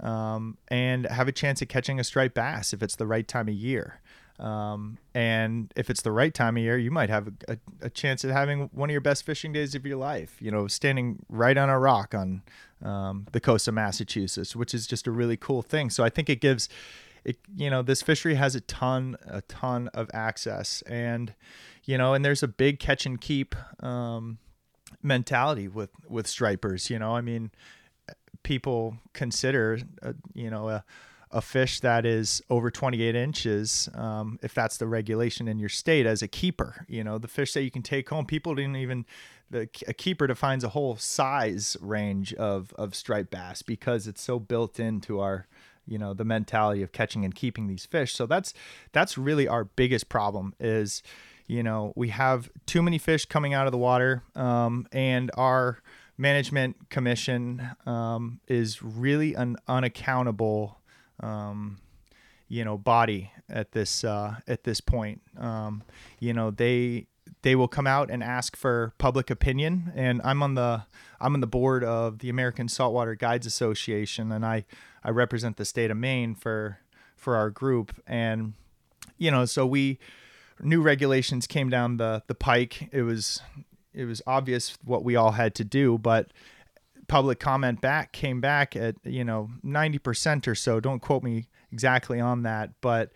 um, 0.00 0.56
and 0.68 1.06
have 1.06 1.26
a 1.26 1.32
chance 1.32 1.60
at 1.60 1.68
catching 1.68 1.98
a 1.98 2.04
striped 2.04 2.34
bass 2.34 2.72
if 2.72 2.82
it's 2.82 2.96
the 2.96 3.06
right 3.06 3.26
time 3.26 3.48
of 3.48 3.54
year 3.54 4.00
um, 4.38 4.98
and 5.14 5.72
if 5.74 5.90
it's 5.90 6.02
the 6.02 6.12
right 6.12 6.32
time 6.32 6.56
of 6.56 6.62
year, 6.62 6.78
you 6.78 6.92
might 6.92 7.10
have 7.10 7.26
a, 7.26 7.52
a, 7.52 7.58
a, 7.86 7.90
chance 7.90 8.24
at 8.24 8.30
having 8.30 8.70
one 8.72 8.88
of 8.88 8.92
your 8.92 9.00
best 9.00 9.26
fishing 9.26 9.52
days 9.52 9.74
of 9.74 9.84
your 9.84 9.96
life. 9.96 10.36
You 10.40 10.52
know, 10.52 10.68
standing 10.68 11.24
right 11.28 11.56
on 11.56 11.68
a 11.68 11.78
rock 11.78 12.14
on 12.14 12.42
um, 12.82 13.26
the 13.32 13.40
coast 13.40 13.68
of 13.68 13.74
Massachusetts, 13.74 14.54
which 14.54 14.74
is 14.74 14.86
just 14.86 15.06
a 15.06 15.10
really 15.10 15.36
cool 15.36 15.62
thing. 15.62 15.90
So 15.90 16.04
I 16.04 16.10
think 16.10 16.28
it 16.28 16.40
gives, 16.40 16.68
it 17.24 17.38
you 17.56 17.70
know, 17.70 17.82
this 17.82 18.02
fishery 18.02 18.34
has 18.36 18.54
a 18.54 18.60
ton, 18.60 19.16
a 19.26 19.42
ton 19.42 19.88
of 19.88 20.10
access, 20.14 20.82
and 20.82 21.34
you 21.84 21.98
know, 21.98 22.14
and 22.14 22.24
there's 22.24 22.42
a 22.42 22.48
big 22.48 22.78
catch 22.78 23.06
and 23.06 23.20
keep 23.20 23.54
um, 23.82 24.38
mentality 25.02 25.68
with 25.68 25.90
with 26.06 26.26
stripers. 26.26 26.90
You 26.90 26.98
know, 26.98 27.16
I 27.16 27.20
mean, 27.20 27.50
people 28.42 28.96
consider, 29.12 29.78
uh, 30.02 30.12
you 30.34 30.50
know, 30.50 30.68
a 30.68 30.84
a 31.30 31.40
fish 31.40 31.80
that 31.80 32.06
is 32.06 32.42
over 32.48 32.70
28 32.70 33.14
inches, 33.14 33.88
um, 33.94 34.38
if 34.42 34.54
that's 34.54 34.78
the 34.78 34.86
regulation 34.86 35.48
in 35.48 35.58
your 35.58 35.68
state, 35.68 36.06
as 36.06 36.22
a 36.22 36.28
keeper. 36.28 36.86
You 36.88 37.04
know, 37.04 37.18
the 37.18 37.28
fish 37.28 37.52
that 37.52 37.62
you 37.62 37.70
can 37.70 37.82
take 37.82 38.08
home. 38.08 38.26
People 38.26 38.54
didn't 38.54 38.76
even 38.76 39.04
the 39.50 39.68
a 39.86 39.94
keeper 39.94 40.26
defines 40.26 40.64
a 40.64 40.70
whole 40.70 40.96
size 40.96 41.76
range 41.80 42.34
of 42.34 42.72
of 42.74 42.94
striped 42.94 43.30
bass 43.30 43.62
because 43.62 44.06
it's 44.06 44.22
so 44.22 44.38
built 44.38 44.78
into 44.78 45.20
our 45.20 45.46
you 45.86 45.98
know 45.98 46.14
the 46.14 46.24
mentality 46.24 46.82
of 46.82 46.92
catching 46.92 47.24
and 47.24 47.34
keeping 47.34 47.66
these 47.66 47.86
fish. 47.86 48.14
So 48.14 48.26
that's 48.26 48.54
that's 48.92 49.16
really 49.18 49.48
our 49.48 49.64
biggest 49.64 50.08
problem 50.08 50.54
is 50.60 51.02
you 51.46 51.62
know 51.62 51.92
we 51.96 52.08
have 52.08 52.50
too 52.66 52.82
many 52.82 52.98
fish 52.98 53.24
coming 53.24 53.54
out 53.54 53.66
of 53.66 53.72
the 53.72 53.78
water 53.78 54.22
um, 54.34 54.86
and 54.92 55.30
our 55.34 55.78
management 56.18 56.90
commission 56.90 57.70
um, 57.86 58.40
is 58.48 58.82
really 58.82 59.34
an 59.34 59.56
unaccountable 59.68 60.77
um, 61.20 61.78
you 62.48 62.64
know 62.64 62.78
body 62.78 63.32
at 63.48 63.72
this 63.72 64.04
uh, 64.04 64.36
at 64.46 64.64
this 64.64 64.80
point. 64.80 65.22
Um, 65.38 65.82
you 66.18 66.32
know 66.32 66.50
they 66.50 67.06
they 67.42 67.54
will 67.54 67.68
come 67.68 67.86
out 67.86 68.10
and 68.10 68.22
ask 68.22 68.56
for 68.56 68.92
public 68.98 69.30
opinion, 69.30 69.92
and 69.94 70.20
I'm 70.24 70.42
on 70.42 70.54
the 70.54 70.84
I'm 71.20 71.34
on 71.34 71.40
the 71.40 71.46
board 71.46 71.84
of 71.84 72.18
the 72.18 72.28
American 72.28 72.68
Saltwater 72.68 73.14
Guides 73.14 73.46
Association, 73.46 74.32
and 74.32 74.44
I 74.44 74.64
I 75.04 75.10
represent 75.10 75.56
the 75.56 75.64
state 75.64 75.90
of 75.90 75.96
Maine 75.96 76.34
for 76.34 76.78
for 77.16 77.36
our 77.36 77.50
group, 77.50 77.94
and 78.06 78.54
you 79.16 79.30
know 79.30 79.44
so 79.44 79.66
we 79.66 79.98
new 80.60 80.80
regulations 80.80 81.46
came 81.46 81.68
down 81.68 81.96
the 81.96 82.22
the 82.26 82.34
pike. 82.34 82.88
It 82.92 83.02
was 83.02 83.42
it 83.92 84.04
was 84.04 84.22
obvious 84.26 84.76
what 84.84 85.04
we 85.04 85.16
all 85.16 85.32
had 85.32 85.54
to 85.56 85.64
do, 85.64 85.98
but 85.98 86.28
public 87.08 87.40
comment 87.40 87.80
back 87.80 88.12
came 88.12 88.40
back 88.40 88.76
at 88.76 88.94
you 89.04 89.24
know 89.24 89.50
90% 89.64 90.46
or 90.46 90.54
so. 90.54 90.80
Don't 90.80 91.00
quote 91.00 91.22
me 91.22 91.48
exactly 91.72 92.20
on 92.20 92.42
that 92.42 92.70
but 92.80 93.10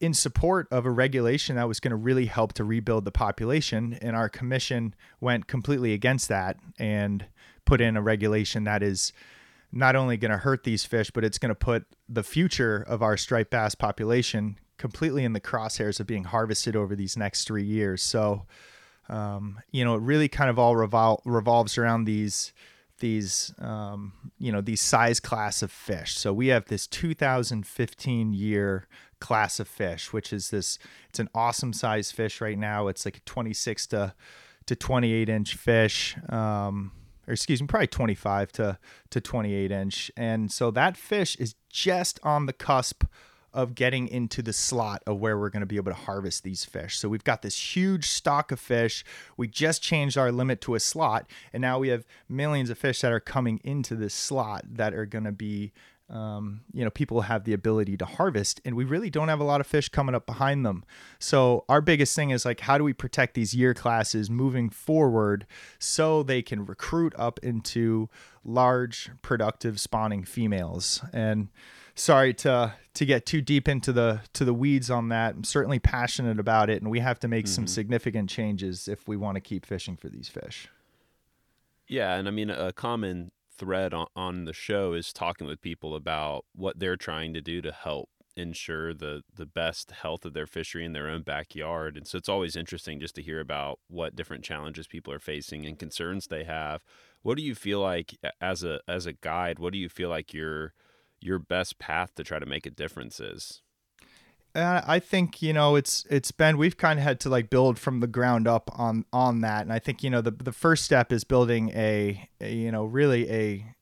in 0.00 0.12
support 0.12 0.68
of 0.70 0.84
a 0.84 0.90
regulation 0.90 1.56
that 1.56 1.66
was 1.66 1.80
going 1.80 1.90
to 1.90 1.96
really 1.96 2.26
help 2.26 2.52
to 2.52 2.64
rebuild 2.64 3.04
the 3.04 3.12
population 3.12 3.98
and 4.02 4.14
our 4.14 4.28
commission 4.28 4.94
went 5.20 5.46
completely 5.46 5.92
against 5.92 6.28
that 6.28 6.56
and 6.78 7.26
put 7.64 7.80
in 7.80 7.96
a 7.96 8.02
regulation 8.02 8.64
that 8.64 8.82
is 8.82 9.12
not 9.72 9.96
only 9.96 10.16
going 10.16 10.30
to 10.30 10.36
hurt 10.36 10.64
these 10.64 10.84
fish 10.84 11.10
but 11.10 11.24
it's 11.24 11.38
going 11.38 11.48
to 11.50 11.54
put 11.54 11.86
the 12.08 12.22
future 12.22 12.84
of 12.86 13.02
our 13.02 13.16
striped 13.16 13.50
bass 13.50 13.74
population 13.74 14.58
completely 14.76 15.24
in 15.24 15.32
the 15.32 15.40
crosshairs 15.40 15.98
of 15.98 16.06
being 16.06 16.24
harvested 16.24 16.76
over 16.76 16.94
these 16.94 17.16
next 17.16 17.44
three 17.44 17.64
years. 17.64 18.02
So 18.02 18.44
um, 19.08 19.60
you 19.70 19.84
know 19.84 19.94
it 19.94 20.02
really 20.02 20.28
kind 20.28 20.50
of 20.50 20.58
all 20.58 20.74
revol- 20.74 21.22
revolves 21.24 21.78
around 21.78 22.04
these 22.04 22.52
these 22.98 23.54
um, 23.58 24.12
you 24.38 24.52
know 24.52 24.60
these 24.60 24.80
size 24.80 25.20
class 25.20 25.62
of 25.62 25.70
fish. 25.70 26.16
So 26.16 26.32
we 26.32 26.48
have 26.48 26.66
this 26.66 26.86
2015 26.86 28.32
year 28.32 28.86
class 29.20 29.60
of 29.60 29.68
fish, 29.68 30.12
which 30.12 30.32
is 30.32 30.50
this. 30.50 30.78
It's 31.08 31.18
an 31.18 31.28
awesome 31.34 31.72
size 31.72 32.12
fish 32.12 32.40
right 32.40 32.58
now. 32.58 32.88
It's 32.88 33.04
like 33.04 33.18
a 33.18 33.20
26 33.20 33.86
to 33.88 34.14
to 34.66 34.76
28 34.76 35.28
inch 35.28 35.54
fish. 35.54 36.16
Um, 36.28 36.92
or 37.28 37.32
excuse 37.32 37.60
me, 37.60 37.66
probably 37.66 37.88
25 37.88 38.52
to 38.52 38.78
to 39.10 39.20
28 39.20 39.70
inch, 39.70 40.10
and 40.16 40.50
so 40.50 40.70
that 40.70 40.96
fish 40.96 41.36
is 41.36 41.54
just 41.68 42.20
on 42.22 42.46
the 42.46 42.52
cusp 42.52 43.04
of 43.56 43.74
getting 43.74 44.06
into 44.06 44.42
the 44.42 44.52
slot 44.52 45.02
of 45.06 45.18
where 45.18 45.38
we're 45.38 45.48
going 45.48 45.60
to 45.60 45.66
be 45.66 45.76
able 45.76 45.90
to 45.90 45.96
harvest 45.96 46.44
these 46.44 46.66
fish. 46.66 46.98
So 46.98 47.08
we've 47.08 47.24
got 47.24 47.40
this 47.40 47.74
huge 47.74 48.06
stock 48.06 48.52
of 48.52 48.60
fish. 48.60 49.02
We 49.38 49.48
just 49.48 49.82
changed 49.82 50.18
our 50.18 50.30
limit 50.30 50.60
to 50.60 50.74
a 50.74 50.80
slot, 50.80 51.26
and 51.54 51.62
now 51.62 51.78
we 51.78 51.88
have 51.88 52.06
millions 52.28 52.68
of 52.68 52.76
fish 52.76 53.00
that 53.00 53.10
are 53.12 53.18
coming 53.18 53.58
into 53.64 53.96
this 53.96 54.12
slot 54.12 54.64
that 54.70 54.94
are 54.94 55.06
going 55.06 55.24
to 55.24 55.32
be. 55.32 55.72
Um, 56.08 56.60
you 56.72 56.84
know, 56.84 56.90
people 56.90 57.22
have 57.22 57.42
the 57.42 57.52
ability 57.52 57.96
to 57.96 58.04
harvest, 58.04 58.60
and 58.64 58.76
we 58.76 58.84
really 58.84 59.10
don't 59.10 59.26
have 59.26 59.40
a 59.40 59.44
lot 59.44 59.60
of 59.60 59.66
fish 59.66 59.88
coming 59.88 60.14
up 60.14 60.24
behind 60.24 60.64
them. 60.64 60.84
So, 61.18 61.64
our 61.68 61.80
biggest 61.80 62.14
thing 62.14 62.30
is 62.30 62.44
like, 62.44 62.60
how 62.60 62.78
do 62.78 62.84
we 62.84 62.92
protect 62.92 63.34
these 63.34 63.56
year 63.56 63.74
classes 63.74 64.30
moving 64.30 64.70
forward 64.70 65.48
so 65.80 66.22
they 66.22 66.42
can 66.42 66.64
recruit 66.64 67.12
up 67.18 67.40
into 67.42 68.08
large, 68.44 69.10
productive 69.20 69.80
spawning 69.80 70.22
females? 70.22 71.02
And 71.12 71.48
sorry 71.96 72.32
to 72.34 72.74
to 72.94 73.04
get 73.04 73.26
too 73.26 73.40
deep 73.40 73.68
into 73.68 73.92
the 73.92 74.20
to 74.34 74.44
the 74.44 74.54
weeds 74.54 74.90
on 74.90 75.08
that. 75.08 75.34
I'm 75.34 75.44
certainly 75.44 75.78
passionate 75.78 76.38
about 76.38 76.70
it, 76.70 76.80
and 76.80 76.90
we 76.90 77.00
have 77.00 77.18
to 77.20 77.28
make 77.28 77.46
mm-hmm. 77.46 77.54
some 77.54 77.66
significant 77.66 78.30
changes 78.30 78.86
if 78.86 79.08
we 79.08 79.16
want 79.16 79.34
to 79.36 79.40
keep 79.40 79.66
fishing 79.66 79.96
for 79.96 80.08
these 80.08 80.28
fish. 80.28 80.68
Yeah, 81.88 82.14
and 82.14 82.28
I 82.28 82.30
mean 82.30 82.50
a 82.50 82.72
common 82.72 83.32
thread 83.56 83.94
on, 83.94 84.06
on 84.14 84.44
the 84.44 84.52
show 84.52 84.92
is 84.92 85.12
talking 85.12 85.46
with 85.46 85.60
people 85.62 85.94
about 85.94 86.44
what 86.54 86.78
they're 86.78 86.96
trying 86.96 87.32
to 87.34 87.40
do 87.40 87.62
to 87.62 87.72
help 87.72 88.10
ensure 88.36 88.92
the 88.92 89.22
the 89.34 89.46
best 89.46 89.90
health 89.92 90.26
of 90.26 90.34
their 90.34 90.46
fishery 90.46 90.84
in 90.84 90.92
their 90.92 91.08
own 91.08 91.22
backyard. 91.22 91.96
And 91.96 92.06
so 92.06 92.18
it's 92.18 92.28
always 92.28 92.56
interesting 92.56 93.00
just 93.00 93.14
to 93.16 93.22
hear 93.22 93.40
about 93.40 93.78
what 93.88 94.14
different 94.14 94.44
challenges 94.44 94.86
people 94.86 95.12
are 95.12 95.18
facing 95.18 95.64
and 95.64 95.78
concerns 95.78 96.26
they 96.26 96.44
have. 96.44 96.82
What 97.22 97.36
do 97.36 97.42
you 97.42 97.54
feel 97.54 97.80
like 97.80 98.16
as 98.40 98.62
a 98.62 98.80
as 98.86 99.06
a 99.06 99.12
guide? 99.12 99.58
What 99.58 99.72
do 99.72 99.78
you 99.78 99.88
feel 99.88 100.10
like 100.10 100.34
you're 100.34 100.74
your 101.20 101.38
best 101.38 101.78
path 101.78 102.14
to 102.16 102.24
try 102.24 102.38
to 102.38 102.46
make 102.46 102.66
a 102.66 102.70
difference 102.70 103.20
is? 103.20 103.62
Uh, 104.54 104.80
I 104.86 105.00
think 105.00 105.42
you 105.42 105.52
know 105.52 105.76
it's 105.76 106.06
it's 106.08 106.30
been 106.30 106.56
we've 106.56 106.78
kind 106.78 106.98
of 106.98 107.02
had 107.02 107.20
to 107.20 107.28
like 107.28 107.50
build 107.50 107.78
from 107.78 108.00
the 108.00 108.06
ground 108.06 108.48
up 108.48 108.70
on 108.72 109.04
on 109.12 109.42
that, 109.42 109.62
and 109.62 109.72
I 109.72 109.78
think 109.78 110.02
you 110.02 110.08
know 110.08 110.22
the 110.22 110.30
the 110.30 110.52
first 110.52 110.84
step 110.84 111.12
is 111.12 111.24
building 111.24 111.70
a, 111.74 112.26
a 112.40 112.54
you 112.54 112.72
know 112.72 112.86
really 112.86 113.30
a 113.30 113.76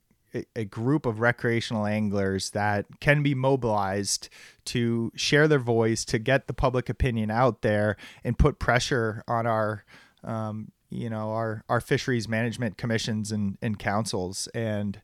a 0.57 0.65
group 0.65 1.07
of 1.07 1.21
recreational 1.21 1.87
anglers 1.87 2.51
that 2.51 2.87
can 3.01 3.23
be 3.23 3.35
mobilized 3.35 4.29
to 4.65 5.13
share 5.15 5.47
their 5.47 5.59
voice, 5.59 6.05
to 6.07 6.19
get 6.19 6.47
the 6.47 6.55
public 6.55 6.89
opinion 6.89 7.31
out 7.31 7.63
there, 7.63 7.97
and 8.25 8.39
put 8.39 8.59
pressure 8.59 9.23
on 9.29 9.47
our, 9.47 9.85
um, 10.25 10.73
you 10.91 11.09
know, 11.09 11.31
our 11.31 11.63
our 11.69 11.81
fisheries 11.81 12.29
management 12.29 12.77
commissions 12.77 13.31
and 13.31 13.59
and 13.63 13.79
councils. 13.79 14.49
And 14.55 15.01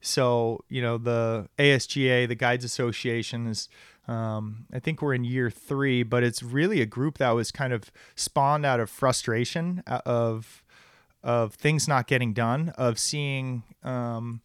so, 0.00 0.64
you 0.68 0.80
know, 0.80 0.98
the 0.98 1.48
ASGA, 1.58 2.28
the 2.28 2.34
Guides 2.34 2.64
Association, 2.64 3.46
is 3.46 3.68
um, 4.06 4.66
I 4.72 4.78
think 4.78 5.02
we're 5.02 5.14
in 5.14 5.24
year 5.24 5.50
three, 5.50 6.02
but 6.02 6.22
it's 6.22 6.42
really 6.42 6.80
a 6.80 6.86
group 6.86 7.18
that 7.18 7.30
was 7.30 7.52
kind 7.52 7.72
of 7.72 7.90
spawned 8.14 8.64
out 8.64 8.80
of 8.80 8.88
frustration 8.88 9.82
uh, 9.86 10.00
of 10.06 10.62
of 11.22 11.54
things 11.54 11.88
not 11.88 12.06
getting 12.06 12.32
done, 12.32 12.70
of 12.78 12.98
seeing 12.98 13.64
um, 13.82 14.40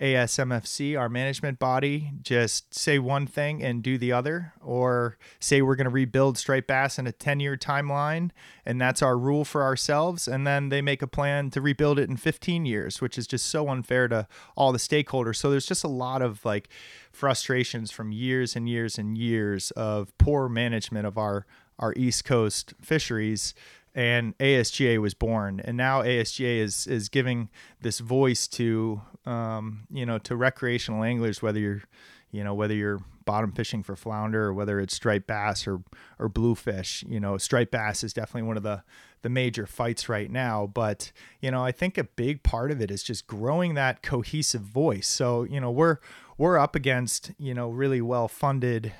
ASMFC, 0.00 0.98
our 0.98 1.08
management 1.08 1.58
body, 1.58 2.12
just 2.20 2.74
say 2.74 2.98
one 2.98 3.26
thing 3.26 3.62
and 3.62 3.82
do 3.82 3.96
the 3.96 4.12
other, 4.12 4.52
or 4.60 5.16
say 5.40 5.62
we're 5.62 5.76
going 5.76 5.86
to 5.86 5.90
rebuild 5.90 6.36
striped 6.36 6.66
bass 6.66 6.98
in 6.98 7.06
a 7.06 7.12
10 7.12 7.40
year 7.40 7.56
timeline, 7.56 8.30
and 8.66 8.80
that's 8.80 9.00
our 9.00 9.16
rule 9.16 9.44
for 9.44 9.62
ourselves. 9.62 10.28
And 10.28 10.46
then 10.46 10.68
they 10.68 10.82
make 10.82 11.00
a 11.00 11.06
plan 11.06 11.50
to 11.50 11.62
rebuild 11.62 11.98
it 11.98 12.10
in 12.10 12.18
15 12.18 12.66
years, 12.66 13.00
which 13.00 13.16
is 13.16 13.26
just 13.26 13.46
so 13.46 13.68
unfair 13.68 14.06
to 14.08 14.28
all 14.54 14.70
the 14.70 14.78
stakeholders. 14.78 15.36
So 15.36 15.50
there's 15.50 15.66
just 15.66 15.84
a 15.84 15.88
lot 15.88 16.20
of 16.20 16.44
like 16.44 16.68
frustrations 17.10 17.90
from 17.90 18.12
years 18.12 18.54
and 18.54 18.68
years 18.68 18.98
and 18.98 19.16
years 19.16 19.70
of 19.72 20.16
poor 20.18 20.50
management 20.50 21.06
of 21.06 21.16
our, 21.16 21.46
our 21.78 21.94
East 21.96 22.26
Coast 22.26 22.74
fisheries 22.82 23.54
and 23.94 24.36
ASGA 24.36 24.98
was 24.98 25.14
born, 25.14 25.58
and 25.64 25.74
now 25.74 26.02
ASGA 26.02 26.58
is 26.58 26.86
is 26.86 27.08
giving 27.08 27.48
this 27.80 27.98
voice 27.98 28.46
to 28.48 29.00
um, 29.26 29.86
you 29.90 30.06
know 30.06 30.18
to 30.18 30.36
recreational 30.36 31.02
anglers, 31.02 31.42
whether 31.42 31.58
you're 31.58 31.82
you 32.30 32.44
know 32.44 32.54
whether 32.54 32.74
you're 32.74 33.00
bottom 33.24 33.50
fishing 33.50 33.82
for 33.82 33.96
flounder 33.96 34.44
or 34.44 34.54
whether 34.54 34.78
it's 34.78 34.94
striped 34.94 35.26
bass 35.26 35.66
or 35.66 35.82
or 36.18 36.28
bluefish. 36.28 37.04
You 37.08 37.20
know, 37.20 37.36
striped 37.36 37.72
bass 37.72 38.02
is 38.02 38.12
definitely 38.12 38.46
one 38.46 38.56
of 38.56 38.62
the 38.62 38.82
the 39.22 39.28
major 39.28 39.66
fights 39.66 40.08
right 40.08 40.30
now. 40.30 40.66
But 40.66 41.12
you 41.40 41.50
know, 41.50 41.64
I 41.64 41.72
think 41.72 41.98
a 41.98 42.04
big 42.04 42.42
part 42.42 42.70
of 42.70 42.80
it 42.80 42.90
is 42.90 43.02
just 43.02 43.26
growing 43.26 43.74
that 43.74 44.02
cohesive 44.02 44.62
voice. 44.62 45.08
So 45.08 45.42
you 45.42 45.60
know, 45.60 45.70
we're 45.70 45.98
we're 46.38 46.58
up 46.58 46.74
against 46.74 47.32
you 47.38 47.52
know 47.52 47.68
really 47.68 48.00
well 48.00 48.28
funded. 48.28 48.92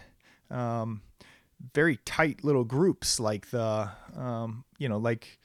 Um, 0.51 1.03
very 1.75 1.97
tight 2.05 2.45
little 2.45 2.65
groups 2.65 3.19
like 3.19 3.51
the 3.51 3.91
um, 4.15 4.65
you 4.79 4.89
know 4.89 4.99
like 4.99 5.39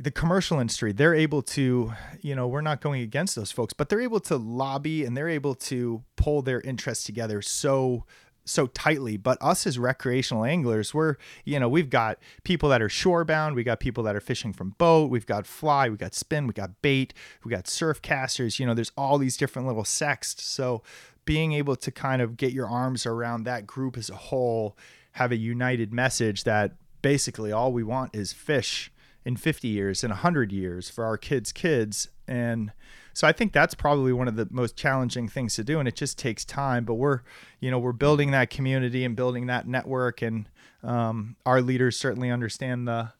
the 0.00 0.10
commercial 0.12 0.60
industry 0.60 0.92
they're 0.92 1.14
able 1.14 1.42
to 1.42 1.92
you 2.20 2.34
know 2.34 2.46
we're 2.46 2.60
not 2.60 2.80
going 2.80 3.02
against 3.02 3.34
those 3.34 3.50
folks 3.50 3.72
but 3.72 3.88
they're 3.88 4.00
able 4.00 4.20
to 4.20 4.36
lobby 4.36 5.04
and 5.04 5.16
they're 5.16 5.28
able 5.28 5.54
to 5.56 6.02
pull 6.16 6.40
their 6.40 6.60
interests 6.60 7.04
together 7.04 7.42
so 7.42 8.04
so 8.48 8.66
tightly. 8.66 9.16
But 9.16 9.38
us 9.40 9.66
as 9.66 9.78
recreational 9.78 10.44
anglers 10.44 10.92
we're 10.94 11.16
you 11.44 11.60
know 11.60 11.68
we've 11.68 11.90
got 11.90 12.18
people 12.44 12.68
that 12.70 12.82
are 12.82 12.88
shore 12.88 13.24
bound 13.24 13.54
we 13.54 13.62
got 13.62 13.80
people 13.80 14.02
that 14.04 14.16
are 14.16 14.20
fishing 14.20 14.52
from 14.52 14.70
boat 14.78 15.10
we've 15.10 15.26
got 15.26 15.46
fly 15.46 15.88
we 15.88 15.96
got 15.96 16.14
spin 16.14 16.46
we 16.46 16.54
got 16.54 16.80
bait 16.82 17.12
we 17.44 17.50
got 17.50 17.68
surf 17.68 18.00
casters 18.02 18.58
you 18.58 18.66
know 18.66 18.74
there's 18.74 18.92
all 18.96 19.18
these 19.18 19.36
different 19.36 19.68
little 19.68 19.84
sects. 19.84 20.42
So 20.42 20.82
being 21.24 21.52
able 21.52 21.76
to 21.76 21.90
kind 21.90 22.22
of 22.22 22.36
get 22.36 22.52
your 22.52 22.66
arms 22.66 23.04
around 23.04 23.44
that 23.44 23.66
group 23.66 23.98
as 23.98 24.08
a 24.08 24.16
whole 24.16 24.76
have 25.12 25.30
a 25.30 25.36
united 25.36 25.92
message 25.92 26.44
that 26.44 26.72
basically 27.02 27.52
all 27.52 27.72
we 27.72 27.82
want 27.82 28.14
is 28.14 28.32
fish 28.32 28.90
in 29.24 29.36
50 29.36 29.68
years 29.68 30.04
in 30.04 30.10
100 30.10 30.52
years 30.52 30.88
for 30.88 31.04
our 31.04 31.16
kids 31.16 31.52
kids. 31.52 32.08
And 32.26 32.72
so 33.18 33.26
i 33.26 33.32
think 33.32 33.52
that's 33.52 33.74
probably 33.74 34.12
one 34.12 34.28
of 34.28 34.36
the 34.36 34.46
most 34.50 34.76
challenging 34.76 35.26
things 35.28 35.56
to 35.56 35.64
do 35.64 35.80
and 35.80 35.88
it 35.88 35.96
just 35.96 36.16
takes 36.18 36.44
time 36.44 36.84
but 36.84 36.94
we're 36.94 37.22
you 37.58 37.68
know 37.68 37.78
we're 37.78 37.92
building 37.92 38.30
that 38.30 38.48
community 38.48 39.04
and 39.04 39.16
building 39.16 39.46
that 39.46 39.66
network 39.66 40.22
and 40.22 40.48
um, 40.84 41.34
our 41.44 41.60
leaders 41.60 41.96
certainly 41.98 42.30
understand 42.30 42.86
the 42.86 43.12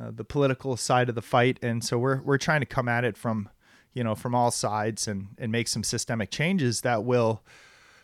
uh, 0.00 0.10
the 0.10 0.24
political 0.24 0.76
side 0.76 1.08
of 1.08 1.14
the 1.14 1.22
fight 1.22 1.56
and 1.62 1.84
so 1.84 1.96
we're 1.96 2.20
we're 2.22 2.36
trying 2.36 2.58
to 2.58 2.66
come 2.66 2.88
at 2.88 3.04
it 3.04 3.16
from 3.16 3.48
you 3.92 4.02
know 4.02 4.16
from 4.16 4.34
all 4.34 4.50
sides 4.50 5.06
and 5.06 5.28
and 5.38 5.52
make 5.52 5.68
some 5.68 5.84
systemic 5.84 6.32
changes 6.32 6.80
that 6.80 7.04
will 7.04 7.40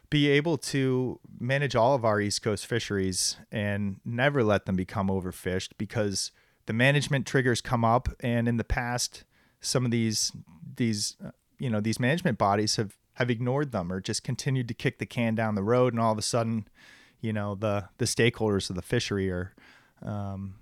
be 0.09 0.29
able 0.29 0.57
to 0.57 1.19
manage 1.39 1.77
all 1.77 1.95
of 1.95 2.05
our 2.05 2.21
East 2.21 2.43
Coast 2.43 2.67
fisheries 2.67 3.37
and 3.53 4.01
never 4.05 4.43
let 4.43 4.67
them 4.67 4.75
become 4.75 5.09
overfished 5.09 5.71
because 5.79 6.33
the 6.71 6.75
management 6.75 7.27
triggers 7.27 7.61
come 7.61 7.85
up 7.85 8.09
and 8.21 8.47
in 8.47 8.57
the 8.57 8.62
past 8.62 9.25
some 9.61 9.85
of 9.85 9.91
these 9.91 10.31
these 10.77 11.16
you 11.59 11.68
know 11.68 11.81
these 11.81 11.99
management 11.99 12.39
bodies 12.39 12.77
have 12.77 12.97
have 13.14 13.29
ignored 13.29 13.73
them 13.73 13.93
or 13.93 14.01
just 14.01 14.23
continued 14.23 14.68
to 14.68 14.75
kick 14.75 15.01
the 15.01 15.05
can 15.05 15.35
down 15.35 15.57
the 15.57 15.64
road 15.64 15.93
and 15.93 16.01
all 16.01 16.12
of 16.12 16.18
a 16.18 16.23
sudden 16.23 16.68
you 17.21 17.33
know 17.33 17.57
the 17.57 17.89
the 17.99 18.05
stakeholders 18.05 18.71
of 18.71 18.77
the 18.77 18.83
fishery 18.83 19.29
are 19.29 19.53
um, 20.03 20.55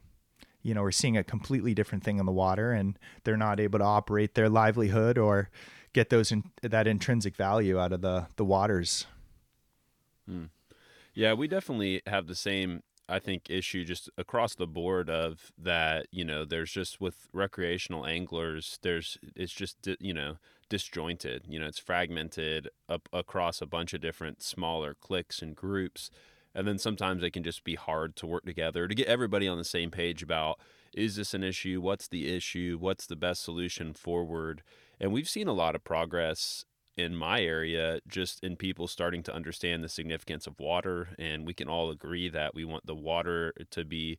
you 0.62 0.72
know 0.72 0.82
are 0.82 0.90
seeing 0.90 1.14
a 1.18 1.22
completely 1.22 1.74
different 1.74 2.02
thing 2.02 2.18
in 2.18 2.24
the 2.24 2.32
water 2.32 2.72
and 2.72 2.98
they're 3.24 3.36
not 3.36 3.60
able 3.60 3.78
to 3.78 3.84
operate 3.84 4.34
their 4.34 4.48
livelihood 4.48 5.18
or 5.18 5.50
get 5.92 6.08
those 6.08 6.32
in, 6.32 6.42
that 6.62 6.86
intrinsic 6.86 7.36
value 7.36 7.78
out 7.78 7.92
of 7.92 8.00
the 8.00 8.28
the 8.36 8.46
waters 8.46 9.04
Hmm. 10.24 10.44
Yeah, 11.12 11.34
we 11.34 11.48
definitely 11.48 12.00
have 12.06 12.28
the 12.28 12.34
same, 12.34 12.82
I 13.08 13.18
think, 13.18 13.48
issue 13.48 13.84
just 13.84 14.10
across 14.18 14.54
the 14.54 14.66
board 14.66 15.08
of 15.08 15.52
that, 15.56 16.06
you 16.10 16.24
know, 16.24 16.44
there's 16.44 16.70
just 16.70 17.00
with 17.00 17.28
recreational 17.32 18.04
anglers, 18.04 18.78
there's, 18.82 19.16
it's 19.34 19.52
just, 19.52 19.88
you 19.98 20.12
know, 20.12 20.36
disjointed. 20.68 21.44
You 21.48 21.58
know, 21.58 21.66
it's 21.66 21.78
fragmented 21.78 22.68
up 22.88 23.08
across 23.12 23.62
a 23.62 23.66
bunch 23.66 23.94
of 23.94 24.00
different 24.00 24.42
smaller 24.42 24.94
cliques 24.94 25.40
and 25.40 25.56
groups. 25.56 26.10
And 26.54 26.66
then 26.66 26.78
sometimes 26.78 27.22
it 27.22 27.32
can 27.32 27.42
just 27.42 27.64
be 27.64 27.74
hard 27.76 28.16
to 28.16 28.26
work 28.26 28.44
together 28.44 28.88
to 28.88 28.94
get 28.94 29.06
everybody 29.06 29.46
on 29.48 29.58
the 29.58 29.64
same 29.64 29.90
page 29.90 30.22
about 30.22 30.58
is 30.94 31.16
this 31.16 31.34
an 31.34 31.44
issue? 31.44 31.80
What's 31.80 32.08
the 32.08 32.34
issue? 32.34 32.78
What's 32.80 33.06
the 33.06 33.16
best 33.16 33.42
solution 33.42 33.92
forward? 33.92 34.62
And 34.98 35.12
we've 35.12 35.28
seen 35.28 35.46
a 35.46 35.52
lot 35.52 35.74
of 35.74 35.84
progress 35.84 36.64
in 36.98 37.14
my 37.14 37.40
area 37.40 38.00
just 38.08 38.42
in 38.42 38.56
people 38.56 38.88
starting 38.88 39.22
to 39.22 39.34
understand 39.34 39.84
the 39.84 39.88
significance 39.88 40.46
of 40.46 40.58
water 40.58 41.10
and 41.18 41.46
we 41.46 41.54
can 41.54 41.68
all 41.68 41.90
agree 41.90 42.28
that 42.28 42.54
we 42.54 42.64
want 42.64 42.84
the 42.86 42.94
water 42.94 43.54
to 43.70 43.84
be 43.84 44.18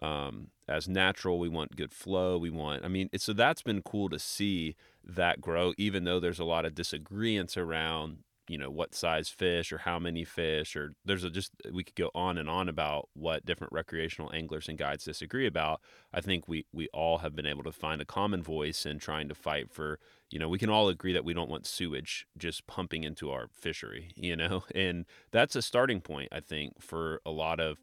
um, 0.00 0.48
as 0.68 0.88
natural 0.88 1.38
we 1.38 1.48
want 1.48 1.76
good 1.76 1.92
flow 1.92 2.38
we 2.38 2.48
want 2.48 2.84
i 2.84 2.88
mean 2.88 3.10
so 3.16 3.32
that's 3.32 3.62
been 3.62 3.82
cool 3.82 4.08
to 4.08 4.18
see 4.18 4.76
that 5.04 5.40
grow 5.40 5.74
even 5.76 6.04
though 6.04 6.20
there's 6.20 6.38
a 6.38 6.44
lot 6.44 6.64
of 6.64 6.74
disagreements 6.74 7.56
around 7.56 8.18
you 8.48 8.58
know 8.58 8.70
what 8.70 8.94
size 8.94 9.28
fish 9.28 9.72
or 9.72 9.78
how 9.78 9.98
many 9.98 10.24
fish 10.24 10.74
or 10.74 10.94
there's 11.04 11.24
a 11.24 11.30
just 11.30 11.52
we 11.72 11.84
could 11.84 11.94
go 11.94 12.10
on 12.14 12.38
and 12.38 12.50
on 12.50 12.68
about 12.68 13.08
what 13.14 13.46
different 13.46 13.72
recreational 13.72 14.32
anglers 14.34 14.68
and 14.68 14.78
guides 14.78 15.04
disagree 15.04 15.46
about. 15.46 15.80
I 16.12 16.20
think 16.20 16.48
we 16.48 16.66
we 16.72 16.88
all 16.92 17.18
have 17.18 17.36
been 17.36 17.46
able 17.46 17.62
to 17.64 17.72
find 17.72 18.02
a 18.02 18.04
common 18.04 18.42
voice 18.42 18.84
in 18.84 18.98
trying 18.98 19.28
to 19.28 19.34
fight 19.34 19.70
for 19.70 19.98
you 20.32 20.38
know 20.38 20.48
we 20.48 20.58
can 20.58 20.70
all 20.70 20.88
agree 20.88 21.12
that 21.12 21.24
we 21.24 21.34
don't 21.34 21.50
want 21.50 21.66
sewage 21.66 22.26
just 22.38 22.66
pumping 22.66 23.04
into 23.04 23.30
our 23.30 23.48
fishery 23.52 24.12
you 24.16 24.34
know? 24.34 24.64
And 24.74 25.04
that's 25.30 25.54
a 25.54 25.62
starting 25.62 26.00
point 26.00 26.28
i 26.32 26.40
think 26.40 26.80
for 26.80 27.20
a 27.26 27.30
lot 27.30 27.60
of 27.60 27.78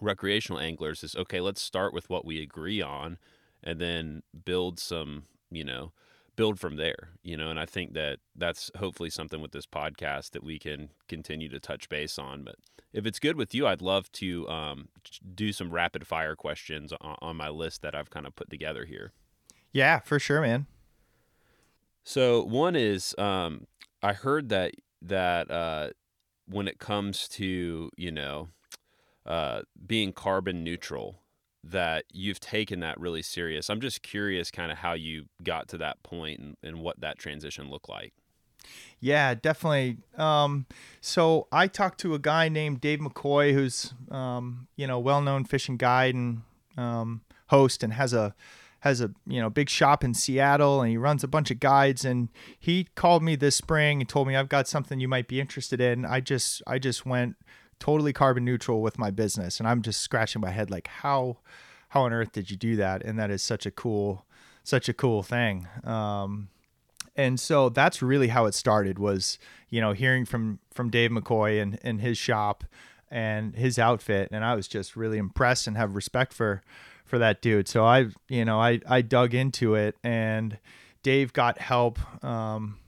recreational 0.00 0.60
anglers 0.60 1.02
is 1.02 1.16
okay 1.16 1.40
let's 1.40 1.60
start 1.60 1.92
with 1.92 2.08
what 2.08 2.24
we 2.24 2.40
agree 2.40 2.80
on 2.80 3.18
and 3.62 3.80
then 3.80 4.22
build 4.44 4.78
some 4.78 5.24
you 5.50 5.64
know 5.64 5.92
build 6.36 6.58
from 6.58 6.76
there 6.76 7.10
you 7.22 7.36
know? 7.36 7.50
And 7.50 7.58
i 7.58 7.66
think 7.66 7.94
that 7.94 8.18
that's 8.36 8.70
hopefully 8.76 9.10
something 9.10 9.40
with 9.40 9.52
this 9.52 9.66
podcast 9.66 10.30
that 10.30 10.44
we 10.44 10.58
can 10.58 10.90
continue 11.08 11.48
to 11.48 11.60
touch 11.60 11.88
base 11.88 12.18
on 12.18 12.44
but 12.44 12.56
if 12.92 13.06
it's 13.06 13.18
good 13.18 13.36
with 13.36 13.54
you 13.54 13.66
i'd 13.66 13.82
love 13.82 14.10
to 14.12 14.48
um, 14.48 14.88
do 15.34 15.52
some 15.52 15.70
rapid 15.70 16.06
fire 16.06 16.36
questions 16.36 16.92
on, 17.00 17.16
on 17.20 17.36
my 17.36 17.48
list 17.48 17.82
that 17.82 17.94
i've 17.94 18.10
kind 18.10 18.26
of 18.26 18.34
put 18.36 18.50
together 18.50 18.84
here. 18.84 19.12
Yeah 19.72 19.98
for 20.00 20.18
sure 20.20 20.40
man 20.40 20.66
so 22.04 22.44
one 22.44 22.76
is 22.76 23.14
um, 23.18 23.66
i 24.02 24.12
heard 24.12 24.48
that 24.48 24.72
that 25.02 25.50
uh, 25.50 25.90
when 26.46 26.68
it 26.68 26.78
comes 26.78 27.28
to 27.28 27.90
you 27.96 28.10
know 28.10 28.48
uh, 29.26 29.62
being 29.86 30.12
carbon 30.12 30.62
neutral 30.62 31.20
that 31.62 32.04
you've 32.12 32.40
taken 32.40 32.80
that 32.80 33.00
really 33.00 33.22
serious. 33.22 33.70
I'm 33.70 33.80
just 33.80 34.02
curious 34.02 34.50
kind 34.50 34.70
of 34.70 34.78
how 34.78 34.92
you 34.92 35.26
got 35.42 35.68
to 35.68 35.78
that 35.78 36.02
point 36.02 36.40
and, 36.40 36.56
and 36.62 36.80
what 36.80 37.00
that 37.00 37.18
transition 37.18 37.70
looked 37.70 37.88
like. 37.88 38.12
Yeah, 39.00 39.34
definitely. 39.34 39.98
Um, 40.16 40.66
so 41.00 41.48
I 41.52 41.66
talked 41.66 42.00
to 42.00 42.14
a 42.14 42.18
guy 42.18 42.48
named 42.48 42.80
Dave 42.80 42.98
McCoy, 42.98 43.52
who's 43.52 43.92
um, 44.10 44.68
you 44.76 44.86
know 44.86 44.98
well-known 44.98 45.44
fishing 45.44 45.76
guide 45.76 46.14
and 46.14 46.42
um, 46.76 47.22
host, 47.48 47.82
and 47.82 47.92
has 47.92 48.14
a 48.14 48.34
has 48.84 49.00
a 49.00 49.10
you 49.26 49.40
know 49.40 49.48
big 49.48 49.70
shop 49.70 50.04
in 50.04 50.12
Seattle, 50.12 50.82
and 50.82 50.90
he 50.90 50.98
runs 50.98 51.24
a 51.24 51.28
bunch 51.28 51.50
of 51.50 51.58
guides. 51.58 52.04
And 52.04 52.28
he 52.58 52.84
called 52.94 53.22
me 53.22 53.34
this 53.34 53.56
spring 53.56 54.00
and 54.00 54.08
told 54.08 54.28
me 54.28 54.36
I've 54.36 54.50
got 54.50 54.68
something 54.68 55.00
you 55.00 55.08
might 55.08 55.26
be 55.26 55.40
interested 55.40 55.80
in. 55.80 56.04
I 56.04 56.20
just 56.20 56.62
I 56.66 56.78
just 56.78 57.06
went 57.06 57.36
totally 57.80 58.12
carbon 58.12 58.44
neutral 58.44 58.82
with 58.82 58.98
my 58.98 59.10
business. 59.10 59.58
And 59.58 59.66
I'm 59.66 59.80
just 59.80 60.02
scratching 60.02 60.42
my 60.42 60.50
head 60.50 60.70
like 60.70 60.86
how 60.86 61.38
how 61.88 62.02
on 62.02 62.12
earth 62.12 62.32
did 62.32 62.50
you 62.50 62.58
do 62.58 62.76
that? 62.76 63.02
And 63.02 63.18
that 63.18 63.30
is 63.30 63.42
such 63.42 63.64
a 63.64 63.70
cool 63.70 64.26
such 64.62 64.86
a 64.90 64.92
cool 64.92 65.22
thing. 65.22 65.66
Um, 65.82 66.48
and 67.16 67.40
so 67.40 67.70
that's 67.70 68.02
really 68.02 68.28
how 68.28 68.44
it 68.44 68.54
started 68.54 68.98
was 68.98 69.38
you 69.70 69.80
know 69.80 69.92
hearing 69.92 70.26
from 70.26 70.58
from 70.74 70.90
Dave 70.90 71.10
McCoy 71.10 71.60
and 71.60 71.78
and 71.82 72.02
his 72.02 72.18
shop 72.18 72.64
and 73.10 73.56
his 73.56 73.78
outfit 73.78 74.28
and 74.30 74.44
I 74.44 74.54
was 74.54 74.68
just 74.68 74.94
really 74.94 75.16
impressed 75.16 75.66
and 75.66 75.76
have 75.78 75.94
respect 75.94 76.34
for 76.34 76.62
for 77.04 77.18
that 77.18 77.42
dude 77.42 77.68
so 77.68 77.84
I 77.84 78.06
you 78.28 78.44
know 78.44 78.60
I 78.60 78.80
I 78.88 79.02
dug 79.02 79.34
into 79.34 79.74
it 79.74 79.96
and 80.02 80.58
Dave 81.04 81.32
got 81.34 81.58
help 81.58 81.98
um, 82.24 82.78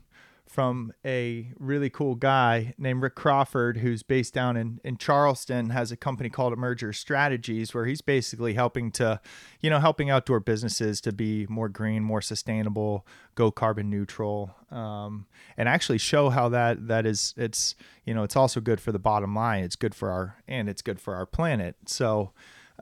from 0.57 0.91
a 1.05 1.51
really 1.59 1.87
cool 1.87 2.15
guy 2.15 2.73
named 2.79 3.03
Rick 3.03 3.13
Crawford, 3.13 3.77
who's 3.77 4.01
based 4.01 4.33
down 4.33 4.57
in, 4.57 4.81
in 4.83 4.97
Charleston, 4.97 5.69
has 5.69 5.91
a 5.91 5.95
company 5.95 6.29
called 6.31 6.51
Emerger 6.51 6.95
Strategies, 6.95 7.75
where 7.75 7.85
he's 7.85 8.01
basically 8.01 8.55
helping 8.55 8.89
to, 8.93 9.21
you 9.61 9.69
know, 9.69 9.79
helping 9.79 10.09
outdoor 10.09 10.39
businesses 10.39 10.99
to 11.01 11.11
be 11.11 11.45
more 11.47 11.69
green, 11.69 12.01
more 12.01 12.23
sustainable, 12.23 13.05
go 13.35 13.51
carbon 13.51 13.87
neutral, 13.91 14.55
um, 14.71 15.27
and 15.57 15.69
actually 15.69 15.99
show 15.99 16.31
how 16.31 16.49
that 16.49 16.87
that 16.87 17.05
is. 17.05 17.35
It's 17.37 17.75
you 18.03 18.15
know, 18.15 18.23
it's 18.23 18.35
also 18.35 18.59
good 18.59 18.81
for 18.81 18.91
the 18.91 18.97
bottom 18.97 19.35
line. 19.35 19.63
It's 19.63 19.75
good 19.75 19.93
for 19.93 20.09
our 20.09 20.37
and 20.47 20.67
it's 20.67 20.81
good 20.81 20.99
for 20.99 21.13
our 21.13 21.27
planet. 21.27 21.75
So. 21.85 22.31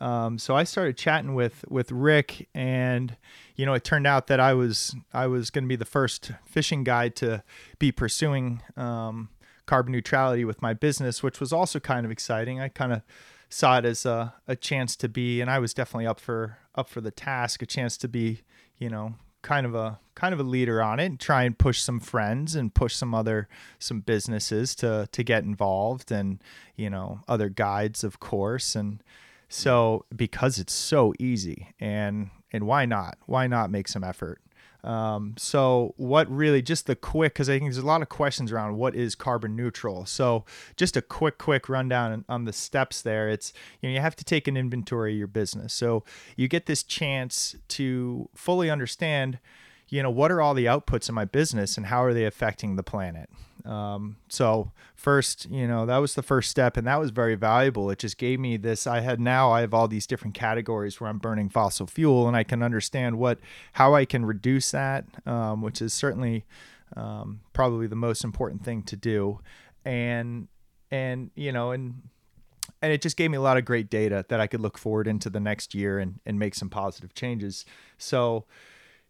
Um, 0.02 0.38
so 0.38 0.56
I 0.56 0.64
started 0.64 0.98
chatting 0.98 1.36
with 1.36 1.66
with 1.70 1.92
Rick, 1.92 2.50
and 2.54 3.16
you 3.56 3.66
know, 3.66 3.74
it 3.74 3.84
turned 3.84 4.08
out 4.08 4.28
that 4.28 4.40
I 4.40 4.54
was 4.54 4.96
I 5.14 5.28
was 5.28 5.50
going 5.50 5.64
to 5.64 5.70
be 5.70 5.76
the 5.76 5.86
first 5.86 6.32
fishing 6.46 6.84
guide 6.84 7.16
to 7.18 7.44
be 7.80 7.92
pursuing 7.92 8.62
um, 8.76 9.30
carbon 9.66 9.92
neutrality 9.94 10.46
with 10.46 10.62
my 10.62 10.74
business, 10.74 11.24
which 11.24 11.40
was 11.40 11.54
also 11.54 11.80
kind 11.80 12.06
of 12.06 12.12
exciting. 12.12 12.60
I 12.60 12.68
kind 12.70 12.94
of 12.94 13.02
saw 13.50 13.78
it 13.78 13.86
as 13.86 14.06
a, 14.06 14.34
a 14.48 14.56
chance 14.56 14.96
to 14.98 15.10
be, 15.10 15.40
and 15.40 15.50
I 15.50 15.60
was 15.60 15.74
definitely 15.74 16.08
up 16.08 16.20
for 16.20 16.58
up 16.76 16.90
for 16.90 17.02
the 17.02 17.12
task, 17.12 17.62
a 17.62 17.66
chance 17.66 17.98
to 17.98 18.08
be, 18.08 18.42
you 18.78 18.90
know, 18.90 19.16
kind 19.46 19.66
of 19.66 19.76
a 19.76 20.00
kind 20.16 20.34
of 20.34 20.40
a 20.40 20.44
leader 20.44 20.82
on 20.82 21.00
it 21.00 21.06
and 21.06 21.20
try 21.20 21.44
and 21.44 21.58
push 21.58 21.80
some 21.80 22.00
friends 22.00 22.56
and 22.56 22.74
push 22.74 22.96
some 22.96 23.14
other 23.14 23.48
some 23.78 24.00
businesses 24.00 24.74
to 24.74 25.08
to 25.12 25.24
get 25.24 25.44
involved 25.44 26.12
and 26.12 26.42
you 26.76 26.90
know 26.90 27.20
other 27.28 27.48
guides 27.48 28.04
of 28.04 28.20
course 28.20 28.76
and 28.76 29.04
so 29.50 30.06
because 30.16 30.60
it's 30.60 30.74
so 30.74 31.14
easy 31.20 31.74
and 31.80 32.30
and 32.52 32.66
why 32.66 32.86
not? 32.86 33.18
Why 33.26 33.48
not 33.48 33.70
make 33.70 33.88
some 33.88 34.04
effort? 34.04 34.42
Um, 34.86 35.34
so 35.36 35.96
what 35.98 36.30
really 36.30 36.62
just 36.62 36.86
the 36.86 36.96
quick 36.96 37.34
because 37.34 37.50
I 37.50 37.54
think 37.54 37.66
there's 37.66 37.80
a 37.80 37.86
lot 37.86 38.04
of 38.04 38.10
questions 38.10 38.52
around 38.52 38.78
what 38.78 38.96
is 38.96 39.16
carbon 39.16 39.56
neutral. 39.56 40.06
So 40.06 40.46
just 40.78 40.96
a 40.96 41.02
quick 41.02 41.40
quick 41.40 41.68
rundown 41.68 42.24
on 42.30 42.46
the 42.46 42.54
steps 42.54 43.02
there. 43.02 43.28
It's 43.28 43.52
you 43.82 43.90
know 43.90 43.96
you 43.96 44.02
have 44.02 44.16
to 44.18 44.24
take 44.24 44.48
an 44.48 44.56
inventory 44.56 45.14
of 45.14 45.18
your 45.18 45.28
business. 45.28 45.74
So 45.74 46.04
you 46.36 46.48
get 46.48 46.68
this 46.68 46.84
chance 46.84 47.56
to 47.70 48.30
fully 48.36 48.70
understand 48.70 49.40
you 49.90 50.02
know 50.04 50.10
what 50.10 50.32
are 50.32 50.42
all 50.42 50.54
the 50.54 50.66
outputs 50.66 51.10
in 51.10 51.16
my 51.16 51.26
business 51.26 51.78
and 51.78 51.88
how 51.88 52.04
are 52.04 52.14
they 52.14 52.26
affecting 52.26 52.76
the 52.76 52.84
planet 52.84 53.30
um, 53.66 54.18
so 54.30 54.72
first, 54.96 55.50
you 55.50 55.68
know, 55.68 55.86
that 55.88 55.98
was 55.98 56.14
the 56.14 56.22
first 56.22 56.52
step, 56.52 56.78
and 56.78 56.86
that 56.86 57.00
was 57.00 57.10
very 57.10 57.36
valuable. 57.36 57.90
It 57.90 58.00
just 58.00 58.18
gave 58.18 58.40
me 58.40 58.58
this. 58.58 58.86
I 58.86 59.00
had 59.00 59.20
now 59.20 59.52
I 59.52 59.62
have 59.62 59.74
all 59.74 59.88
these 59.88 60.06
different 60.06 60.36
categories 60.36 61.02
where 61.02 61.10
I'm 61.10 61.18
burning 61.18 61.50
fossil 61.50 61.88
fuel, 61.88 62.28
and 62.28 62.38
I 62.38 62.44
can 62.44 62.62
understand 62.62 63.18
what 63.18 63.40
how 63.74 63.96
I 63.96 64.06
can 64.06 64.26
reduce 64.26 64.72
that, 64.72 65.06
um, 65.26 65.62
which 65.62 65.82
is 65.82 65.94
certainly 65.94 66.46
um, 66.96 67.42
probably 67.54 67.88
the 67.88 67.96
most 67.96 68.24
important 68.24 68.64
thing 68.64 68.84
to 68.84 68.96
do. 68.96 69.40
And 69.84 70.48
and 70.92 71.32
you 71.36 71.52
know 71.52 71.72
and 71.72 72.04
and 72.82 72.94
it 72.94 73.02
just 73.02 73.18
gave 73.18 73.32
me 73.32 73.38
a 73.38 73.42
lot 73.42 73.58
of 73.58 73.66
great 73.66 73.90
data 73.90 74.26
that 74.30 74.40
I 74.40 74.46
could 74.46 74.62
look 74.62 74.78
forward 74.78 75.08
into 75.08 75.30
the 75.30 75.40
next 75.40 75.74
year 75.74 75.98
and 75.98 76.20
and 76.24 76.38
make 76.38 76.54
some 76.54 76.70
positive 76.70 77.16
changes. 77.16 77.66
So 77.98 78.46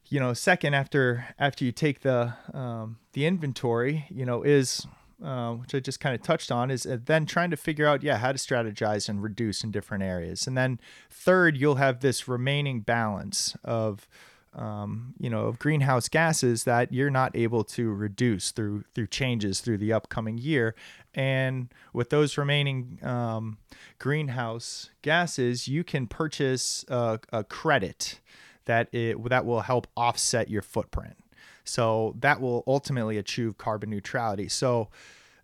you 0.08 0.20
know, 0.20 0.34
second 0.34 0.74
after 0.74 1.26
after 1.40 1.66
you 1.66 1.72
take 1.72 2.02
the 2.02 2.34
um, 2.54 2.98
the 3.14 3.26
inventory, 3.26 4.06
you 4.10 4.26
know, 4.26 4.44
is 4.44 4.86
uh, 5.24 5.54
which 5.54 5.74
I 5.74 5.80
just 5.80 6.00
kind 6.00 6.14
of 6.14 6.22
touched 6.22 6.52
on, 6.52 6.70
is 6.70 6.86
uh, 6.86 6.98
then 7.04 7.26
trying 7.26 7.50
to 7.52 7.58
figure 7.58 7.88
out, 7.88 8.04
yeah, 8.04 8.18
how 8.18 8.32
to 8.32 8.38
strategize 8.38 9.08
and 9.08 9.24
reduce 9.24 9.64
in 9.64 9.72
different 9.72 10.04
areas. 10.04 10.46
And 10.46 10.58
then 10.58 10.80
third, 11.10 11.58
you'll 11.58 11.76
have 11.76 12.02
this 12.02 12.28
remaining 12.28 12.82
balance 12.82 13.56
of, 13.64 14.08
um, 14.54 15.14
you 15.18 15.30
know, 15.30 15.48
of 15.48 15.58
greenhouse 15.58 16.10
gases 16.10 16.66
that 16.66 16.92
you're 16.92 17.10
not 17.10 17.36
able 17.36 17.64
to 17.64 17.92
reduce 17.94 18.52
through 18.52 18.84
through 18.94 19.08
changes 19.08 19.62
through 19.62 19.78
the 19.78 19.94
upcoming 19.94 20.38
year. 20.38 20.76
And 21.14 21.74
with 21.94 22.10
those 22.10 22.38
remaining 22.38 23.00
um, 23.02 23.58
greenhouse 24.00 24.90
gases, 25.02 25.68
you 25.68 25.86
can 25.86 26.08
purchase 26.08 26.84
a, 26.90 27.20
a 27.32 27.46
credit 27.46 28.20
that 28.66 28.94
it 28.94 29.24
that 29.30 29.46
will 29.46 29.62
help 29.62 29.88
offset 29.96 30.50
your 30.50 30.62
footprint. 30.62 31.18
So 31.64 32.16
that 32.20 32.40
will 32.40 32.64
ultimately 32.68 33.18
achieve 33.18 33.58
carbon 33.58 33.90
neutrality. 33.90 34.48
So 34.48 34.90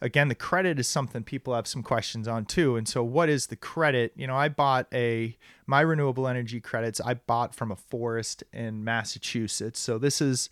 again, 0.02 0.28
the 0.28 0.36
credit 0.36 0.80
is 0.80 0.88
something 0.88 1.24
people 1.24 1.54
have 1.54 1.68
some 1.68 1.84
questions 1.84 2.28
on 2.28 2.46
too. 2.46 2.76
And 2.76 2.88
so 2.88 3.04
what 3.04 3.30
is 3.30 3.48
the 3.48 3.56
credit? 3.56 4.14
You 4.16 4.28
know, 4.28 4.36
I 4.36 4.50
bought 4.50 4.88
a 4.94 5.38
my 5.66 5.82
renewable 5.82 6.28
energy 6.28 6.60
credits 6.60 7.00
I 7.00 7.16
bought 7.16 7.56
from 7.56 7.72
a 7.72 7.76
forest 7.76 8.44
in 8.52 8.84
Massachusetts. 8.84 9.80
So 9.80 9.98
this 9.98 10.22
is 10.22 10.50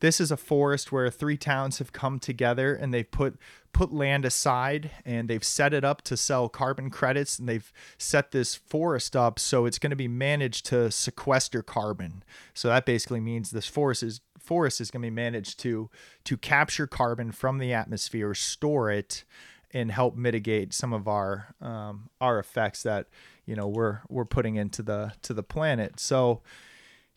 this 0.00 0.20
is 0.20 0.30
a 0.30 0.36
forest 0.36 0.90
where 0.90 1.10
three 1.10 1.36
towns 1.36 1.78
have 1.78 1.92
come 1.92 2.18
together 2.18 2.74
and 2.74 2.92
they've 2.92 3.10
put 3.10 3.36
put 3.72 3.92
land 3.92 4.24
aside 4.24 4.90
and 5.04 5.28
they've 5.28 5.44
set 5.44 5.72
it 5.72 5.84
up 5.84 6.02
to 6.02 6.16
sell 6.16 6.48
carbon 6.48 6.90
credits 6.90 7.38
and 7.38 7.48
they've 7.48 7.72
set 7.98 8.32
this 8.32 8.56
forest 8.56 9.14
up 9.14 9.38
so 9.38 9.64
it's 9.64 9.78
going 9.78 9.90
to 9.90 9.96
be 9.96 10.08
managed 10.08 10.66
to 10.66 10.90
sequester 10.90 11.62
carbon. 11.62 12.24
So 12.52 12.68
that 12.68 12.84
basically 12.84 13.20
means 13.20 13.50
this 13.50 13.68
forest 13.68 14.02
is 14.02 14.20
forest 14.38 14.80
is 14.80 14.90
going 14.90 15.02
to 15.02 15.06
be 15.06 15.14
managed 15.14 15.60
to 15.60 15.90
to 16.24 16.36
capture 16.36 16.86
carbon 16.86 17.30
from 17.30 17.58
the 17.58 17.72
atmosphere, 17.72 18.34
store 18.34 18.90
it, 18.90 19.24
and 19.72 19.92
help 19.92 20.16
mitigate 20.16 20.72
some 20.72 20.92
of 20.92 21.06
our 21.06 21.54
um, 21.60 22.10
our 22.20 22.38
effects 22.38 22.82
that 22.82 23.06
you 23.44 23.54
know 23.54 23.68
we're 23.68 24.00
we're 24.08 24.24
putting 24.24 24.56
into 24.56 24.82
the 24.82 25.12
to 25.22 25.34
the 25.34 25.42
planet. 25.42 26.00
So 26.00 26.42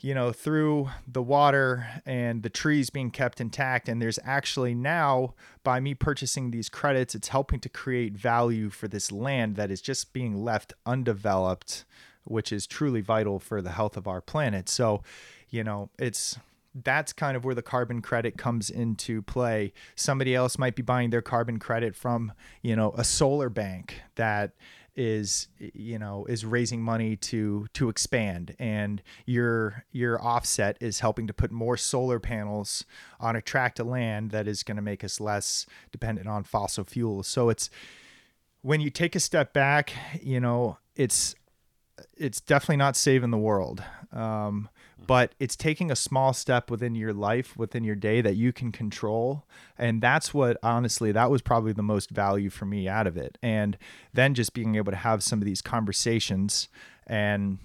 you 0.03 0.13
know, 0.13 0.33
through 0.33 0.89
the 1.07 1.21
water 1.21 1.87
and 2.05 2.43
the 2.43 2.49
trees 2.49 2.89
being 2.89 3.09
kept 3.09 3.39
intact. 3.39 3.87
And 3.87 4.01
there's 4.01 4.19
actually 4.25 4.75
now, 4.75 5.33
by 5.63 5.79
me 5.79 5.93
purchasing 5.93 6.51
these 6.51 6.67
credits, 6.67 7.15
it's 7.15 7.29
helping 7.29 7.61
to 7.61 7.69
create 7.69 8.11
value 8.11 8.69
for 8.69 8.89
this 8.89 9.13
land 9.13 9.55
that 9.55 9.71
is 9.71 9.81
just 9.81 10.11
being 10.11 10.43
left 10.43 10.73
undeveloped, 10.85 11.85
which 12.25 12.51
is 12.51 12.67
truly 12.67 12.99
vital 12.99 13.39
for 13.39 13.61
the 13.61 13.71
health 13.71 13.95
of 13.95 14.05
our 14.05 14.19
planet. 14.19 14.67
So, 14.67 15.03
you 15.49 15.63
know, 15.63 15.89
it's 15.97 16.37
that's 16.75 17.13
kind 17.13 17.37
of 17.37 17.45
where 17.45 17.55
the 17.55 17.61
carbon 17.61 18.01
credit 18.01 18.37
comes 18.37 18.69
into 18.69 19.21
play. 19.21 19.71
Somebody 19.95 20.35
else 20.35 20.57
might 20.57 20.75
be 20.75 20.81
buying 20.81 21.11
their 21.11 21.21
carbon 21.21 21.59
credit 21.59 21.95
from, 21.95 22.33
you 22.61 22.75
know, 22.75 22.93
a 22.97 23.05
solar 23.05 23.47
bank 23.47 24.01
that 24.15 24.51
is 24.95 25.47
you 25.57 25.97
know 25.97 26.25
is 26.25 26.45
raising 26.45 26.81
money 26.81 27.15
to 27.15 27.67
to 27.73 27.89
expand. 27.89 28.55
And 28.59 29.01
your 29.25 29.85
your 29.91 30.21
offset 30.21 30.77
is 30.79 30.99
helping 30.99 31.27
to 31.27 31.33
put 31.33 31.51
more 31.51 31.77
solar 31.77 32.19
panels 32.19 32.85
on 33.19 33.35
a 33.35 33.41
tract 33.41 33.79
of 33.79 33.87
land 33.87 34.31
that 34.31 34.47
is 34.47 34.63
going 34.63 34.77
to 34.77 34.81
make 34.81 35.03
us 35.03 35.19
less 35.19 35.65
dependent 35.91 36.27
on 36.27 36.43
fossil 36.43 36.83
fuels. 36.83 37.27
So 37.27 37.49
it's 37.49 37.69
when 38.61 38.81
you 38.81 38.89
take 38.89 39.15
a 39.15 39.19
step 39.19 39.53
back 39.53 39.93
you 40.21 40.39
know 40.39 40.77
it's 40.95 41.35
it's 42.17 42.41
definitely 42.41 42.77
not 42.77 42.95
saving 42.95 43.31
the 43.31 43.37
world 43.37 43.83
um, 44.13 44.69
but 45.05 45.33
it's 45.39 45.55
taking 45.55 45.91
a 45.91 45.95
small 45.95 46.33
step 46.33 46.71
within 46.71 46.95
your 46.95 47.13
life 47.13 47.57
within 47.57 47.83
your 47.83 47.95
day 47.95 48.21
that 48.21 48.35
you 48.35 48.53
can 48.53 48.71
control. 48.71 49.43
And 49.77 50.01
that's 50.01 50.33
what 50.33 50.57
honestly 50.63 51.11
that 51.11 51.29
was 51.29 51.41
probably 51.41 51.73
the 51.73 51.83
most 51.83 52.09
value 52.09 52.49
for 52.49 52.65
me 52.65 52.87
out 52.87 53.07
of 53.07 53.17
it. 53.17 53.37
And 53.41 53.77
then 54.13 54.33
just 54.33 54.53
being 54.53 54.75
able 54.75 54.91
to 54.91 54.97
have 54.97 55.23
some 55.23 55.39
of 55.39 55.45
these 55.45 55.61
conversations 55.61 56.69
and 57.07 57.57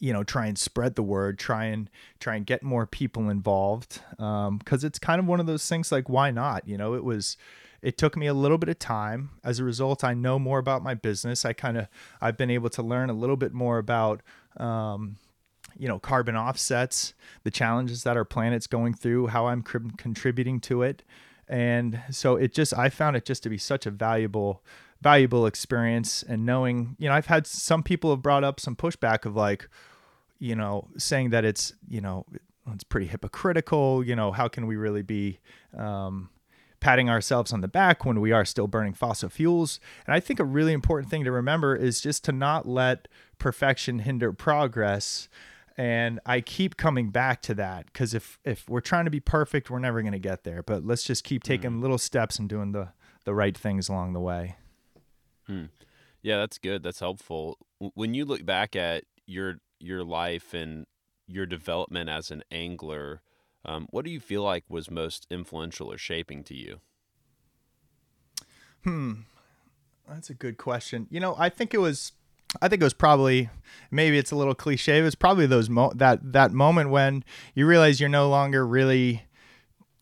you 0.00 0.12
know 0.12 0.24
try 0.24 0.46
and 0.46 0.58
spread 0.58 0.96
the 0.96 1.02
word 1.02 1.38
try 1.38 1.66
and 1.66 1.88
try 2.18 2.34
and 2.34 2.46
get 2.46 2.62
more 2.62 2.86
people 2.86 3.28
involved. 3.28 4.00
Because 4.10 4.48
um, 4.48 4.60
it's 4.86 4.98
kind 4.98 5.20
of 5.20 5.26
one 5.26 5.40
of 5.40 5.46
those 5.46 5.68
things 5.68 5.92
like 5.92 6.08
why 6.08 6.30
not? 6.30 6.66
You 6.66 6.78
know 6.78 6.94
it 6.94 7.04
was 7.04 7.36
it 7.82 7.98
took 7.98 8.16
me 8.16 8.28
a 8.28 8.34
little 8.34 8.58
bit 8.58 8.68
of 8.68 8.78
time. 8.78 9.30
As 9.44 9.58
a 9.58 9.64
result 9.64 10.02
i 10.02 10.14
know 10.14 10.38
more 10.38 10.58
about 10.58 10.82
my 10.82 10.94
business. 10.94 11.44
I 11.44 11.52
kind 11.52 11.76
of 11.76 11.86
i've 12.20 12.36
been 12.36 12.50
able 12.50 12.70
to 12.70 12.82
learn 12.82 13.10
a 13.10 13.14
little 13.14 13.36
bit 13.36 13.52
more 13.52 13.78
about 13.78 14.22
um, 14.56 15.16
you 15.78 15.88
know 15.88 15.98
carbon 15.98 16.36
offsets 16.36 17.14
the 17.44 17.50
challenges 17.50 18.02
that 18.04 18.16
our 18.16 18.24
planet's 18.24 18.66
going 18.66 18.94
through 18.94 19.28
how 19.28 19.46
i'm 19.46 19.62
contributing 19.62 20.60
to 20.60 20.82
it 20.82 21.02
and 21.48 22.00
so 22.10 22.36
it 22.36 22.52
just 22.52 22.76
i 22.76 22.88
found 22.88 23.16
it 23.16 23.24
just 23.24 23.42
to 23.42 23.48
be 23.48 23.58
such 23.58 23.86
a 23.86 23.90
valuable 23.90 24.62
valuable 25.00 25.46
experience 25.46 26.22
and 26.22 26.46
knowing 26.46 26.96
you 26.98 27.08
know 27.08 27.14
i've 27.14 27.26
had 27.26 27.46
some 27.46 27.82
people 27.82 28.10
have 28.10 28.22
brought 28.22 28.44
up 28.44 28.60
some 28.60 28.76
pushback 28.76 29.24
of 29.24 29.34
like 29.34 29.68
you 30.38 30.54
know 30.54 30.88
saying 30.96 31.30
that 31.30 31.44
it's 31.44 31.72
you 31.88 32.00
know 32.00 32.24
it's 32.72 32.84
pretty 32.84 33.06
hypocritical 33.06 34.04
you 34.04 34.14
know 34.14 34.30
how 34.30 34.48
can 34.48 34.66
we 34.66 34.76
really 34.76 35.02
be 35.02 35.40
um, 35.76 36.28
patting 36.82 37.08
ourselves 37.08 37.52
on 37.52 37.60
the 37.60 37.68
back 37.68 38.04
when 38.04 38.20
we 38.20 38.32
are 38.32 38.44
still 38.44 38.66
burning 38.66 38.92
fossil 38.92 39.28
fuels. 39.28 39.78
And 40.04 40.12
I 40.12 40.18
think 40.18 40.40
a 40.40 40.44
really 40.44 40.72
important 40.72 41.08
thing 41.08 41.22
to 41.22 41.30
remember 41.30 41.76
is 41.76 42.00
just 42.00 42.24
to 42.24 42.32
not 42.32 42.66
let 42.66 43.06
perfection 43.38 44.00
hinder 44.00 44.32
progress. 44.32 45.28
And 45.76 46.20
I 46.26 46.40
keep 46.40 46.76
coming 46.76 47.10
back 47.10 47.40
to 47.42 47.54
that 47.54 47.86
because 47.86 48.14
if 48.14 48.38
if 48.44 48.68
we're 48.68 48.80
trying 48.80 49.06
to 49.06 49.10
be 49.10 49.20
perfect, 49.20 49.70
we're 49.70 49.78
never 49.78 50.02
going 50.02 50.12
to 50.12 50.18
get 50.18 50.44
there. 50.44 50.62
But 50.62 50.84
let's 50.84 51.02
just 51.02 51.24
keep 51.24 51.42
taking 51.42 51.80
little 51.80 51.98
steps 51.98 52.38
and 52.38 52.48
doing 52.48 52.72
the 52.72 52.88
the 53.24 53.34
right 53.34 53.56
things 53.56 53.88
along 53.88 54.12
the 54.12 54.20
way. 54.20 54.56
Yeah, 56.22 56.38
that's 56.38 56.58
good. 56.58 56.82
That's 56.82 57.00
helpful. 57.00 57.58
When 57.78 58.14
you 58.14 58.24
look 58.24 58.44
back 58.44 58.76
at 58.76 59.04
your 59.26 59.56
your 59.80 60.04
life 60.04 60.54
and 60.54 60.86
your 61.26 61.46
development 61.46 62.10
as 62.10 62.30
an 62.30 62.42
angler, 62.50 63.22
um, 63.64 63.86
what 63.90 64.04
do 64.04 64.10
you 64.10 64.20
feel 64.20 64.42
like 64.42 64.64
was 64.68 64.90
most 64.90 65.26
influential 65.30 65.90
or 65.92 65.98
shaping 65.98 66.44
to 66.44 66.54
you? 66.54 66.80
Hmm, 68.84 69.12
that's 70.08 70.30
a 70.30 70.34
good 70.34 70.58
question. 70.58 71.06
You 71.10 71.20
know, 71.20 71.34
I 71.38 71.48
think 71.48 71.72
it 71.72 71.78
was 71.78 72.12
I 72.60 72.68
think 72.68 72.82
it 72.82 72.84
was 72.84 72.94
probably 72.94 73.48
maybe 73.90 74.18
it's 74.18 74.30
a 74.30 74.36
little 74.36 74.54
cliche. 74.54 74.98
It 74.98 75.02
was 75.02 75.14
probably 75.14 75.46
those 75.46 75.70
mo- 75.70 75.92
that 75.94 76.32
that 76.32 76.52
moment 76.52 76.90
when 76.90 77.24
you 77.54 77.66
realize 77.66 78.00
you're 78.00 78.08
no 78.08 78.28
longer 78.28 78.66
really 78.66 79.22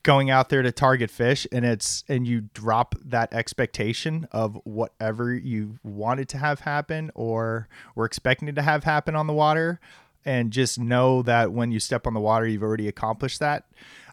going 0.03 0.31
out 0.31 0.49
there 0.49 0.63
to 0.63 0.73
target 0.73 1.11
fish 1.11 1.47
and 1.53 1.65
it's 1.65 2.05
and 2.09 2.27
you 2.27 2.43
drop 2.55 2.95
that 3.05 3.33
expectation 3.35 4.27
of 4.33 4.59
whatever 4.65 5.35
you 5.35 5.79
wanted 5.83 6.29
to 6.29 6.39
have 6.39 6.61
happen 6.61 7.11
or 7.15 7.69
were 7.95 8.07
expecting 8.07 8.55
to 8.55 8.63
have 8.63 8.85
happen 8.85 9.15
on 9.15 9.27
the 9.27 9.33
water 9.33 9.79
and 10.25 10.53
just 10.53 10.79
know 10.79 11.23
that 11.23 11.53
when 11.53 11.71
you 11.71 11.79
step 11.79 12.07
on 12.07 12.15
the 12.15 12.21
water 12.21 12.47
you've 12.47 12.63
already 12.63 12.89
accomplished 12.89 13.41
that 13.41 13.65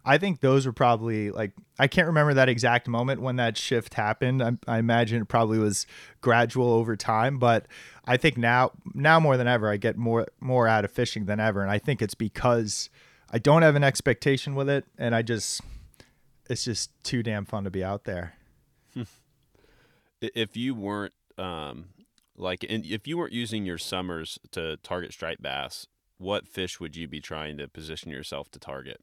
i 0.05 0.17
think 0.17 0.39
those 0.41 0.65
were 0.65 0.73
probably 0.73 1.31
like 1.31 1.51
i 1.79 1.87
can't 1.87 2.07
remember 2.07 2.33
that 2.33 2.49
exact 2.49 2.87
moment 2.87 3.21
when 3.21 3.35
that 3.35 3.57
shift 3.57 3.93
happened. 3.93 4.41
I, 4.41 4.51
I 4.67 4.79
imagine 4.79 5.21
it 5.21 5.27
probably 5.27 5.59
was 5.59 5.85
gradual 6.21 6.71
over 6.71 6.95
time 6.95 7.39
but 7.39 7.67
i 8.05 8.17
think 8.17 8.37
now 8.37 8.71
now 8.93 9.19
more 9.19 9.37
than 9.37 9.47
ever 9.47 9.69
i 9.69 9.77
get 9.77 9.97
more 9.97 10.27
more 10.39 10.67
out 10.67 10.85
of 10.85 10.91
fishing 10.91 11.25
than 11.25 11.39
ever. 11.39 11.61
And 11.61 11.71
i 11.71 11.79
think 11.79 12.01
it's 12.01 12.15
because 12.15 12.89
i 13.31 13.39
don't 13.39 13.61
have 13.61 13.75
an 13.75 13.83
expectation 13.83 14.55
with 14.55 14.69
it 14.69 14.85
and 14.97 15.15
i 15.15 15.21
just 15.21 15.61
it's 16.49 16.63
just 16.63 16.91
too 17.03 17.23
damn 17.23 17.45
fun 17.45 17.63
to 17.63 17.69
be 17.69 17.83
out 17.83 18.05
there. 18.05 18.33
If 20.21 20.57
you 20.57 20.73
weren't 20.73 21.13
um, 21.37 21.89
like, 22.35 22.63
in, 22.63 22.83
if 22.85 23.07
you 23.07 23.17
weren't 23.17 23.33
using 23.33 23.65
your 23.65 23.77
summers 23.77 24.39
to 24.51 24.77
target 24.77 25.13
striped 25.13 25.41
bass, 25.41 25.87
what 26.17 26.47
fish 26.47 26.79
would 26.79 26.95
you 26.95 27.07
be 27.07 27.19
trying 27.19 27.57
to 27.57 27.67
position 27.67 28.11
yourself 28.11 28.49
to 28.51 28.59
target? 28.59 29.01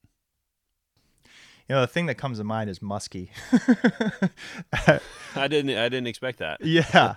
You 1.69 1.75
know 1.75 1.81
the 1.81 1.87
thing 1.87 2.07
that 2.07 2.17
comes 2.17 2.39
to 2.39 2.45
mind 2.45 2.69
is 2.71 2.81
muskie 2.81 3.29
I 5.37 5.49
didn't. 5.49 5.77
I 5.77 5.89
didn't 5.89 6.07
expect 6.07 6.39
that. 6.39 6.61
yeah 6.65 7.17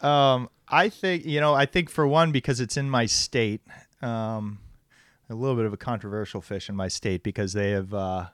um 0.00 0.48
i 0.68 0.88
think 0.88 1.24
you 1.24 1.40
know 1.40 1.54
i 1.54 1.64
think 1.66 1.88
for 1.90 2.06
one 2.06 2.32
because 2.32 2.60
it's 2.60 2.76
in 2.76 2.90
my 2.90 3.06
state 3.06 3.60
um 4.02 4.58
a 5.30 5.34
little 5.34 5.56
bit 5.56 5.64
of 5.64 5.72
a 5.72 5.76
controversial 5.76 6.40
fish 6.40 6.68
in 6.68 6.76
my 6.76 6.88
state 6.88 7.22
because 7.22 7.52
they 7.52 7.70
have 7.70 7.92
uh 7.94 8.26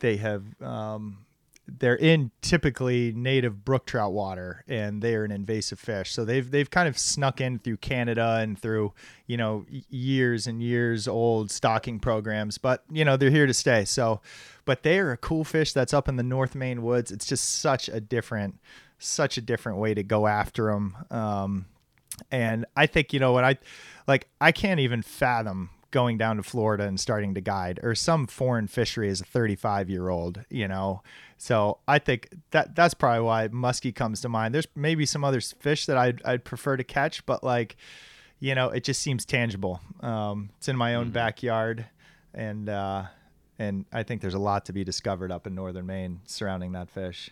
they 0.00 0.16
have 0.16 0.42
um 0.62 1.18
they're 1.66 1.96
in 1.96 2.30
typically 2.42 3.12
native 3.12 3.64
brook 3.64 3.86
trout 3.86 4.12
water 4.12 4.64
and 4.68 5.00
they 5.00 5.14
are 5.14 5.24
an 5.24 5.30
invasive 5.30 5.78
fish. 5.78 6.12
So 6.12 6.24
they've 6.24 6.48
they've 6.48 6.70
kind 6.70 6.88
of 6.88 6.98
snuck 6.98 7.40
in 7.40 7.58
through 7.58 7.78
canada 7.78 8.38
and 8.40 8.58
through 8.58 8.92
you 9.26 9.36
know 9.36 9.64
years 9.70 10.46
and 10.46 10.62
years 10.62 11.08
old 11.08 11.50
stocking 11.50 11.98
programs 11.98 12.58
but 12.58 12.84
you 12.90 13.04
know 13.04 13.16
they're 13.16 13.30
here 13.30 13.46
to 13.46 13.54
stay. 13.54 13.84
So 13.84 14.20
but 14.64 14.82
they 14.82 14.98
are 14.98 15.12
a 15.12 15.16
cool 15.16 15.44
fish 15.44 15.72
that's 15.72 15.94
up 15.94 16.08
in 16.08 16.16
the 16.16 16.22
north 16.22 16.54
maine 16.54 16.82
woods. 16.82 17.10
It's 17.10 17.26
just 17.26 17.60
such 17.60 17.88
a 17.88 18.00
different 18.00 18.60
such 18.98 19.38
a 19.38 19.40
different 19.40 19.78
way 19.78 19.94
to 19.94 20.02
go 20.02 20.26
after 20.26 20.66
them 20.66 20.96
um 21.10 21.66
and 22.30 22.64
I 22.76 22.86
think 22.86 23.12
you 23.12 23.20
know 23.20 23.32
what 23.32 23.44
I 23.44 23.58
like 24.06 24.28
I 24.40 24.52
can't 24.52 24.80
even 24.80 25.02
fathom 25.02 25.70
going 25.94 26.18
down 26.18 26.36
to 26.36 26.42
Florida 26.42 26.82
and 26.84 26.98
starting 26.98 27.34
to 27.34 27.40
guide 27.40 27.78
or 27.84 27.94
some 27.94 28.26
foreign 28.26 28.66
fishery 28.66 29.08
as 29.08 29.20
a 29.20 29.24
35 29.24 29.88
year 29.88 30.08
old, 30.08 30.44
you 30.50 30.66
know. 30.66 31.00
So 31.36 31.78
I 31.86 31.98
think 31.98 32.28
that 32.50 32.74
that's 32.74 32.94
probably 32.94 33.22
why 33.22 33.48
muskie 33.48 33.94
comes 33.94 34.20
to 34.22 34.28
mind. 34.28 34.54
There's 34.54 34.68
maybe 34.74 35.04
some 35.06 35.24
other 35.24 35.40
fish 35.40 35.86
that 35.86 35.96
I'd 35.96 36.22
I'd 36.24 36.44
prefer 36.44 36.76
to 36.76 36.84
catch, 36.84 37.24
but 37.26 37.42
like 37.42 37.76
you 38.40 38.54
know, 38.54 38.68
it 38.68 38.84
just 38.84 39.00
seems 39.00 39.24
tangible. 39.24 39.80
Um, 40.00 40.50
it's 40.58 40.68
in 40.68 40.76
my 40.76 40.96
own 40.96 41.10
backyard, 41.10 41.86
and 42.34 42.68
uh, 42.68 43.04
and 43.58 43.86
I 43.92 44.02
think 44.02 44.20
there's 44.20 44.34
a 44.34 44.38
lot 44.38 44.66
to 44.66 44.72
be 44.72 44.84
discovered 44.84 45.32
up 45.32 45.46
in 45.46 45.54
northern 45.54 45.86
Maine 45.86 46.20
surrounding 46.26 46.72
that 46.72 46.90
fish. 46.90 47.30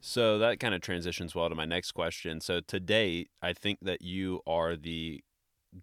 So 0.00 0.38
that 0.38 0.60
kind 0.60 0.74
of 0.74 0.80
transitions 0.80 1.34
well 1.34 1.48
to 1.48 1.54
my 1.54 1.64
next 1.64 1.92
question. 1.92 2.40
So 2.40 2.60
to 2.60 2.78
date, 2.78 3.30
I 3.40 3.52
think 3.54 3.78
that 3.82 4.02
you 4.02 4.42
are 4.46 4.76
the 4.76 5.22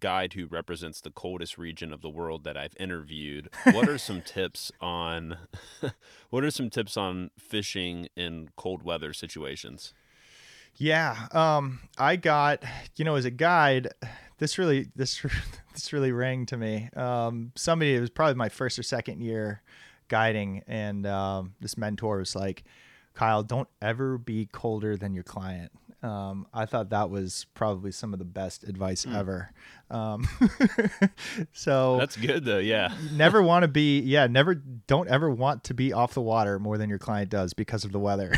guide 0.00 0.34
who 0.34 0.46
represents 0.46 1.00
the 1.00 1.10
coldest 1.10 1.58
region 1.58 1.92
of 1.92 2.00
the 2.00 2.10
world 2.10 2.44
that 2.44 2.56
I've 2.56 2.76
interviewed. 2.78 3.48
What 3.72 3.88
are 3.88 3.98
some 3.98 4.22
tips 4.26 4.72
on 4.80 5.36
what 6.30 6.44
are 6.44 6.50
some 6.50 6.70
tips 6.70 6.96
on 6.96 7.30
fishing 7.38 8.08
in 8.16 8.50
cold 8.56 8.82
weather 8.82 9.12
situations? 9.12 9.94
Yeah, 10.76 11.28
um, 11.32 11.80
I 11.98 12.16
got 12.16 12.62
you 12.96 13.04
know 13.04 13.16
as 13.16 13.24
a 13.24 13.30
guide, 13.30 13.88
this 14.38 14.58
really 14.58 14.88
this 14.96 15.24
this 15.72 15.92
really 15.92 16.12
rang 16.12 16.46
to 16.46 16.56
me. 16.56 16.88
Um, 16.96 17.52
somebody 17.54 17.94
it 17.94 18.00
was 18.00 18.10
probably 18.10 18.34
my 18.34 18.48
first 18.48 18.78
or 18.78 18.82
second 18.82 19.20
year 19.20 19.62
guiding, 20.08 20.62
and 20.66 21.06
um, 21.06 21.54
this 21.60 21.76
mentor 21.76 22.18
was 22.18 22.34
like, 22.34 22.64
"Kyle, 23.14 23.42
don't 23.42 23.68
ever 23.80 24.18
be 24.18 24.46
colder 24.46 24.96
than 24.96 25.14
your 25.14 25.24
client." 25.24 25.72
Um, 26.02 26.46
I 26.52 26.66
thought 26.66 26.90
that 26.90 27.10
was 27.10 27.46
probably 27.54 27.92
some 27.92 28.12
of 28.12 28.18
the 28.18 28.24
best 28.24 28.64
advice 28.64 29.06
ever. 29.06 29.52
Um, 29.88 30.26
so 31.52 31.96
That's 31.98 32.16
good 32.16 32.44
though, 32.44 32.58
yeah. 32.58 32.94
never 33.12 33.42
want 33.42 33.62
to 33.62 33.68
be 33.68 34.00
yeah 34.00 34.26
never 34.26 34.54
don't 34.54 35.08
ever 35.08 35.30
want 35.30 35.64
to 35.64 35.74
be 35.74 35.92
off 35.92 36.14
the 36.14 36.22
water 36.22 36.58
more 36.58 36.78
than 36.78 36.88
your 36.88 36.98
client 36.98 37.30
does 37.30 37.52
because 37.52 37.84
of 37.84 37.92
the 37.92 37.98
weather 37.98 38.32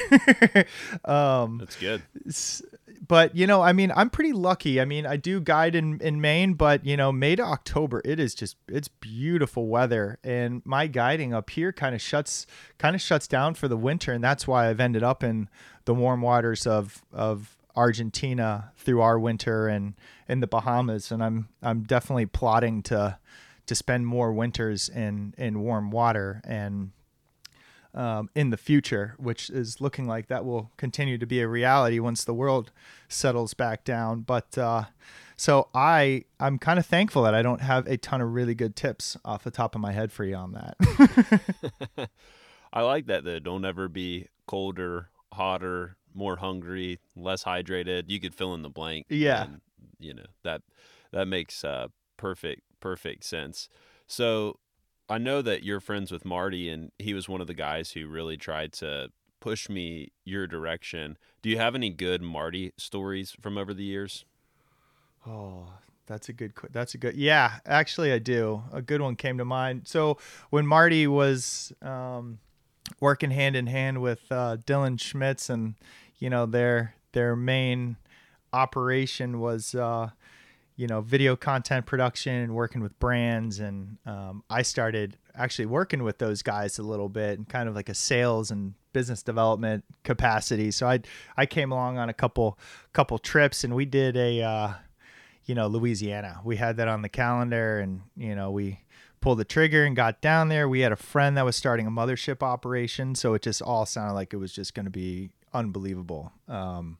um 1.04 1.58
That's 1.58 1.76
good. 1.76 2.02
But 3.06 3.34
you 3.34 3.46
know 3.46 3.62
i 3.62 3.72
mean 3.72 3.92
i'm 3.96 4.10
pretty 4.10 4.32
lucky. 4.32 4.80
I 4.80 4.84
mean 4.84 5.06
i 5.06 5.16
do 5.16 5.40
guide 5.40 5.74
in 5.74 6.00
in 6.00 6.20
maine 6.20 6.54
but 6.54 6.84
you 6.84 6.96
know 6.96 7.12
may 7.12 7.36
to 7.36 7.42
october 7.42 8.00
it 8.04 8.18
is 8.18 8.34
just 8.34 8.56
it's 8.68 8.88
beautiful 8.88 9.68
weather. 9.68 10.18
And 10.24 10.62
my 10.64 10.86
guiding 10.86 11.32
up 11.34 11.50
here 11.50 11.72
kind 11.72 11.94
of 11.94 12.00
shuts 12.00 12.46
kind 12.78 12.94
of 12.94 13.02
shuts 13.02 13.26
down 13.26 13.54
for 13.54 13.68
the 13.68 13.76
winter. 13.76 14.12
And 14.12 14.22
that's 14.22 14.46
why 14.46 14.68
i've 14.68 14.80
ended 14.80 15.02
up 15.02 15.22
in 15.22 15.48
the 15.84 15.94
warm 15.94 16.22
waters 16.22 16.66
of 16.66 17.02
of 17.12 17.56
argentina 17.76 18.72
through 18.76 19.00
our 19.00 19.18
winter 19.18 19.68
and 19.68 19.94
in 20.28 20.40
the 20.40 20.46
bahamas. 20.46 21.10
And 21.10 21.22
i'm 21.22 21.48
i'm 21.62 21.82
definitely 21.82 22.26
plotting 22.26 22.82
to 22.84 23.18
to 23.66 23.74
spend 23.74 24.06
more 24.06 24.32
winters 24.32 24.88
in 24.88 25.34
in 25.38 25.60
warm 25.60 25.90
water. 25.90 26.40
And 26.44 26.92
um, 27.94 28.28
in 28.34 28.50
the 28.50 28.56
future, 28.56 29.14
which 29.18 29.50
is 29.50 29.80
looking 29.80 30.06
like 30.06 30.26
that 30.28 30.44
will 30.44 30.70
continue 30.76 31.18
to 31.18 31.26
be 31.26 31.40
a 31.40 31.48
reality 31.48 31.98
once 31.98 32.24
the 32.24 32.34
world 32.34 32.72
settles 33.08 33.54
back 33.54 33.84
down. 33.84 34.20
But 34.22 34.58
uh, 34.58 34.84
so 35.36 35.68
I 35.74 36.24
I'm 36.38 36.58
kind 36.58 36.78
of 36.78 36.86
thankful 36.86 37.22
that 37.22 37.34
I 37.34 37.42
don't 37.42 37.60
have 37.60 37.86
a 37.86 37.96
ton 37.96 38.20
of 38.20 38.32
really 38.32 38.54
good 38.54 38.76
tips 38.76 39.16
off 39.24 39.44
the 39.44 39.50
top 39.50 39.74
of 39.74 39.80
my 39.80 39.92
head 39.92 40.12
for 40.12 40.24
you 40.24 40.34
on 40.34 40.52
that. 40.52 42.10
I 42.72 42.82
like 42.82 43.06
that 43.06 43.24
though. 43.24 43.38
Don't 43.38 43.64
ever 43.64 43.88
be 43.88 44.28
colder, 44.46 45.10
hotter, 45.32 45.96
more 46.12 46.36
hungry, 46.36 47.00
less 47.16 47.44
hydrated. 47.44 48.04
You 48.08 48.20
could 48.20 48.34
fill 48.34 48.54
in 48.54 48.62
the 48.62 48.70
blank. 48.70 49.06
Yeah. 49.08 49.44
and, 49.44 49.60
you 49.98 50.14
know 50.14 50.26
that 50.42 50.62
that 51.12 51.26
makes 51.26 51.64
uh, 51.64 51.88
perfect 52.16 52.62
perfect 52.80 53.24
sense. 53.24 53.68
So 54.06 54.58
I 55.14 55.18
know 55.18 55.42
that 55.42 55.62
you're 55.62 55.78
friends 55.78 56.10
with 56.10 56.24
Marty, 56.24 56.68
and 56.68 56.90
he 56.98 57.14
was 57.14 57.28
one 57.28 57.40
of 57.40 57.46
the 57.46 57.54
guys 57.54 57.92
who 57.92 58.08
really 58.08 58.36
tried 58.36 58.72
to 58.74 59.12
push 59.38 59.68
me 59.68 60.10
your 60.24 60.48
direction. 60.48 61.16
Do 61.40 61.50
you 61.50 61.56
have 61.56 61.76
any 61.76 61.90
good 61.90 62.20
Marty 62.20 62.72
stories 62.76 63.30
from 63.40 63.56
over 63.56 63.72
the 63.72 63.84
years? 63.84 64.24
Oh, 65.24 65.68
that's 66.06 66.28
a 66.28 66.32
good. 66.32 66.52
That's 66.72 66.94
a 66.94 66.98
good. 66.98 67.14
Yeah, 67.14 67.60
actually, 67.64 68.12
I 68.12 68.18
do. 68.18 68.64
A 68.72 68.82
good 68.82 69.00
one 69.00 69.14
came 69.14 69.38
to 69.38 69.44
mind. 69.44 69.82
So 69.86 70.18
when 70.50 70.66
Marty 70.66 71.06
was 71.06 71.72
um, 71.80 72.40
working 72.98 73.30
hand 73.30 73.54
in 73.54 73.68
hand 73.68 74.02
with 74.02 74.22
uh, 74.32 74.56
Dylan 74.66 74.98
Schmitz, 74.98 75.48
and 75.48 75.76
you 76.18 76.28
know 76.28 76.44
their 76.44 76.96
their 77.12 77.36
main 77.36 77.98
operation 78.52 79.38
was 79.38 79.76
uh, 79.76 80.10
you 80.76 80.86
know 80.86 81.00
video 81.00 81.36
content 81.36 81.86
production 81.86 82.34
and 82.34 82.54
working 82.54 82.80
with 82.82 82.98
brands, 82.98 83.60
and 83.60 83.98
um, 84.06 84.42
I 84.50 84.62
started 84.62 85.16
actually 85.34 85.66
working 85.66 86.02
with 86.02 86.18
those 86.18 86.42
guys 86.42 86.78
a 86.78 86.82
little 86.82 87.08
bit 87.08 87.38
and 87.38 87.48
kind 87.48 87.68
of 87.68 87.74
like 87.74 87.88
a 87.88 87.94
sales 87.94 88.50
and 88.50 88.74
business 88.92 89.22
development 89.22 89.84
capacity. 90.02 90.70
So 90.70 90.86
I 90.86 91.00
I 91.36 91.46
came 91.46 91.72
along 91.72 91.98
on 91.98 92.08
a 92.08 92.14
couple 92.14 92.58
couple 92.92 93.18
trips, 93.18 93.64
and 93.64 93.74
we 93.74 93.84
did 93.84 94.16
a. 94.16 94.42
Uh, 94.42 94.72
you 95.46 95.54
know, 95.54 95.66
Louisiana. 95.66 96.40
We 96.44 96.56
had 96.56 96.78
that 96.78 96.88
on 96.88 97.02
the 97.02 97.08
calendar 97.08 97.78
and, 97.78 98.02
you 98.16 98.34
know, 98.34 98.50
we 98.50 98.80
pulled 99.20 99.38
the 99.38 99.44
trigger 99.44 99.84
and 99.84 99.94
got 99.96 100.20
down 100.20 100.48
there. 100.48 100.68
We 100.68 100.80
had 100.80 100.92
a 100.92 100.96
friend 100.96 101.36
that 101.36 101.44
was 101.44 101.56
starting 101.56 101.86
a 101.86 101.90
mothership 101.90 102.42
operation, 102.42 103.14
so 103.14 103.34
it 103.34 103.42
just 103.42 103.62
all 103.62 103.86
sounded 103.86 104.14
like 104.14 104.32
it 104.32 104.36
was 104.36 104.52
just 104.52 104.74
going 104.74 104.84
to 104.84 104.90
be 104.90 105.30
unbelievable. 105.52 106.32
Um, 106.48 106.98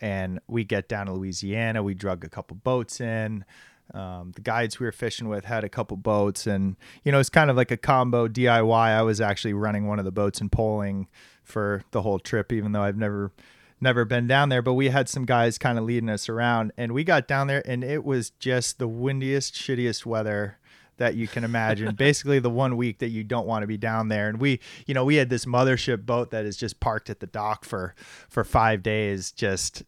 and 0.00 0.40
we 0.46 0.64
get 0.64 0.88
down 0.88 1.06
to 1.06 1.12
Louisiana. 1.12 1.82
We 1.82 1.94
drug 1.94 2.24
a 2.24 2.28
couple 2.28 2.56
boats 2.56 3.00
in. 3.00 3.44
Um, 3.94 4.32
the 4.34 4.42
guides 4.42 4.78
we 4.78 4.84
were 4.84 4.92
fishing 4.92 5.28
with 5.28 5.46
had 5.46 5.64
a 5.64 5.68
couple 5.68 5.96
boats, 5.96 6.46
and 6.46 6.76
you 7.04 7.12
know 7.12 7.18
it's 7.18 7.30
kind 7.30 7.50
of 7.50 7.56
like 7.56 7.70
a 7.70 7.76
combo 7.76 8.28
DIY. 8.28 8.70
I 8.70 9.02
was 9.02 9.20
actually 9.20 9.54
running 9.54 9.86
one 9.86 9.98
of 9.98 10.04
the 10.04 10.12
boats 10.12 10.40
and 10.40 10.52
poling 10.52 11.08
for 11.42 11.82
the 11.92 12.02
whole 12.02 12.18
trip, 12.18 12.52
even 12.52 12.72
though 12.72 12.82
I've 12.82 12.98
never 12.98 13.32
never 13.80 14.04
been 14.04 14.26
down 14.26 14.50
there. 14.50 14.60
But 14.60 14.74
we 14.74 14.90
had 14.90 15.08
some 15.08 15.24
guys 15.24 15.56
kind 15.56 15.78
of 15.78 15.84
leading 15.84 16.10
us 16.10 16.28
around, 16.28 16.72
and 16.76 16.92
we 16.92 17.02
got 17.02 17.26
down 17.26 17.46
there, 17.46 17.62
and 17.66 17.82
it 17.82 18.04
was 18.04 18.30
just 18.30 18.78
the 18.78 18.88
windiest, 18.88 19.54
shittiest 19.54 20.04
weather 20.04 20.58
that 20.98 21.14
you 21.14 21.26
can 21.26 21.42
imagine. 21.42 21.94
Basically, 21.96 22.38
the 22.38 22.50
one 22.50 22.76
week 22.76 22.98
that 22.98 23.08
you 23.08 23.24
don't 23.24 23.46
want 23.46 23.62
to 23.62 23.66
be 23.66 23.78
down 23.78 24.08
there. 24.08 24.28
And 24.28 24.38
we, 24.38 24.60
you 24.86 24.92
know, 24.92 25.04
we 25.04 25.16
had 25.16 25.30
this 25.30 25.46
mothership 25.46 26.04
boat 26.04 26.30
that 26.30 26.44
is 26.44 26.56
just 26.56 26.78
parked 26.78 27.08
at 27.08 27.20
the 27.20 27.26
dock 27.26 27.64
for 27.64 27.94
for 28.28 28.44
five 28.44 28.82
days, 28.82 29.32
just 29.32 29.82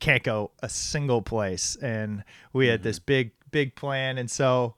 can't 0.00 0.22
go 0.22 0.50
a 0.62 0.68
single 0.68 1.22
place. 1.22 1.76
And 1.76 2.24
we 2.52 2.68
had 2.68 2.82
this 2.82 2.98
mm-hmm. 2.98 3.06
big 3.06 3.30
big 3.50 3.74
plan, 3.74 4.18
and 4.18 4.30
so. 4.30 4.74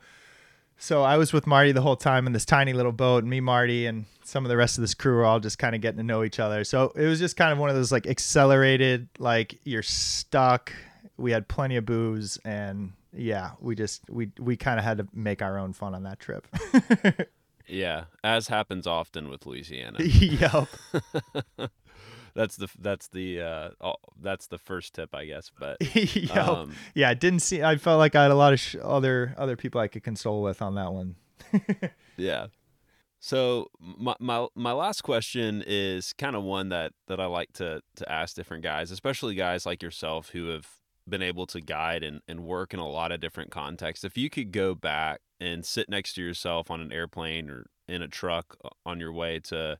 So 0.77 1.03
I 1.03 1.17
was 1.17 1.33
with 1.33 1.47
Marty 1.47 1.71
the 1.71 1.81
whole 1.81 1.97
time 1.97 2.27
in 2.27 2.33
this 2.33 2.45
tiny 2.45 2.73
little 2.73 2.93
boat, 2.93 3.23
and 3.23 3.31
me, 3.31 3.41
Marty, 3.41 3.87
and 3.87 4.07
some 4.25 4.45
of 4.45 4.49
the 4.49 4.57
rest 4.57 4.77
of 4.77 4.83
this 4.83 4.93
crew 4.93 5.15
were 5.15 5.25
all 5.25 5.39
just 5.39 5.57
kind 5.57 5.75
of 5.75 5.81
getting 5.81 5.99
to 5.99 6.03
know 6.03 6.25
each 6.25 6.41
other. 6.41 6.65
So 6.65 6.93
it 6.97 7.07
was 7.07 7.21
just 7.21 7.37
kind 7.37 7.53
of 7.53 7.59
one 7.59 7.71
of 7.71 7.77
those 7.77 7.93
like 7.93 8.09
accelerated, 8.09 9.09
like 9.19 9.61
you're 9.65 9.85
stuck. 9.85 10.73
We 11.17 11.31
had 11.31 11.47
plenty 11.47 11.77
of 11.77 11.87
booze, 11.87 12.39
and 12.45 12.93
yeah, 13.15 13.53
we 13.61 13.77
just 13.77 14.03
we 14.11 14.33
we 14.39 14.57
kind 14.57 14.81
of 14.81 14.85
had 14.85 14.99
to 14.99 15.07
make 15.15 15.43
our 15.43 15.59
own 15.59 15.73
fun 15.73 15.95
on 15.95 16.03
that 16.03 16.19
trip. 16.19 16.49
Yeah, 17.67 18.05
as 18.23 18.49
happens 18.49 18.87
often 18.87 19.29
with 19.29 19.47
Louisiana. 19.47 19.99
yep. 20.03 20.69
that's 22.35 22.57
the 22.57 22.68
that's 22.78 23.09
the 23.09 23.41
uh, 23.41 23.70
oh, 23.80 23.95
that's 24.20 24.47
the 24.47 24.59
first 24.59 24.95
tip, 24.95 25.14
I 25.14 25.24
guess. 25.26 25.51
But 25.59 25.76
yep. 25.95 26.37
um, 26.37 26.74
yeah, 26.95 27.11
it 27.11 27.20
didn't 27.20 27.41
see. 27.41 27.62
I 27.62 27.76
felt 27.76 27.99
like 27.99 28.14
I 28.14 28.22
had 28.22 28.30
a 28.30 28.37
lot 28.37 28.53
of 28.53 28.61
sh- 28.61 28.76
other 28.82 29.35
other 29.39 29.57
people 29.57 29.80
I 29.80 29.89
could 29.89 30.03
console 30.03 30.43
with 30.43 30.61
on 30.62 30.74
that 30.74 30.93
one. 30.93 31.16
Yeah. 32.16 32.47
So 33.20 33.68
my, 33.80 34.14
my 34.20 34.47
my 34.55 34.72
last 34.72 35.03
question 35.03 35.64
is 35.66 36.12
kind 36.12 36.37
of 36.37 36.43
one 36.43 36.68
that 36.68 36.93
that 37.09 37.20
I 37.20 37.26
like 37.26 37.53
to 37.55 37.80
to 37.97 38.12
ask 38.12 38.37
different 38.37 38.62
guys, 38.62 38.91
especially 38.91 39.35
guys 39.35 39.64
like 39.64 39.82
yourself 39.82 40.30
who 40.30 40.49
have 40.49 40.68
been 41.09 41.22
able 41.22 41.47
to 41.47 41.61
guide 41.61 42.03
and, 42.03 42.20
and 42.28 42.45
work 42.45 42.72
in 42.72 42.80
a 42.80 42.89
lot 42.89 43.12
of 43.12 43.20
different 43.20 43.51
contexts. 43.51 44.05
If 44.05 44.16
you 44.16 44.30
could 44.30 44.53
go 44.53 44.74
back 44.74 45.20
and 45.41 45.64
sit 45.64 45.89
next 45.89 46.14
to 46.14 46.22
yourself 46.22 46.70
on 46.70 46.80
an 46.80 46.93
airplane 46.93 47.51
or 47.51 47.66
in 47.89 48.03
a 48.03 48.09
truck 48.09 48.57
uh, 48.64 48.68
on 48.87 49.01
your 49.01 49.12
way 49.12 49.41
to 49.41 49.78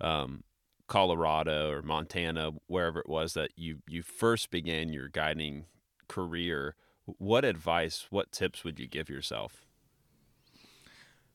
um, 0.00 0.44
Colorado 0.88 1.70
or 1.70 1.82
Montana, 1.82 2.52
wherever 2.66 3.00
it 3.00 3.08
was 3.08 3.34
that 3.34 3.50
you 3.56 3.78
you 3.88 4.02
first 4.02 4.50
began 4.50 4.92
your 4.92 5.08
guiding 5.08 5.66
career, 6.08 6.76
what 7.04 7.44
advice, 7.44 8.06
what 8.10 8.32
tips 8.32 8.64
would 8.64 8.78
you 8.78 8.86
give 8.86 9.08
yourself? 9.08 9.66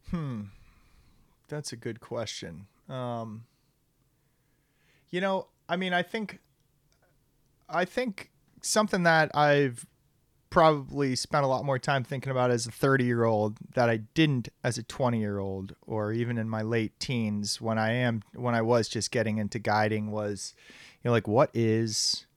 Hmm. 0.09 0.43
That's 1.47 1.73
a 1.73 1.75
good 1.75 1.99
question. 1.99 2.67
Um, 2.87 3.45
you 5.09 5.19
know, 5.21 5.47
I 5.67 5.75
mean, 5.75 5.93
I 5.93 6.01
think, 6.01 6.39
I 7.69 7.85
think 7.85 8.31
something 8.61 9.03
that 9.03 9.35
I've 9.35 9.85
probably 10.51 11.15
spent 11.15 11.43
a 11.43 11.47
lot 11.47 11.65
more 11.65 11.79
time 11.79 12.03
thinking 12.03 12.29
about 12.29 12.51
as 12.51 12.67
a 12.67 12.71
30 12.71 13.05
year 13.05 13.23
old 13.23 13.57
that 13.73 13.89
I 13.89 13.97
didn't 14.13 14.49
as 14.63 14.77
a 14.77 14.83
20 14.83 15.19
year 15.19 15.39
old 15.39 15.75
or 15.87 16.11
even 16.11 16.37
in 16.37 16.47
my 16.47 16.61
late 16.61 16.99
teens 16.99 17.59
when 17.59 17.79
I 17.79 17.93
am 17.93 18.21
when 18.35 18.53
I 18.53 18.61
was 18.61 18.87
just 18.87 19.09
getting 19.09 19.39
into 19.39 19.57
guiding 19.57 20.11
was 20.11 20.53
you 21.01 21.09
know 21.09 21.13
like 21.13 21.27
what 21.27 21.49
is 21.55 22.27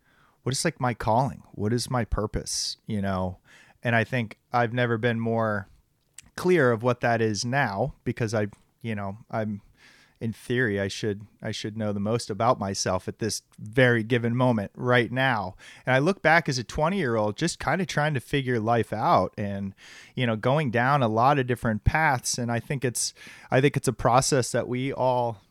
what 0.44 0.52
is 0.52 0.64
like 0.64 0.80
my 0.80 0.94
calling? 0.94 1.42
What 1.52 1.72
is 1.72 1.90
my 1.90 2.04
purpose? 2.04 2.76
You 2.86 3.02
know? 3.02 3.38
And 3.82 3.96
I 3.96 4.04
think 4.04 4.38
I've 4.52 4.72
never 4.72 4.96
been 4.96 5.18
more 5.18 5.68
clear 6.36 6.70
of 6.70 6.82
what 6.82 7.00
that 7.00 7.20
is 7.20 7.44
now 7.44 7.94
because 8.04 8.32
I 8.32 8.46
you 8.80 8.94
know 8.94 9.18
I'm 9.30 9.60
in 10.24 10.32
theory 10.32 10.80
I 10.80 10.88
should 10.88 11.26
I 11.42 11.50
should 11.50 11.76
know 11.76 11.92
the 11.92 12.00
most 12.00 12.30
about 12.30 12.58
myself 12.58 13.06
at 13.08 13.18
this 13.18 13.42
very 13.58 14.02
given 14.02 14.34
moment 14.34 14.72
right 14.74 15.12
now. 15.12 15.54
And 15.84 15.94
I 15.94 15.98
look 15.98 16.22
back 16.22 16.48
as 16.48 16.58
a 16.58 16.64
20 16.64 16.96
year 16.96 17.14
old 17.14 17.36
just 17.36 17.58
kind 17.58 17.82
of 17.82 17.86
trying 17.86 18.14
to 18.14 18.20
figure 18.20 18.58
life 18.58 18.90
out 18.90 19.34
and 19.36 19.74
you 20.14 20.26
know 20.26 20.34
going 20.34 20.70
down 20.70 21.02
a 21.02 21.08
lot 21.08 21.38
of 21.38 21.46
different 21.46 21.84
paths 21.84 22.38
and 22.38 22.50
I 22.50 22.58
think 22.58 22.86
it's 22.86 23.12
I 23.50 23.60
think 23.60 23.76
it's 23.76 23.86
a 23.86 23.92
process 23.92 24.50
that 24.52 24.66
we 24.66 24.94
all 24.94 25.42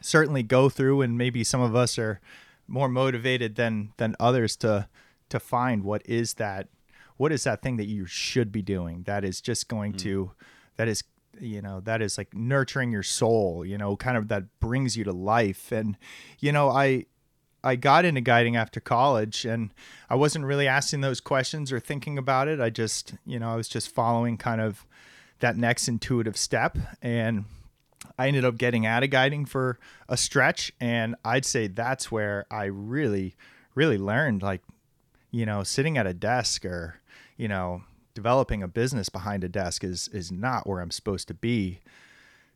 certainly 0.00 0.42
go 0.42 0.68
through 0.68 1.02
and 1.02 1.16
maybe 1.16 1.44
some 1.44 1.60
of 1.60 1.76
us 1.76 1.96
are 1.96 2.20
more 2.66 2.88
motivated 2.88 3.54
than 3.54 3.92
than 3.98 4.16
others 4.18 4.56
to 4.56 4.88
to 5.28 5.38
find 5.38 5.84
what 5.84 6.02
is 6.04 6.34
that 6.34 6.66
what 7.16 7.30
is 7.30 7.44
that 7.44 7.62
thing 7.62 7.76
that 7.76 7.86
you 7.86 8.06
should 8.06 8.50
be 8.50 8.62
doing 8.62 9.04
that 9.04 9.24
is 9.24 9.40
just 9.40 9.68
going 9.68 9.92
hmm. 9.92 9.98
to 9.98 10.30
that 10.76 10.88
is 10.88 11.04
you 11.38 11.62
know 11.62 11.80
that 11.80 12.02
is 12.02 12.18
like 12.18 12.34
nurturing 12.34 12.90
your 12.90 13.02
soul 13.02 13.64
you 13.64 13.78
know 13.78 13.96
kind 13.96 14.16
of 14.16 14.28
that 14.28 14.44
brings 14.60 14.96
you 14.96 15.04
to 15.04 15.12
life. 15.12 15.72
And 15.72 15.96
you 16.38 16.52
know 16.52 16.70
i 16.70 17.06
i 17.62 17.76
got 17.76 18.04
into 18.04 18.20
guiding 18.20 18.56
after 18.56 18.80
college 18.80 19.44
and 19.44 19.70
i 20.08 20.14
wasn't 20.14 20.44
really 20.44 20.66
asking 20.66 21.02
those 21.02 21.20
questions 21.20 21.72
or 21.72 21.80
thinking 21.80 22.18
about 22.18 22.48
it. 22.48 22.60
I 22.60 22.70
just 22.70 23.14
you 23.26 23.38
know 23.38 23.50
i 23.50 23.56
was 23.56 23.68
just 23.68 23.94
following 23.94 24.36
kind 24.36 24.60
of 24.60 24.84
that 25.40 25.56
next 25.56 25.88
intuitive 25.88 26.36
step. 26.36 26.76
And 27.02 27.44
i 28.18 28.28
ended 28.28 28.44
up 28.44 28.56
getting 28.56 28.86
out 28.86 29.02
of 29.02 29.10
guiding 29.10 29.44
for 29.44 29.78
a 30.08 30.16
stretch 30.16 30.72
and 30.80 31.14
i'd 31.24 31.44
say 31.44 31.66
that's 31.66 32.10
where 32.10 32.46
i 32.50 32.64
really 32.64 33.34
really 33.74 33.98
learned 33.98 34.42
like 34.42 34.62
you 35.30 35.44
know 35.44 35.62
sitting 35.62 35.98
at 35.98 36.06
a 36.06 36.14
desk 36.14 36.64
or 36.64 36.96
you 37.36 37.46
know 37.46 37.82
developing 38.14 38.62
a 38.62 38.68
business 38.68 39.08
behind 39.08 39.44
a 39.44 39.48
desk 39.48 39.84
is 39.84 40.08
is 40.08 40.30
not 40.32 40.66
where 40.66 40.80
I'm 40.80 40.90
supposed 40.90 41.28
to 41.28 41.34
be. 41.34 41.80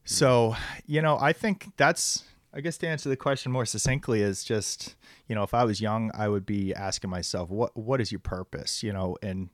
So, 0.04 0.56
you 0.86 1.00
know, 1.00 1.18
I 1.18 1.32
think 1.32 1.72
that's 1.76 2.24
I 2.52 2.60
guess 2.60 2.78
to 2.78 2.88
answer 2.88 3.08
the 3.08 3.16
question 3.16 3.50
more 3.50 3.64
succinctly 3.64 4.20
is 4.20 4.44
just, 4.44 4.94
you 5.26 5.34
know, 5.34 5.42
if 5.42 5.54
I 5.54 5.64
was 5.64 5.80
young, 5.80 6.10
I 6.14 6.28
would 6.28 6.46
be 6.46 6.74
asking 6.74 7.10
myself, 7.10 7.50
what 7.50 7.76
what 7.76 8.00
is 8.00 8.12
your 8.12 8.20
purpose, 8.20 8.82
you 8.82 8.92
know, 8.92 9.16
and 9.22 9.50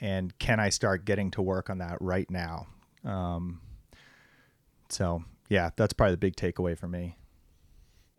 and 0.00 0.36
can 0.38 0.60
I 0.60 0.68
start 0.68 1.04
getting 1.04 1.30
to 1.32 1.42
work 1.42 1.70
on 1.70 1.78
that 1.78 1.98
right 2.00 2.30
now? 2.30 2.66
Um 3.04 3.60
so, 4.88 5.24
yeah, 5.48 5.70
that's 5.76 5.94
probably 5.94 6.12
the 6.12 6.18
big 6.18 6.36
takeaway 6.36 6.76
for 6.76 6.86
me. 6.86 7.16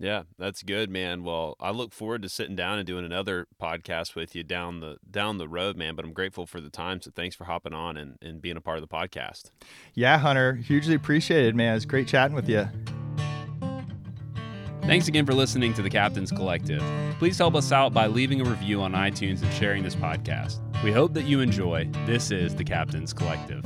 Yeah, 0.03 0.23
that's 0.37 0.63
good, 0.63 0.89
man. 0.89 1.23
Well, 1.23 1.55
I 1.61 1.71
look 1.71 1.93
forward 1.93 2.23
to 2.23 2.29
sitting 2.29 2.57
down 2.57 2.77
and 2.77 2.85
doing 2.85 3.05
another 3.05 3.47
podcast 3.57 4.15
with 4.15 4.35
you 4.35 4.43
down 4.43 4.81
the 4.81 4.97
down 5.09 5.37
the 5.37 5.47
road, 5.47 5.77
man. 5.77 5.95
But 5.95 6.03
I'm 6.03 6.11
grateful 6.11 6.45
for 6.45 6.59
the 6.59 6.69
time. 6.69 6.99
So 7.01 7.09
thanks 7.09 7.37
for 7.37 7.45
hopping 7.45 7.71
on 7.71 7.95
and, 7.95 8.17
and 8.21 8.41
being 8.41 8.57
a 8.57 8.61
part 8.61 8.77
of 8.77 8.81
the 8.81 8.93
podcast. 8.93 9.51
Yeah, 9.93 10.17
Hunter, 10.17 10.55
hugely 10.55 10.95
appreciated, 10.95 11.55
man. 11.55 11.77
It's 11.77 11.85
great 11.85 12.05
chatting 12.05 12.35
with 12.35 12.49
you. 12.49 12.67
Thanks 14.81 15.07
again 15.07 15.25
for 15.25 15.33
listening 15.33 15.73
to 15.75 15.81
the 15.81 15.89
Captain's 15.89 16.33
Collective. 16.33 16.83
Please 17.17 17.37
help 17.37 17.55
us 17.55 17.71
out 17.71 17.93
by 17.93 18.07
leaving 18.07 18.41
a 18.41 18.43
review 18.43 18.81
on 18.81 18.91
iTunes 18.91 19.41
and 19.41 19.53
sharing 19.53 19.83
this 19.83 19.95
podcast. 19.95 20.59
We 20.83 20.91
hope 20.91 21.13
that 21.13 21.23
you 21.23 21.39
enjoy. 21.39 21.87
This 22.05 22.29
is 22.29 22.53
the 22.53 22.65
Captain's 22.65 23.13
Collective. 23.13 23.63